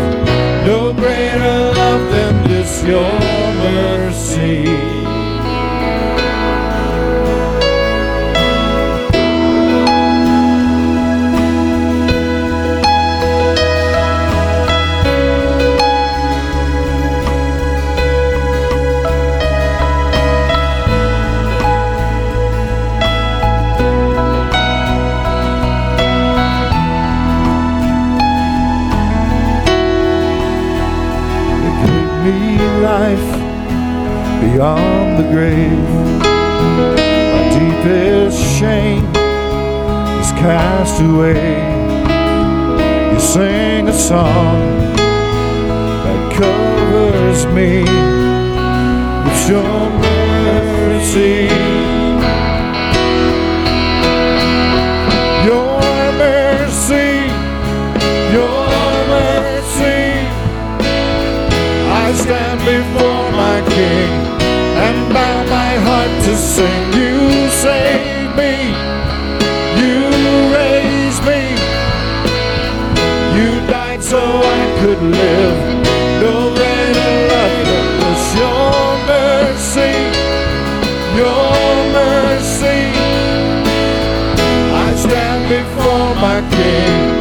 No 0.65 0.93
greater 0.93 1.59
love 1.79 2.03
than 2.11 2.47
this, 2.47 2.83
your 2.83 3.11
mercy. 3.69 4.94
Beyond 34.55 35.19
the 35.19 35.27
grave. 35.33 35.89
My 37.33 37.43
deepest 37.59 38.39
shame 38.57 39.03
is 40.21 40.31
cast 40.39 41.01
away. 41.01 41.59
You 43.11 43.19
sing 43.19 43.89
a 43.89 43.93
song 43.93 44.61
that 46.05 46.21
covers 46.39 47.45
me 47.47 47.83
with 49.25 49.49
your 49.49 49.89
mercy. 50.07 51.49
Your 55.49 55.81
mercy, 56.23 57.27
your 58.31 58.67
mercy. 59.15 60.05
I 61.91 62.13
stand 62.23 62.59
before 62.61 63.31
my 63.33 63.61
King 63.75 64.24
and 64.87 65.13
bow 65.13 65.37
my 65.57 65.73
heart 65.87 66.11
to 66.25 66.33
sing. 66.35 66.85
You 66.99 67.49
save 67.65 68.29
me, 68.41 68.53
you 69.81 69.97
raise 70.59 71.19
me, 71.29 71.41
you 73.37 73.49
died 73.67 74.01
so 74.03 74.21
I 74.59 74.61
could 74.79 75.01
live. 75.21 75.59
No 76.23 76.33
greater 76.57 77.13
love 77.31 77.57
than. 77.67 77.85
Your 78.35 78.85
mercy, 79.07 79.93
your 81.21 81.71
mercy. 81.99 82.81
I 84.85 84.87
stand 85.03 85.41
before 85.49 86.09
my 86.25 86.37
King 86.51 87.14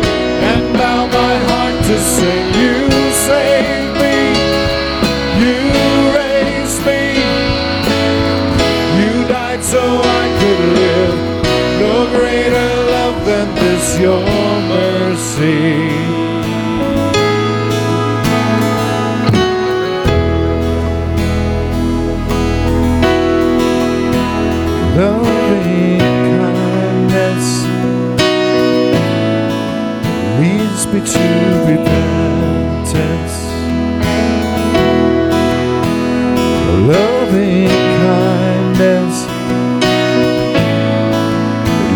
your 14.05 14.21
mercy. 14.69 15.89
Loving 24.99 25.99
kindness 26.39 27.47
leads 30.39 30.83
me 30.93 31.01
to 31.15 31.27
repentance. 31.71 33.37
loving 36.93 37.69
kindness 38.05 39.17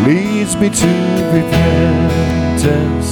leads 0.07 0.57
me 0.57 0.71
to 0.71 1.08
repentance. 1.39 3.11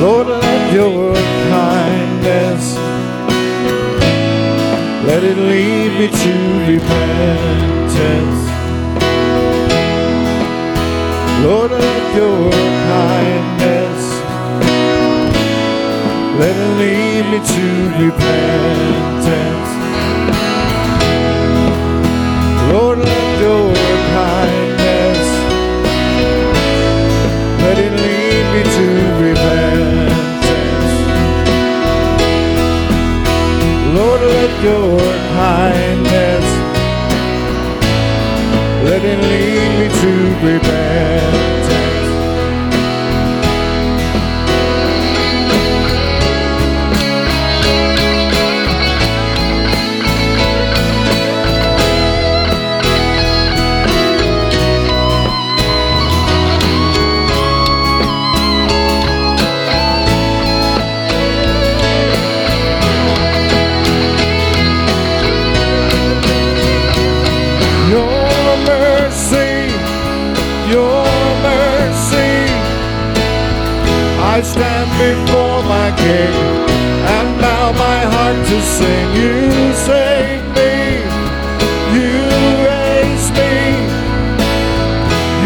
Lord, 0.00 0.26
let 0.28 0.72
your 0.72 1.14
kindness 1.50 2.64
let 5.08 5.22
it 5.24 5.36
lead 5.36 5.90
me 5.98 6.08
to 6.22 6.34
repentance. 6.72 8.40
Lord, 11.44 11.70
let 11.70 12.04
your 12.20 12.50
kindness 12.92 14.02
let 16.40 16.54
it 16.64 16.70
lead 16.80 17.24
me 17.32 17.38
to 17.54 17.66
repentance. 18.04 19.79
Your 34.62 34.98
kindness 34.98 36.44
let 38.84 39.02
it 39.04 39.18
lead 39.18 39.78
me 39.78 39.88
to 40.00 40.46
repentance. 40.46 40.79
I 74.32 74.42
stand 74.42 74.90
before 75.06 75.60
my 75.64 75.90
King 75.98 76.34
and 77.14 77.28
bow 77.40 77.72
my 77.72 78.00
heart 78.12 78.38
to 78.50 78.58
sing. 78.62 79.08
You 79.20 79.34
save 79.90 80.44
me, 80.58 80.74
you 81.98 82.14
raised 82.70 83.32
me. 83.40 83.56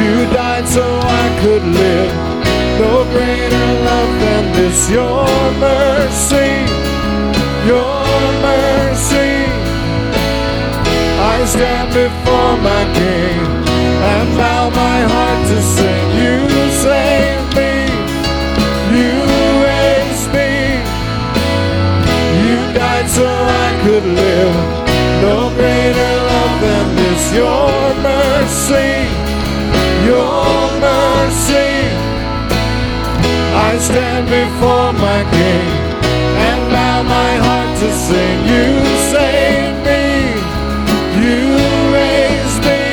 You 0.04 0.14
died 0.36 0.66
so 0.68 0.84
I 1.22 1.26
could 1.40 1.64
live. 1.80 2.12
No 2.82 2.92
greater 3.14 3.68
love 3.88 4.12
than 4.24 4.44
this. 4.52 4.78
Your 4.90 5.24
mercy, 5.64 6.52
your 7.72 8.04
mercy. 8.44 9.32
I 11.32 11.36
stand 11.54 11.88
before 12.02 12.54
my 12.68 12.82
King 13.00 13.40
and 14.12 14.28
bow 14.36 14.68
my 14.68 14.98
heart 15.12 15.40
to 15.48 15.62
sing. 15.62 15.93
Could 23.94 24.06
live. 24.06 24.56
No 25.22 25.36
greater 25.54 26.12
love 26.30 26.60
than 26.66 26.86
this, 26.98 27.22
your 27.32 27.78
mercy, 28.10 28.90
your 30.10 30.50
mercy. 30.88 31.70
I 33.68 33.72
stand 33.86 34.26
before 34.40 34.90
my 35.06 35.20
King 35.34 35.68
and 36.48 36.60
bow 36.74 36.98
my 37.16 37.32
heart 37.44 37.70
to 37.82 37.90
sing. 38.06 38.38
You 38.52 38.68
saved 39.14 39.78
me, 39.88 40.04
you 41.22 41.38
raised 41.98 42.62
me, 42.70 42.84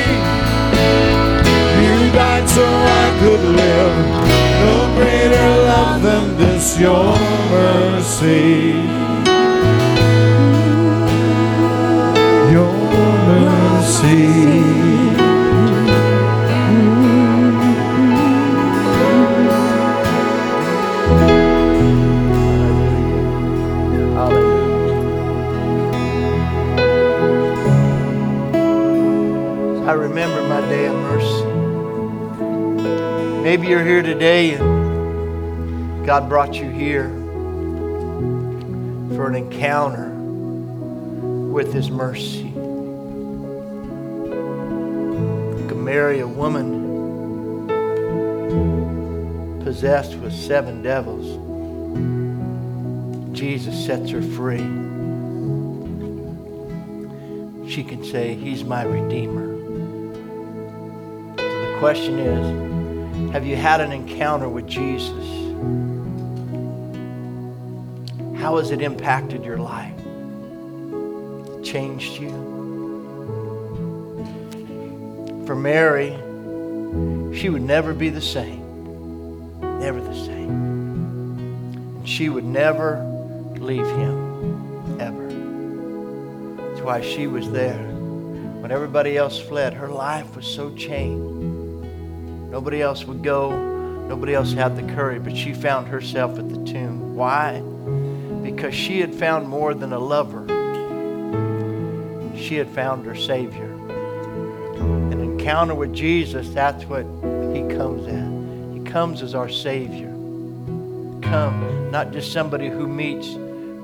you 1.82 1.96
died 2.20 2.46
so 2.56 2.66
I 3.02 3.06
could 3.20 3.44
live. 3.60 3.96
No 4.62 4.74
greater 4.98 5.48
love 5.70 6.02
than 6.08 6.24
this, 6.38 6.78
your 6.78 7.18
mercy. 7.50 8.71
Maybe 33.62 33.74
you're 33.74 33.84
here 33.84 34.02
today 34.02 34.54
and 34.54 36.04
God 36.04 36.28
brought 36.28 36.56
you 36.56 36.68
here 36.68 37.08
for 39.14 39.28
an 39.28 39.36
encounter 39.36 40.08
with 40.08 41.72
His 41.72 41.88
mercy. 41.88 42.48
You 42.48 42.54
can 45.68 45.84
marry 45.84 46.18
a 46.18 46.26
woman 46.26 47.68
possessed 49.62 50.16
with 50.16 50.32
seven 50.32 50.82
devils. 50.82 51.38
Jesus 53.30 53.86
sets 53.86 54.10
her 54.10 54.22
free. 54.22 54.58
She 57.70 57.84
can 57.84 58.02
say, 58.04 58.34
He's 58.34 58.64
my 58.64 58.82
Redeemer. 58.82 59.56
So 61.38 61.72
the 61.72 61.76
question 61.78 62.18
is 62.18 62.81
Have 63.30 63.46
you 63.46 63.56
had 63.56 63.80
an 63.80 63.92
encounter 63.92 64.48
with 64.48 64.66
Jesus? 64.66 65.26
How 68.38 68.56
has 68.58 68.72
it 68.72 68.82
impacted 68.82 69.44
your 69.44 69.58
life? 69.58 69.96
Changed 71.62 72.20
you? 72.20 72.30
For 75.46 75.54
Mary, 75.54 76.10
she 77.36 77.48
would 77.48 77.62
never 77.62 77.94
be 77.94 78.08
the 78.10 78.20
same. 78.20 78.60
Never 79.78 80.00
the 80.00 80.14
same. 80.14 80.50
And 81.96 82.08
she 82.08 82.28
would 82.28 82.44
never 82.44 83.02
leave 83.58 83.86
him, 83.86 85.00
ever. 85.00 85.28
That's 86.68 86.82
why 86.82 87.00
she 87.00 87.26
was 87.26 87.50
there. 87.50 87.82
When 88.60 88.70
everybody 88.70 89.16
else 89.16 89.40
fled, 89.40 89.72
her 89.74 89.88
life 89.88 90.36
was 90.36 90.46
so 90.46 90.74
chained. 90.74 91.31
Nobody 92.52 92.82
else 92.82 93.04
would 93.04 93.22
go. 93.22 93.50
Nobody 94.08 94.34
else 94.34 94.52
had 94.52 94.76
the 94.76 94.82
courage, 94.92 95.24
but 95.24 95.34
she 95.34 95.54
found 95.54 95.88
herself 95.88 96.38
at 96.38 96.50
the 96.50 96.62
tomb. 96.70 97.16
Why? 97.16 97.62
Because 98.42 98.74
she 98.74 99.00
had 99.00 99.14
found 99.14 99.48
more 99.48 99.72
than 99.72 99.94
a 99.94 99.98
lover. 99.98 100.46
She 102.36 102.56
had 102.56 102.68
found 102.68 103.06
her 103.06 103.14
Savior. 103.14 103.72
An 105.12 105.18
encounter 105.18 105.74
with 105.74 105.94
Jesus, 105.94 106.50
that's 106.50 106.84
what 106.84 107.04
he 107.54 107.62
comes 107.74 108.06
at. 108.06 108.76
He 108.78 108.84
comes 108.84 109.22
as 109.22 109.34
our 109.34 109.48
Savior. 109.48 110.10
Come, 111.22 111.90
not 111.90 112.12
just 112.12 112.34
somebody 112.34 112.68
who 112.68 112.86
meets 112.86 113.34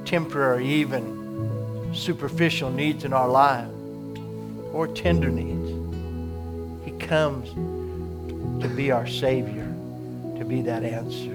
temporary, 0.06 0.68
even 0.68 1.90
superficial 1.94 2.68
needs 2.68 3.04
in 3.04 3.14
our 3.14 3.30
lives 3.30 3.72
or 4.74 4.86
tender 4.86 5.30
needs. 5.30 5.70
He 6.84 6.90
comes 6.98 7.48
to 8.60 8.68
be 8.68 8.90
our 8.90 9.06
Savior, 9.06 9.66
to 10.38 10.44
be 10.44 10.62
that 10.62 10.82
answer. 10.82 11.34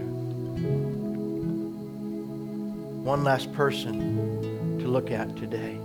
One 3.04 3.24
last 3.24 3.54
person 3.54 4.80
to 4.80 4.88
look 4.88 5.12
at 5.12 5.36
today. 5.38 5.78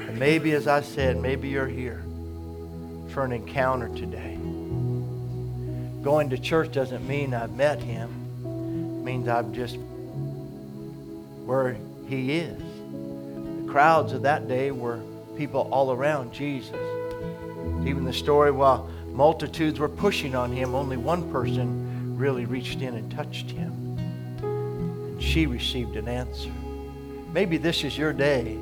And 0.00 0.18
maybe, 0.18 0.52
as 0.52 0.66
I 0.66 0.80
said, 0.82 1.16
maybe 1.18 1.48
you're 1.48 1.66
here 1.66 2.02
for 3.08 3.24
an 3.24 3.32
encounter 3.32 3.88
today. 3.88 4.36
Going 6.02 6.30
to 6.30 6.38
church 6.38 6.72
doesn't 6.72 7.06
mean 7.06 7.34
I've 7.34 7.54
met 7.54 7.82
him. 7.82 8.10
It 8.44 9.04
means 9.04 9.28
I've 9.28 9.52
just 9.52 9.76
where 11.44 11.76
he 12.08 12.38
is. 12.38 12.62
The 13.64 13.72
crowds 13.72 14.12
of 14.12 14.22
that 14.22 14.48
day 14.48 14.70
were 14.70 15.00
people 15.36 15.68
all 15.72 15.92
around 15.92 16.32
Jesus. 16.32 16.76
Even 17.86 18.04
the 18.04 18.12
story 18.12 18.50
while 18.50 18.90
multitudes 19.16 19.80
were 19.80 19.88
pushing 19.88 20.34
on 20.34 20.52
him, 20.52 20.74
only 20.74 20.98
one 20.98 21.30
person 21.32 22.16
really 22.16 22.44
reached 22.44 22.82
in 22.82 22.94
and 22.94 23.10
touched 23.10 23.50
him. 23.50 23.72
And 24.42 25.22
she 25.22 25.46
received 25.46 25.96
an 25.96 26.06
answer. 26.06 26.52
Maybe 27.32 27.56
this 27.56 27.82
is 27.82 27.96
your 27.96 28.12
day 28.12 28.58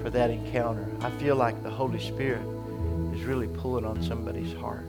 for 0.00 0.10
that 0.10 0.30
encounter. 0.30 0.86
I 1.00 1.10
feel 1.10 1.36
like 1.36 1.62
the 1.62 1.70
Holy 1.70 2.00
Spirit 2.00 2.42
is 3.14 3.24
really 3.24 3.48
pulling 3.48 3.84
on 3.84 4.02
somebody's 4.02 4.54
heart. 4.54 4.86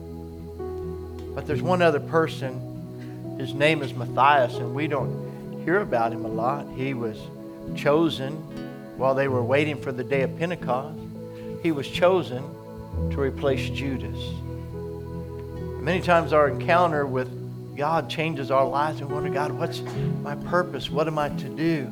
But 1.34 1.46
there's 1.46 1.62
one 1.62 1.82
other 1.82 2.00
person. 2.00 3.36
His 3.38 3.54
name 3.54 3.82
is 3.82 3.92
Matthias, 3.92 4.54
and 4.54 4.72
we 4.72 4.86
don't 4.86 5.62
hear 5.64 5.80
about 5.80 6.12
him 6.12 6.24
a 6.24 6.28
lot. 6.28 6.66
He 6.76 6.94
was 6.94 7.18
chosen 7.74 8.32
while 8.96 9.14
they 9.16 9.26
were 9.26 9.42
waiting 9.42 9.80
for 9.80 9.90
the 9.90 10.04
day 10.04 10.22
of 10.22 10.38
Pentecost. 10.38 10.98
He 11.62 11.72
was 11.72 11.88
chosen 11.88 12.42
to 13.10 13.20
replace 13.20 13.68
Judas. 13.70 14.18
Many 15.84 16.00
times 16.00 16.32
our 16.32 16.48
encounter 16.48 17.04
with 17.04 17.76
God 17.76 18.08
changes 18.08 18.50
our 18.50 18.66
lives 18.66 19.02
and 19.02 19.10
wonder, 19.10 19.28
God, 19.28 19.52
what's 19.52 19.82
my 20.22 20.34
purpose? 20.34 20.88
What 20.88 21.06
am 21.08 21.18
I 21.18 21.28
to 21.28 21.48
do? 21.50 21.90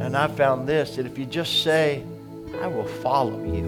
And 0.00 0.16
I 0.16 0.26
found 0.28 0.66
this 0.66 0.96
that 0.96 1.04
if 1.04 1.18
you 1.18 1.26
just 1.26 1.62
say, 1.62 2.02
I 2.62 2.68
will 2.68 2.86
follow 2.86 3.44
you, 3.44 3.66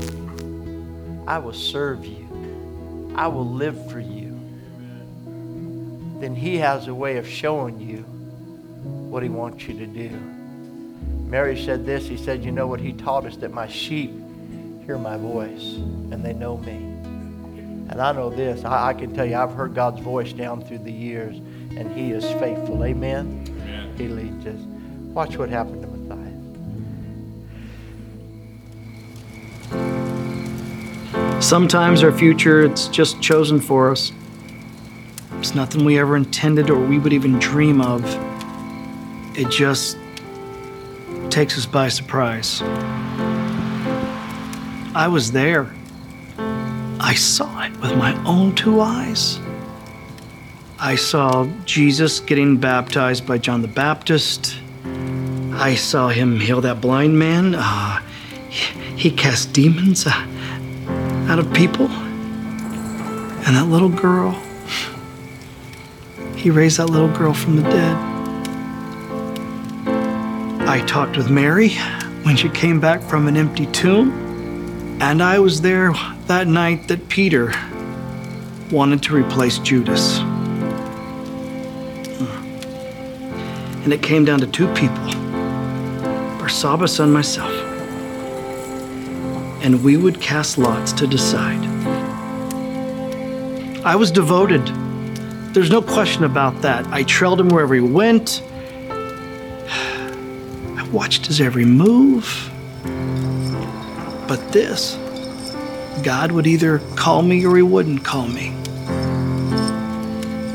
I 1.27 1.37
will 1.37 1.53
serve 1.53 2.07
you, 2.07 3.13
I 3.17 3.27
will 3.27 3.47
live 3.47 3.91
for 3.91 4.01
you, 4.01 4.31
then 6.19 6.35
He 6.35 6.57
has 6.57 6.89
a 6.89 6.95
way 6.95 7.19
of 7.19 7.29
showing 7.29 7.79
you 7.79 7.99
what 9.11 9.23
He 9.23 9.29
wants 9.29 9.69
you 9.69 9.79
to 9.79 9.87
do. 9.87 10.09
Mary 11.29 11.63
said 11.63 11.85
this 11.85 12.09
He 12.09 12.17
said, 12.17 12.43
You 12.43 12.53
know 12.53 12.67
what? 12.67 12.81
He 12.81 12.95
taught 12.95 13.27
us 13.27 13.37
that 13.37 13.53
my 13.53 13.69
sheep 13.69 14.11
hear 14.87 14.97
my 14.97 15.19
voice 15.19 15.75
and 15.75 16.25
they 16.25 16.33
know 16.33 16.57
me. 16.57 16.88
And 17.89 18.01
I 18.01 18.13
know 18.13 18.31
this. 18.31 18.65
I, 18.65 18.89
I 18.89 18.95
can 18.95 19.15
tell 19.15 19.25
you, 19.25 19.37
I've 19.37 19.53
heard 19.53 19.75
God's 19.75 20.01
voice 20.01 20.33
down 20.33 20.63
through 20.63 20.79
the 20.79 20.93
years, 20.93 21.37
and 21.77 21.93
He 21.97 22.13
is 22.13 22.25
faithful. 22.41 22.85
Amen? 22.85 23.45
Amen. 23.49 23.95
He 23.97 24.09
leads 24.09 24.47
us. 24.47 24.61
Watch 25.15 25.37
what 25.37 25.49
happened 25.49 25.83
to 25.83 25.89
Matthias. 25.89 25.99
Sometimes 31.45 32.03
our 32.03 32.13
future, 32.13 32.63
it's 32.63 32.89
just 32.89 33.21
chosen 33.23 33.61
for 33.61 33.91
us. 33.91 34.13
It's 35.39 35.55
nothing 35.55 35.85
we 35.85 35.99
ever 35.99 36.17
intended 36.17 36.69
or 36.69 36.79
we 36.79 36.99
would 36.99 37.13
even 37.13 37.39
dream 37.39 37.81
of. 37.81 38.05
It 39.39 39.49
just 39.51 39.97
takes 41.31 41.57
us 41.57 41.65
by 41.65 41.89
surprise. 41.89 42.61
I 44.95 45.09
was 45.09 45.31
there. 45.31 45.73
I 47.09 47.15
saw 47.15 47.63
it 47.63 47.73
with 47.81 47.97
my 47.97 48.13
own 48.27 48.55
two 48.55 48.83
eyes. 48.83 49.41
I 50.79 50.95
saw 50.95 51.49
Jesus 51.65 52.21
getting 52.21 52.59
baptized 52.59 53.27
by 53.27 53.39
John 53.39 53.63
the 53.63 53.69
Baptist. 53.69 54.55
I 55.55 55.75
saw 55.75 56.09
him 56.09 56.39
heal 56.39 56.61
that 56.61 56.83
blind 56.83 57.19
man. 57.19 57.55
Uh, 57.55 58.03
he, 58.51 59.09
he 59.09 59.11
cast 59.11 59.55
demons 59.55 60.07
uh, 60.07 60.11
out 61.31 61.39
of 61.39 61.51
people. 61.55 61.87
And 61.87 63.57
that 63.57 63.69
little 63.69 63.89
girl, 63.89 64.33
he 66.37 66.51
raised 66.51 66.77
that 66.77 66.91
little 66.91 67.09
girl 67.17 67.33
from 67.33 67.57
the 67.57 67.63
dead. 67.63 67.97
I 70.69 70.85
talked 70.87 71.17
with 71.17 71.31
Mary 71.31 71.71
when 72.25 72.37
she 72.37 72.51
came 72.51 72.81
back 72.81 73.01
from 73.01 73.29
an 73.29 73.37
empty 73.39 73.65
tomb. 73.65 74.13
And 75.01 75.23
I 75.23 75.39
was 75.39 75.63
there 75.63 75.95
that 76.29 76.47
night 76.47 76.89
that 76.89 77.09
Peter 77.09 77.53
wanted 78.71 79.03
to 79.03 79.15
replace 79.17 79.59
Judas. 79.59 80.19
Hmm. 82.19 83.83
And 83.83 83.93
it 83.95 84.03
came 84.03 84.27
down 84.27 84.39
to 84.41 84.47
two 84.47 84.67
people 84.75 85.05
Barsabbas 86.39 87.01
and 87.01 87.15
myself. 87.15 87.51
And 89.65 89.83
we 89.83 89.97
would 89.97 90.21
cast 90.21 90.59
lots 90.59 90.93
to 90.93 91.07
decide. 91.07 91.65
I 93.85 93.97
was 93.97 94.11
devoted. 94.11 94.67
There's 95.55 95.71
no 95.71 95.81
question 95.81 96.25
about 96.25 96.61
that. 96.61 96.87
I 96.89 97.05
trailed 97.05 97.41
him 97.41 97.49
wherever 97.49 97.75
he 97.75 97.81
went. 97.81 98.43
I 98.91 100.87
watched 100.93 101.25
his 101.25 101.41
every 101.41 101.65
move. 101.65 102.51
But 104.29 104.53
this, 104.53 104.99
God 106.09 106.33
would 106.33 106.47
either 106.47 106.79
call 106.97 107.21
me 107.21 107.45
or 107.45 107.55
he 107.55 107.63
wouldn't 107.63 108.03
call 108.03 108.29
me. 108.29 108.49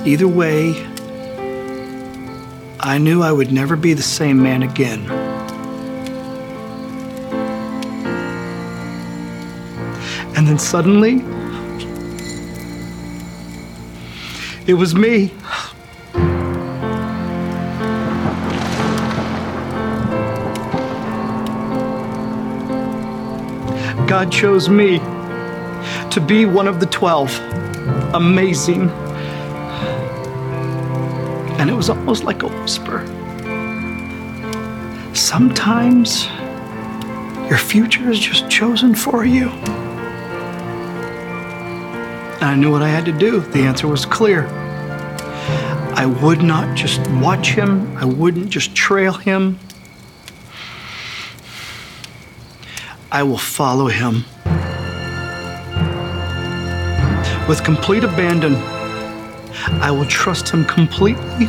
Either 0.04 0.28
way, 0.28 0.72
I 2.80 2.98
knew 2.98 3.22
I 3.22 3.32
would 3.32 3.52
never 3.52 3.76
be 3.76 3.94
the 3.94 4.02
same 4.02 4.42
man 4.42 4.64
again. 4.64 5.08
And 10.36 10.48
then 10.48 10.58
suddenly, 10.58 11.22
it 14.66 14.74
was 14.74 14.96
me. 14.96 15.32
God 24.08 24.32
chose 24.32 24.68
me 24.68 25.00
to 26.14 26.22
be 26.22 26.46
one 26.46 26.68
of 26.68 26.80
the 26.80 26.86
12. 26.86 27.40
Amazing. 28.14 28.88
And 31.60 31.72
it 31.72 31.74
was 31.74 31.90
almost 31.90 32.24
like 32.24 32.44
a 32.44 32.48
whisper. 32.48 33.04
Sometimes 35.16 36.28
your 37.50 37.58
future 37.58 38.12
is 38.12 38.20
just 38.20 38.48
chosen 38.48 38.94
for 38.94 39.26
you. 39.26 39.50
And 42.36 42.44
I 42.44 42.56
knew 42.56 42.72
what 42.72 42.84
I 42.84 42.90
had 42.90 43.06
to 43.06 43.12
do. 43.12 43.40
The 43.40 43.62
answer 43.62 43.88
was 43.88 44.06
clear. 44.06 44.46
I 45.96 46.06
would 46.06 46.44
not 46.44 46.78
just 46.78 47.02
watch 47.24 47.54
him, 47.54 47.98
I 47.98 48.06
wouldn't 48.06 48.52
just 48.52 48.76
trail 48.76 49.14
him. 49.14 49.58
I 53.12 53.24
will 53.24 53.40
follow 53.40 53.88
him. 53.88 54.26
With 57.48 57.64
complete 57.64 58.04
abandon, 58.04 58.56
I 59.82 59.92
will 59.92 60.06
trust 60.06 60.50
him 60.50 60.64
completely. 60.66 61.48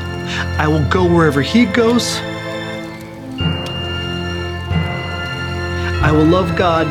I 0.59 0.67
will 0.67 0.87
go 0.89 1.05
wherever 1.05 1.41
he 1.41 1.67
goes. 1.67 2.17
I 6.03 6.11
will 6.13 6.25
love 6.25 6.57
God. 6.57 6.87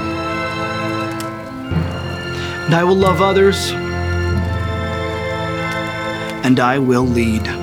And 2.66 2.74
I 2.74 2.84
will 2.84 2.96
love 2.96 3.22
others. 3.22 3.72
And 6.46 6.60
I 6.60 6.80
will 6.80 7.06
lead. 7.06 7.63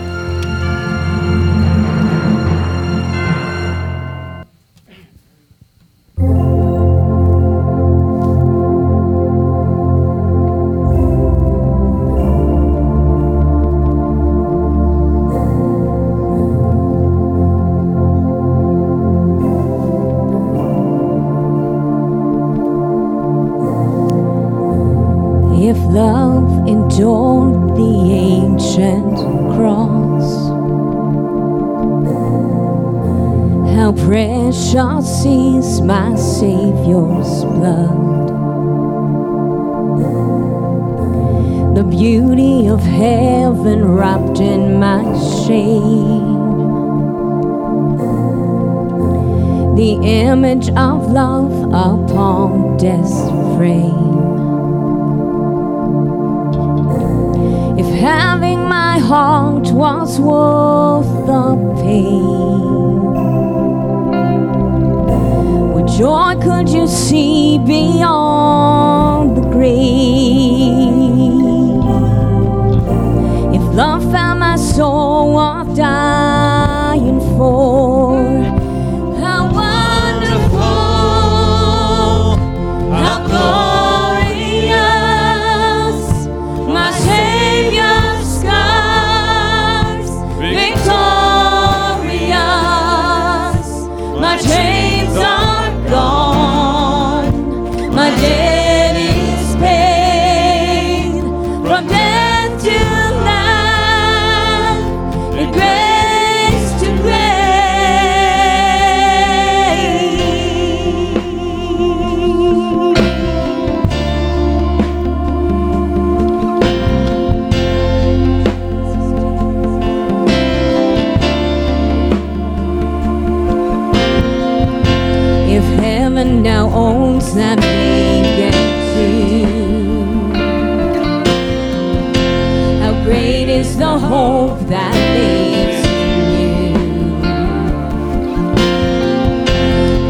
Is 133.61 133.77
the 133.77 133.99
hope 133.99 134.59
that 134.69 134.95
lives 135.17 135.83
in 136.03 136.13
you? 136.41 136.73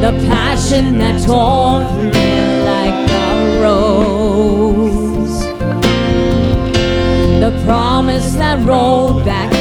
The 0.04 0.12
passion 0.28 0.98
that 0.98 1.16
tore 1.26 1.82
through 1.90 2.12
me 2.18 2.30
like 2.72 3.00
a 3.10 3.30
rose, 3.64 5.38
the 7.44 7.52
promise 7.64 8.28
that 8.34 8.64
rolled 8.64 9.24
back 9.24 9.59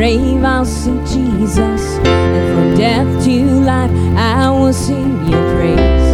grave, 0.00 0.42
I'll 0.42 0.64
see 0.64 0.96
Jesus. 1.00 1.82
And 2.06 2.46
from 2.54 2.74
death 2.74 3.22
to 3.24 3.44
life, 3.60 3.90
I 4.16 4.48
will 4.48 4.72
sing 4.72 5.28
your 5.28 5.44
praise. 5.54 6.08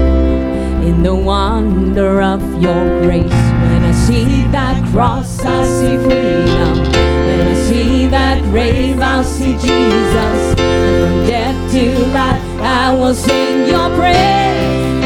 In 0.89 1.05
the 1.05 1.15
wonder 1.15 2.21
of 2.21 2.43
your 2.61 2.85
grace. 3.03 3.41
When 3.63 3.83
I 3.85 3.93
see 3.93 4.43
that 4.51 4.83
cross, 4.91 5.39
I 5.39 5.65
see 5.65 5.97
freedom. 5.99 6.79
When 7.27 7.41
I 7.47 7.55
see 7.69 8.09
that 8.09 8.43
grave, 8.51 8.99
I'll 8.99 9.23
see 9.23 9.53
Jesus. 9.53 10.37
And 10.59 10.95
from 11.03 11.17
death 11.29 11.71
to 11.71 12.07
life, 12.07 12.43
I 12.63 12.93
will 12.93 13.15
sing 13.15 13.69
your 13.69 13.89
praise. 13.97 15.06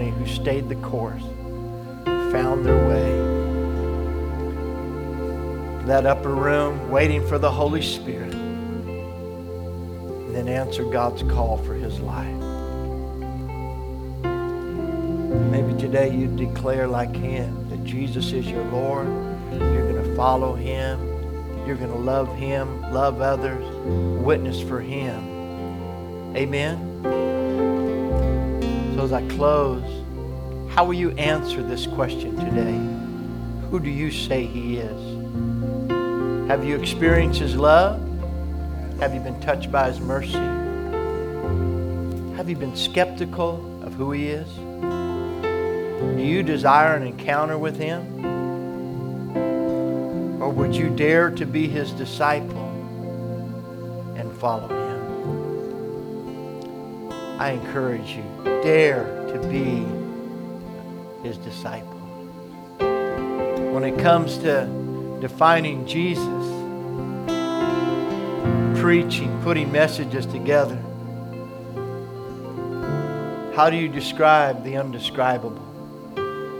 120 0.00 0.10
who 0.10 0.26
stayed 0.26 0.68
the 0.68 0.74
course, 0.76 1.22
found 2.32 2.64
their 2.64 2.88
way. 2.88 3.10
That 5.86 6.06
upper 6.06 6.34
room, 6.34 6.90
waiting 6.90 7.26
for 7.26 7.38
the 7.38 7.50
Holy 7.50 7.82
Spirit, 7.82 8.34
and 8.34 10.34
then 10.34 10.48
answered 10.48 10.90
God's 10.92 11.22
call 11.22 11.58
for 11.58 11.74
his 11.74 12.00
life. 12.00 12.34
Maybe 15.50 15.74
today 15.78 16.14
you 16.14 16.28
declare 16.28 16.86
like 16.86 17.14
him 17.14 17.68
that 17.68 17.84
Jesus 17.84 18.32
is 18.32 18.46
your 18.46 18.64
Lord. 18.64 19.08
You're 19.52 19.92
going 19.92 20.04
to 20.04 20.16
follow 20.16 20.54
him. 20.54 20.98
You're 21.66 21.76
going 21.76 21.90
to 21.90 21.98
love 21.98 22.34
him, 22.36 22.80
love 22.92 23.20
others, 23.20 23.64
witness 24.24 24.60
for 24.60 24.80
him. 24.80 26.36
Amen. 26.36 26.89
As 29.10 29.14
I 29.14 29.26
close, 29.26 29.82
how 30.72 30.84
will 30.84 30.94
you 30.94 31.10
answer 31.18 31.64
this 31.64 31.84
question 31.84 32.36
today? 32.36 32.78
Who 33.68 33.80
do 33.80 33.90
you 33.90 34.08
say 34.08 34.46
he 34.46 34.76
is? 34.76 36.48
Have 36.48 36.64
you 36.64 36.76
experienced 36.76 37.40
his 37.40 37.56
love? 37.56 37.98
Have 39.00 39.12
you 39.12 39.18
been 39.18 39.40
touched 39.40 39.72
by 39.72 39.90
his 39.90 39.98
mercy? 39.98 40.38
Have 42.36 42.48
you 42.48 42.54
been 42.54 42.76
skeptical 42.76 43.82
of 43.82 43.94
who 43.94 44.12
he 44.12 44.28
is? 44.28 44.48
Do 44.54 46.22
you 46.22 46.44
desire 46.44 46.94
an 46.94 47.04
encounter 47.04 47.58
with 47.58 47.76
him? 47.76 48.24
Or 50.40 50.50
would 50.50 50.72
you 50.72 50.88
dare 50.88 51.32
to 51.32 51.44
be 51.46 51.66
his 51.66 51.90
disciple 51.90 52.68
and 54.14 54.32
follow 54.38 54.68
him? 54.68 54.99
I 57.40 57.52
encourage 57.52 58.10
you, 58.10 58.22
dare 58.62 59.06
to 59.32 59.38
be 59.48 59.86
his 61.26 61.38
disciple. 61.38 61.98
When 63.72 63.82
it 63.82 63.98
comes 63.98 64.36
to 64.38 64.66
defining 65.22 65.86
Jesus, 65.86 66.26
preaching, 68.78 69.40
putting 69.42 69.72
messages 69.72 70.26
together, 70.26 70.76
how 73.56 73.70
do 73.70 73.76
you 73.78 73.88
describe 73.88 74.62
the 74.62 74.76
undescribable? 74.76 75.64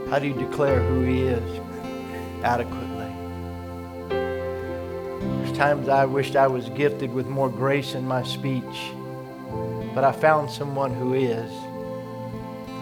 How 0.09 0.17
do 0.17 0.27
you 0.27 0.33
declare 0.33 0.81
who 0.81 1.03
he 1.03 1.21
is 1.21 1.59
adequately? 2.43 2.87
There's 4.09 5.55
times 5.55 5.89
I 5.89 6.05
wished 6.05 6.35
I 6.35 6.47
was 6.47 6.69
gifted 6.69 7.13
with 7.13 7.27
more 7.27 7.49
grace 7.49 7.93
in 7.93 8.07
my 8.07 8.23
speech, 8.23 8.93
but 9.93 10.03
I 10.03 10.11
found 10.11 10.49
someone 10.49 10.93
who 10.93 11.13
is. 11.13 11.51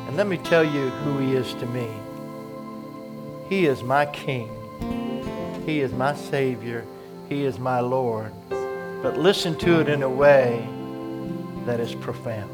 And 0.08 0.16
let 0.16 0.28
me 0.28 0.38
tell 0.38 0.64
you 0.64 0.90
who 0.90 1.18
he 1.20 1.34
is 1.34 1.54
to 1.56 1.66
me. 1.68 1.88
He 3.50 3.66
is 3.66 3.84
my 3.84 4.06
King. 4.08 4.50
He 5.66 5.82
is 5.82 5.92
my 5.92 6.16
Savior. 6.16 6.86
He 7.28 7.46
is 7.46 7.60
my 7.60 7.80
Lord. 7.80 8.32
But 8.50 9.18
listen 9.18 9.58
to 9.60 9.80
it 9.80 9.90
in 9.90 10.04
a 10.04 10.10
way 10.10 10.68
that 11.66 11.80
is 11.80 11.96
profound. 11.96 12.50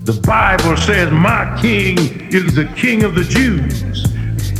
The 0.00 0.20
Bible 0.20 0.76
says, 0.76 1.10
My 1.10 1.58
king 1.60 1.96
is 2.30 2.54
the 2.54 2.66
king 2.76 3.04
of 3.04 3.14
the 3.14 3.24
Jews. 3.24 3.82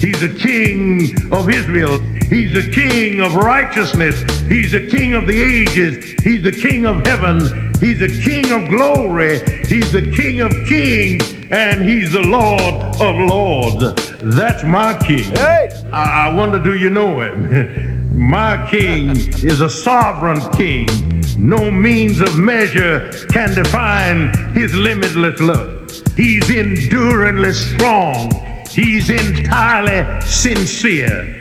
He's 0.00 0.20
the 0.20 0.34
king 0.40 1.32
of 1.32 1.50
Israel. 1.50 2.00
He's 2.28 2.52
the 2.52 2.70
king 2.72 3.20
of 3.20 3.34
righteousness. 3.34 4.20
He's 4.42 4.72
the 4.72 4.86
king 4.88 5.14
of 5.14 5.26
the 5.26 5.40
ages. 5.40 6.14
He's 6.22 6.42
the 6.42 6.52
king 6.52 6.86
of 6.86 7.06
heaven. 7.06 7.40
He's 7.80 8.00
the 8.00 8.20
king 8.22 8.50
of 8.50 8.68
glory. 8.68 9.38
He's 9.66 9.92
the 9.92 10.10
king 10.14 10.40
of 10.40 10.50
kings. 10.66 11.32
And 11.50 11.82
he's 11.88 12.12
the 12.12 12.22
Lord 12.22 12.74
of 13.00 13.16
lords. 13.28 14.14
That's 14.22 14.64
my 14.64 14.98
king. 15.06 15.24
Hey! 15.34 15.68
I, 15.92 16.28
I 16.28 16.34
wonder, 16.34 16.58
do 16.58 16.74
you 16.74 16.90
know 16.90 17.20
him? 17.20 18.00
My 18.14 18.68
king 18.70 19.10
is 19.10 19.60
a 19.60 19.68
sovereign 19.68 20.40
king. 20.52 20.86
No 21.36 21.68
means 21.68 22.20
of 22.20 22.38
measure 22.38 23.10
can 23.28 23.52
define 23.52 24.32
his 24.54 24.72
limitless 24.72 25.40
love. 25.40 25.90
He's 26.16 26.48
enduringly 26.48 27.52
strong. 27.52 28.30
He's 28.70 29.10
entirely 29.10 30.20
sincere. 30.22 31.40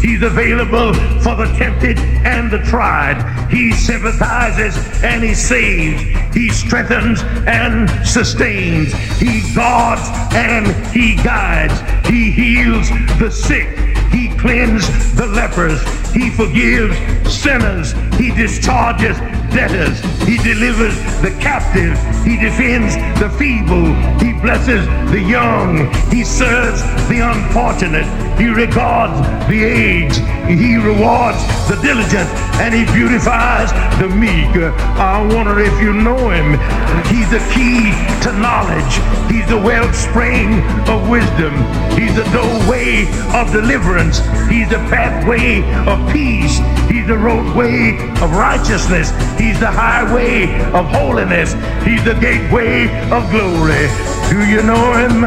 He's 0.00 0.22
available 0.22 0.94
for 1.22 1.34
the 1.34 1.52
tempted 1.56 1.98
and 2.24 2.50
the 2.50 2.58
tried. 2.58 3.18
He 3.50 3.72
sympathizes 3.72 4.76
and 5.02 5.22
he 5.22 5.34
saves. 5.34 6.00
He 6.34 6.50
strengthens 6.50 7.22
and 7.46 7.88
sustains. 8.06 8.92
He 9.18 9.42
guards 9.54 10.02
and 10.34 10.66
he 10.94 11.16
guides. 11.16 11.80
He 12.08 12.30
heals 12.30 12.88
the 13.18 13.30
sick. 13.30 13.68
He 14.12 14.28
cleanses 14.36 15.16
the 15.16 15.26
lepers. 15.26 15.82
He 16.12 16.30
forgives 16.30 16.96
sinners. 17.32 17.92
He 18.16 18.30
discharges 18.30 19.18
debtors. 19.50 20.00
He 20.26 20.36
delivers 20.38 20.96
the 21.22 21.30
captive. 21.40 21.96
He 22.24 22.36
defends 22.36 22.96
the 23.20 23.30
feeble. 23.30 23.94
He 24.24 24.32
blesses 24.32 24.86
the 25.10 25.20
young. 25.20 25.92
He 26.10 26.24
serves 26.24 26.82
the 27.08 27.20
unfortunate. 27.20 28.06
He 28.38 28.46
regards 28.48 29.18
the 29.48 29.64
aged. 29.64 30.22
He 30.48 30.76
rewards 30.76 31.40
the 31.68 31.78
diligent 31.82 32.28
and 32.60 32.74
he 32.74 32.84
beautifies 32.92 33.70
the 34.00 34.08
meek. 34.08 34.48
I 34.96 35.20
wonder 35.34 35.58
if 35.60 35.74
you 35.80 35.92
know 35.92 36.30
him. 36.30 36.58
He's 37.06 37.30
the 37.30 37.42
key 37.52 37.92
to 38.24 38.32
knowledge. 38.38 38.94
He's 39.30 39.46
the 39.48 39.58
wellspring 39.58 40.60
of 40.88 41.08
wisdom. 41.08 41.54
He's 41.98 42.14
the 42.14 42.24
doorway 42.32 43.06
of 43.34 43.52
deliverance. 43.52 44.20
He's 44.48 44.68
the 44.68 44.80
pathway 44.88 45.62
of 45.86 45.98
peace. 46.12 46.58
He's 46.88 47.06
the 47.06 47.18
roadway 47.18 47.98
of 48.22 48.32
righteousness. 48.32 49.10
He's 49.38 49.58
the 49.60 49.70
highway 49.70 50.44
of 50.72 50.86
holiness. 50.86 51.52
He's 51.84 52.04
the 52.04 52.14
gateway 52.14 52.88
of 53.10 53.30
glory. 53.30 53.86
Do 54.28 54.44
you 54.44 54.62
know 54.62 54.92
him? 54.98 55.22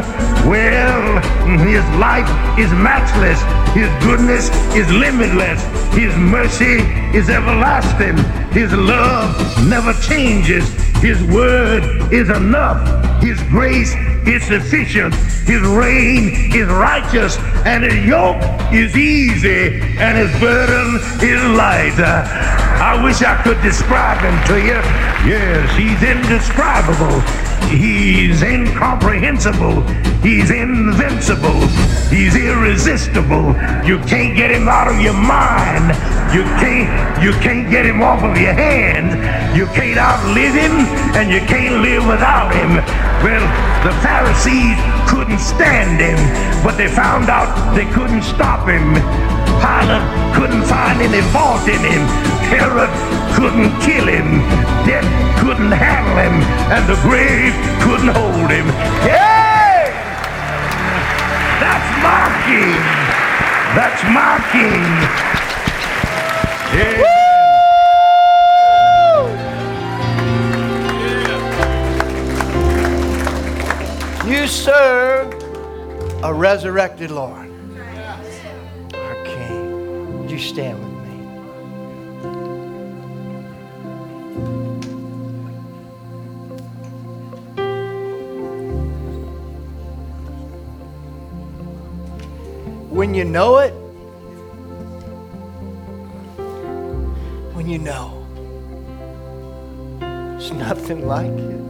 Well, 0.48 1.20
his 1.66 1.84
life 1.98 2.28
is 2.58 2.70
matchless. 2.72 3.40
His 3.74 3.88
goodness 4.04 4.50
is 4.76 4.90
limitless. 4.92 5.62
His 5.94 6.14
mercy 6.16 6.82
is 7.16 7.30
everlasting. 7.30 8.16
His 8.52 8.72
love 8.72 9.34
never 9.66 9.92
changes. 9.94 10.68
His 11.00 11.22
word 11.24 11.82
is 12.12 12.28
enough. 12.28 13.22
His 13.22 13.42
grace 13.44 13.94
is 14.26 14.44
sufficient. 14.44 15.14
His 15.46 15.62
reign 15.62 16.52
is 16.54 16.68
righteous. 16.68 17.38
And 17.64 17.84
his 17.84 18.04
yoke 18.06 18.42
is 18.72 18.96
easy. 18.96 19.80
And 19.98 20.16
his 20.16 20.30
burden 20.40 20.96
is 21.20 21.42
light. 21.56 21.98
I 21.98 23.02
wish 23.02 23.22
I 23.22 23.40
could 23.42 23.60
describe 23.62 24.20
him 24.20 24.36
to 24.48 24.60
you. 24.60 24.80
Yes, 25.28 25.70
he's 25.76 26.02
indescribable. 26.02 27.51
He's 27.68 28.42
incomprehensible. 28.42 29.82
He's 30.22 30.50
invincible. 30.50 31.66
He's 32.08 32.36
irresistible. 32.36 33.54
You 33.84 33.98
can't 34.06 34.36
get 34.36 34.50
him 34.50 34.68
out 34.68 34.88
of 34.88 35.00
your 35.00 35.14
mind. 35.14 35.90
You 36.34 36.42
can't 36.62 37.22
you 37.22 37.32
can't 37.40 37.70
get 37.70 37.86
him 37.86 38.02
off 38.02 38.22
of 38.22 38.36
your 38.36 38.52
hand. 38.52 39.56
You 39.56 39.66
can't 39.66 39.98
outlive 39.98 40.54
him 40.54 40.72
and 41.14 41.30
you 41.30 41.40
can't 41.40 41.82
live 41.82 42.06
without 42.06 42.54
him. 42.54 42.76
Well, 43.22 43.44
the 43.84 43.92
Pharisees 44.00 44.78
couldn't 45.08 45.38
stand 45.38 46.00
him, 46.00 46.18
but 46.64 46.76
they 46.76 46.88
found 46.88 47.28
out 47.28 47.74
they 47.74 47.86
couldn't 47.92 48.22
stop 48.22 48.68
him. 48.68 49.31
Pilate 49.62 50.04
couldn't 50.34 50.64
find 50.66 51.00
any 51.00 51.22
fault 51.30 51.66
in 51.68 51.80
him. 51.80 52.02
Herod 52.50 52.90
couldn't 53.36 53.72
kill 53.80 54.06
him. 54.06 54.42
Death 54.84 55.06
couldn't 55.40 55.72
handle 55.72 56.18
him. 56.18 56.42
And 56.74 56.82
the 56.90 56.98
grave 57.06 57.54
couldn't 57.80 58.12
hold 58.14 58.50
him. 58.50 58.66
Hey! 59.06 59.94
That's 61.62 61.90
my 62.02 62.26
king. 62.44 62.82
That's 63.78 64.02
my 64.12 64.36
king. 64.52 64.82
Yeah. 66.76 67.22
You 74.26 74.46
serve 74.46 75.32
a 76.22 76.32
resurrected 76.32 77.10
Lord, 77.10 77.41
you 80.32 80.38
stand 80.38 80.78
with 80.78 80.88
me? 80.88 81.10
When 92.88 93.12
you 93.14 93.24
know 93.24 93.58
it, 93.58 93.72
when 97.54 97.68
you 97.68 97.78
know, 97.78 98.26
there's 100.00 100.50
nothing 100.52 101.06
like 101.06 101.26
it. 101.26 101.60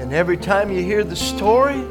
And 0.00 0.14
every 0.14 0.38
time 0.38 0.70
you 0.70 0.82
hear 0.82 1.04
the 1.04 1.16
story, 1.16 1.84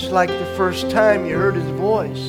it's 0.00 0.12
like 0.12 0.28
the 0.28 0.54
first 0.56 0.90
time 0.92 1.26
you 1.26 1.36
heard 1.36 1.56
his 1.56 1.68
voice. 1.70 2.22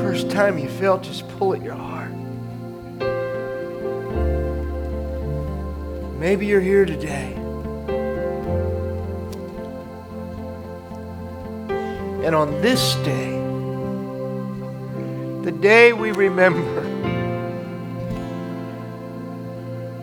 First 0.00 0.30
time 0.30 0.58
you 0.58 0.68
felt 0.68 1.04
his 1.04 1.22
pull 1.22 1.54
at 1.54 1.62
your 1.62 1.74
heart. 1.74 2.12
Maybe 6.20 6.46
you're 6.46 6.60
here 6.60 6.84
today. 6.84 7.32
And 12.24 12.32
on 12.32 12.52
this 12.62 12.94
day, 12.96 13.32
the 15.42 15.50
day 15.50 15.92
we 15.92 16.12
remember 16.12 16.80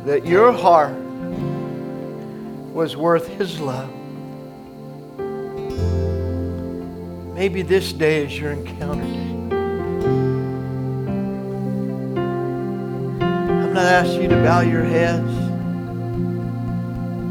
that 0.06 0.26
your 0.26 0.52
heart 0.52 1.03
was 2.74 2.98
worth 2.98 3.28
his 3.28 3.60
love. 3.60 3.94
Maybe 7.36 7.62
this 7.62 7.94
day 7.94 8.26
is 8.26 8.40
your 8.40 8.52
encounter 8.54 9.04
day. 9.04 9.20
I'm 13.52 13.74
not 13.74 13.86
asking 13.86 14.24
you 14.24 14.30
to 14.30 14.44
bow 14.44 14.62
your 14.62 14.84
heads. 14.84 15.32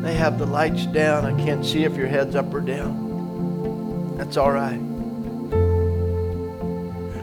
They 0.03 0.15
have 0.15 0.39
the 0.39 0.47
lights 0.47 0.87
down. 0.87 1.25
I 1.25 1.45
can't 1.45 1.65
see 1.65 1.85
if 1.85 1.97
your 1.97 2.07
head's 2.07 2.37
up 2.37 2.55
or 2.55 2.61
down. 2.61 4.17
That's 4.17 4.37
all 4.37 4.53
right. 4.53 4.79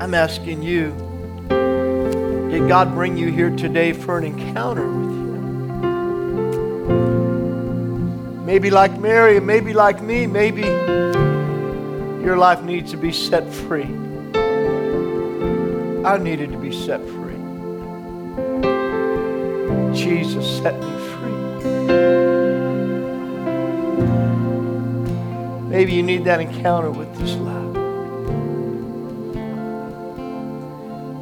I'm 0.02 0.14
asking 0.14 0.64
you, 0.64 0.92
did 2.50 2.68
God 2.68 2.94
bring 2.94 3.18
you 3.18 3.32
here 3.32 3.50
today 3.56 3.94
for 3.94 4.18
an 4.18 4.26
encounter 4.26 5.09
Maybe 8.50 8.72
like 8.72 8.98
Mary, 8.98 9.40
maybe 9.40 9.74
like 9.74 10.02
me, 10.02 10.26
maybe 10.26 10.64
your 12.26 12.36
life 12.36 12.64
needs 12.64 12.90
to 12.90 12.98
be 12.98 13.12
set 13.12 13.48
free. 13.48 13.84
I 16.04 16.18
needed 16.18 16.52
to 16.54 16.58
be 16.58 16.72
set 16.72 17.00
free. 17.00 17.36
Jesus 19.94 20.48
set 20.64 20.74
me 20.82 20.92
free. 21.12 21.40
Maybe 25.70 25.94
you 25.94 26.02
need 26.02 26.24
that 26.26 26.42
encounter 26.42 26.90
with 26.90 27.16
this 27.20 27.36
love. 27.36 27.76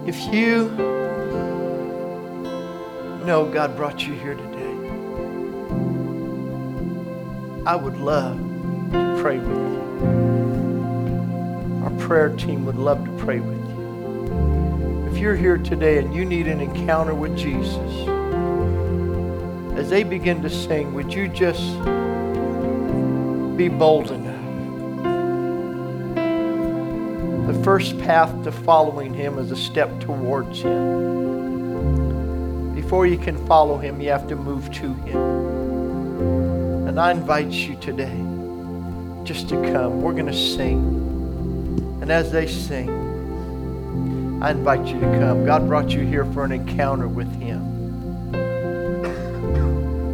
If 0.08 0.18
you 0.34 0.70
know 3.26 3.50
God 3.54 3.76
brought 3.76 4.08
you 4.08 4.14
here 4.14 4.36
today, 4.36 4.57
I 7.68 7.76
would 7.76 7.98
love 7.98 8.38
to 8.94 9.18
pray 9.22 9.40
with 9.40 9.50
you. 9.50 9.82
Our 11.84 11.92
prayer 12.00 12.30
team 12.30 12.66
would 12.66 12.78
love 12.78 13.04
to 13.04 13.12
pray 13.18 13.42
with 13.42 13.58
you. 13.58 15.10
If 15.12 15.18
you're 15.18 15.36
here 15.36 15.58
today 15.58 15.98
and 15.98 16.16
you 16.16 16.24
need 16.24 16.48
an 16.48 16.62
encounter 16.62 17.14
with 17.14 17.38
Jesus, 17.38 18.08
as 19.78 19.90
they 19.90 20.04
begin 20.04 20.42
to 20.44 20.50
sing, 20.50 20.94
would 20.94 21.14
you 21.14 21.28
just 21.28 21.60
be 23.58 23.68
bold 23.68 24.12
enough? 24.12 24.46
The 27.48 27.64
first 27.66 28.00
path 28.00 28.46
to 28.46 28.52
following 28.54 29.14
Him 29.14 29.38
is 29.40 29.52
a 29.52 29.58
step 29.58 30.00
towards 30.00 30.62
Him. 30.62 31.14
Before 32.74 33.06
you 33.06 33.18
can 33.18 33.46
follow 33.46 33.78
Him, 33.78 34.00
you 34.00 34.10
have 34.12 34.30
to 34.30 34.38
move 34.38 34.72
to 34.76 34.94
Him. 34.94 36.47
And 36.98 37.06
I 37.06 37.12
invite 37.12 37.52
you 37.52 37.76
today 37.76 38.18
just 39.24 39.50
to 39.50 39.56
come. 39.72 40.02
We're 40.02 40.14
going 40.14 40.26
to 40.26 40.34
sing. 40.34 40.80
And 42.02 42.10
as 42.10 42.32
they 42.32 42.48
sing, 42.48 42.90
I 44.42 44.50
invite 44.50 44.88
you 44.88 45.00
to 45.02 45.06
come. 45.20 45.46
God 45.46 45.68
brought 45.68 45.92
you 45.92 46.00
here 46.00 46.26
for 46.26 46.44
an 46.44 46.52
encounter 46.52 47.08
with 47.08 47.32
Him. 47.40 48.32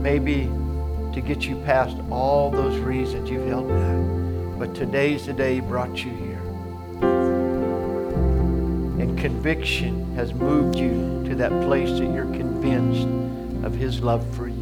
Maybe 0.04 0.52
to 1.14 1.22
get 1.22 1.46
you 1.46 1.56
past 1.62 1.96
all 2.12 2.52
those 2.52 2.78
reasons 2.80 3.30
you've 3.30 3.48
held 3.48 3.70
back. 3.70 4.60
But 4.60 4.76
today's 4.76 5.26
the 5.26 5.32
day 5.32 5.54
He 5.56 5.62
brought 5.62 6.04
you 6.04 6.12
here. 6.12 6.42
And 9.00 9.18
conviction 9.18 10.14
has 10.18 10.34
moved 10.34 10.76
you 10.78 11.24
to 11.30 11.36
that 11.36 11.52
place 11.62 11.92
that 11.92 12.14
you're 12.14 12.26
convinced 12.26 13.08
of 13.66 13.74
His 13.74 14.02
love 14.02 14.28
for 14.36 14.50
you. 14.50 14.53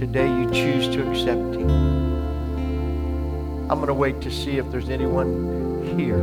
Today 0.00 0.28
you 0.28 0.50
choose 0.50 0.88
to 0.94 1.06
accept 1.10 1.56
Him. 1.56 1.68
I'm 3.70 3.76
going 3.80 3.88
to 3.88 3.92
wait 3.92 4.22
to 4.22 4.30
see 4.30 4.56
if 4.56 4.70
there's 4.70 4.88
anyone 4.88 5.94
here. 5.98 6.16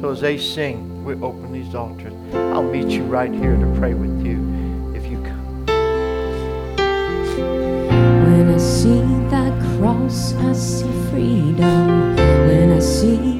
So 0.00 0.08
as 0.10 0.22
they 0.22 0.38
sing, 0.38 1.04
we 1.04 1.12
open 1.16 1.52
these 1.52 1.74
altars. 1.74 2.14
I'll 2.32 2.62
meet 2.62 2.88
you 2.88 3.02
right 3.02 3.30
here 3.30 3.58
to 3.58 3.74
pray 3.78 3.92
with 3.92 4.24
you 4.24 4.94
if 4.96 5.04
you 5.04 5.18
come. 5.22 5.66
When 8.24 8.54
I 8.54 8.56
see 8.56 9.02
that 9.28 9.52
cross, 9.76 10.32
I 10.32 10.54
see 10.54 10.90
freedom. 11.10 12.16
When 12.16 12.72
I 12.72 12.78
see 12.78 13.37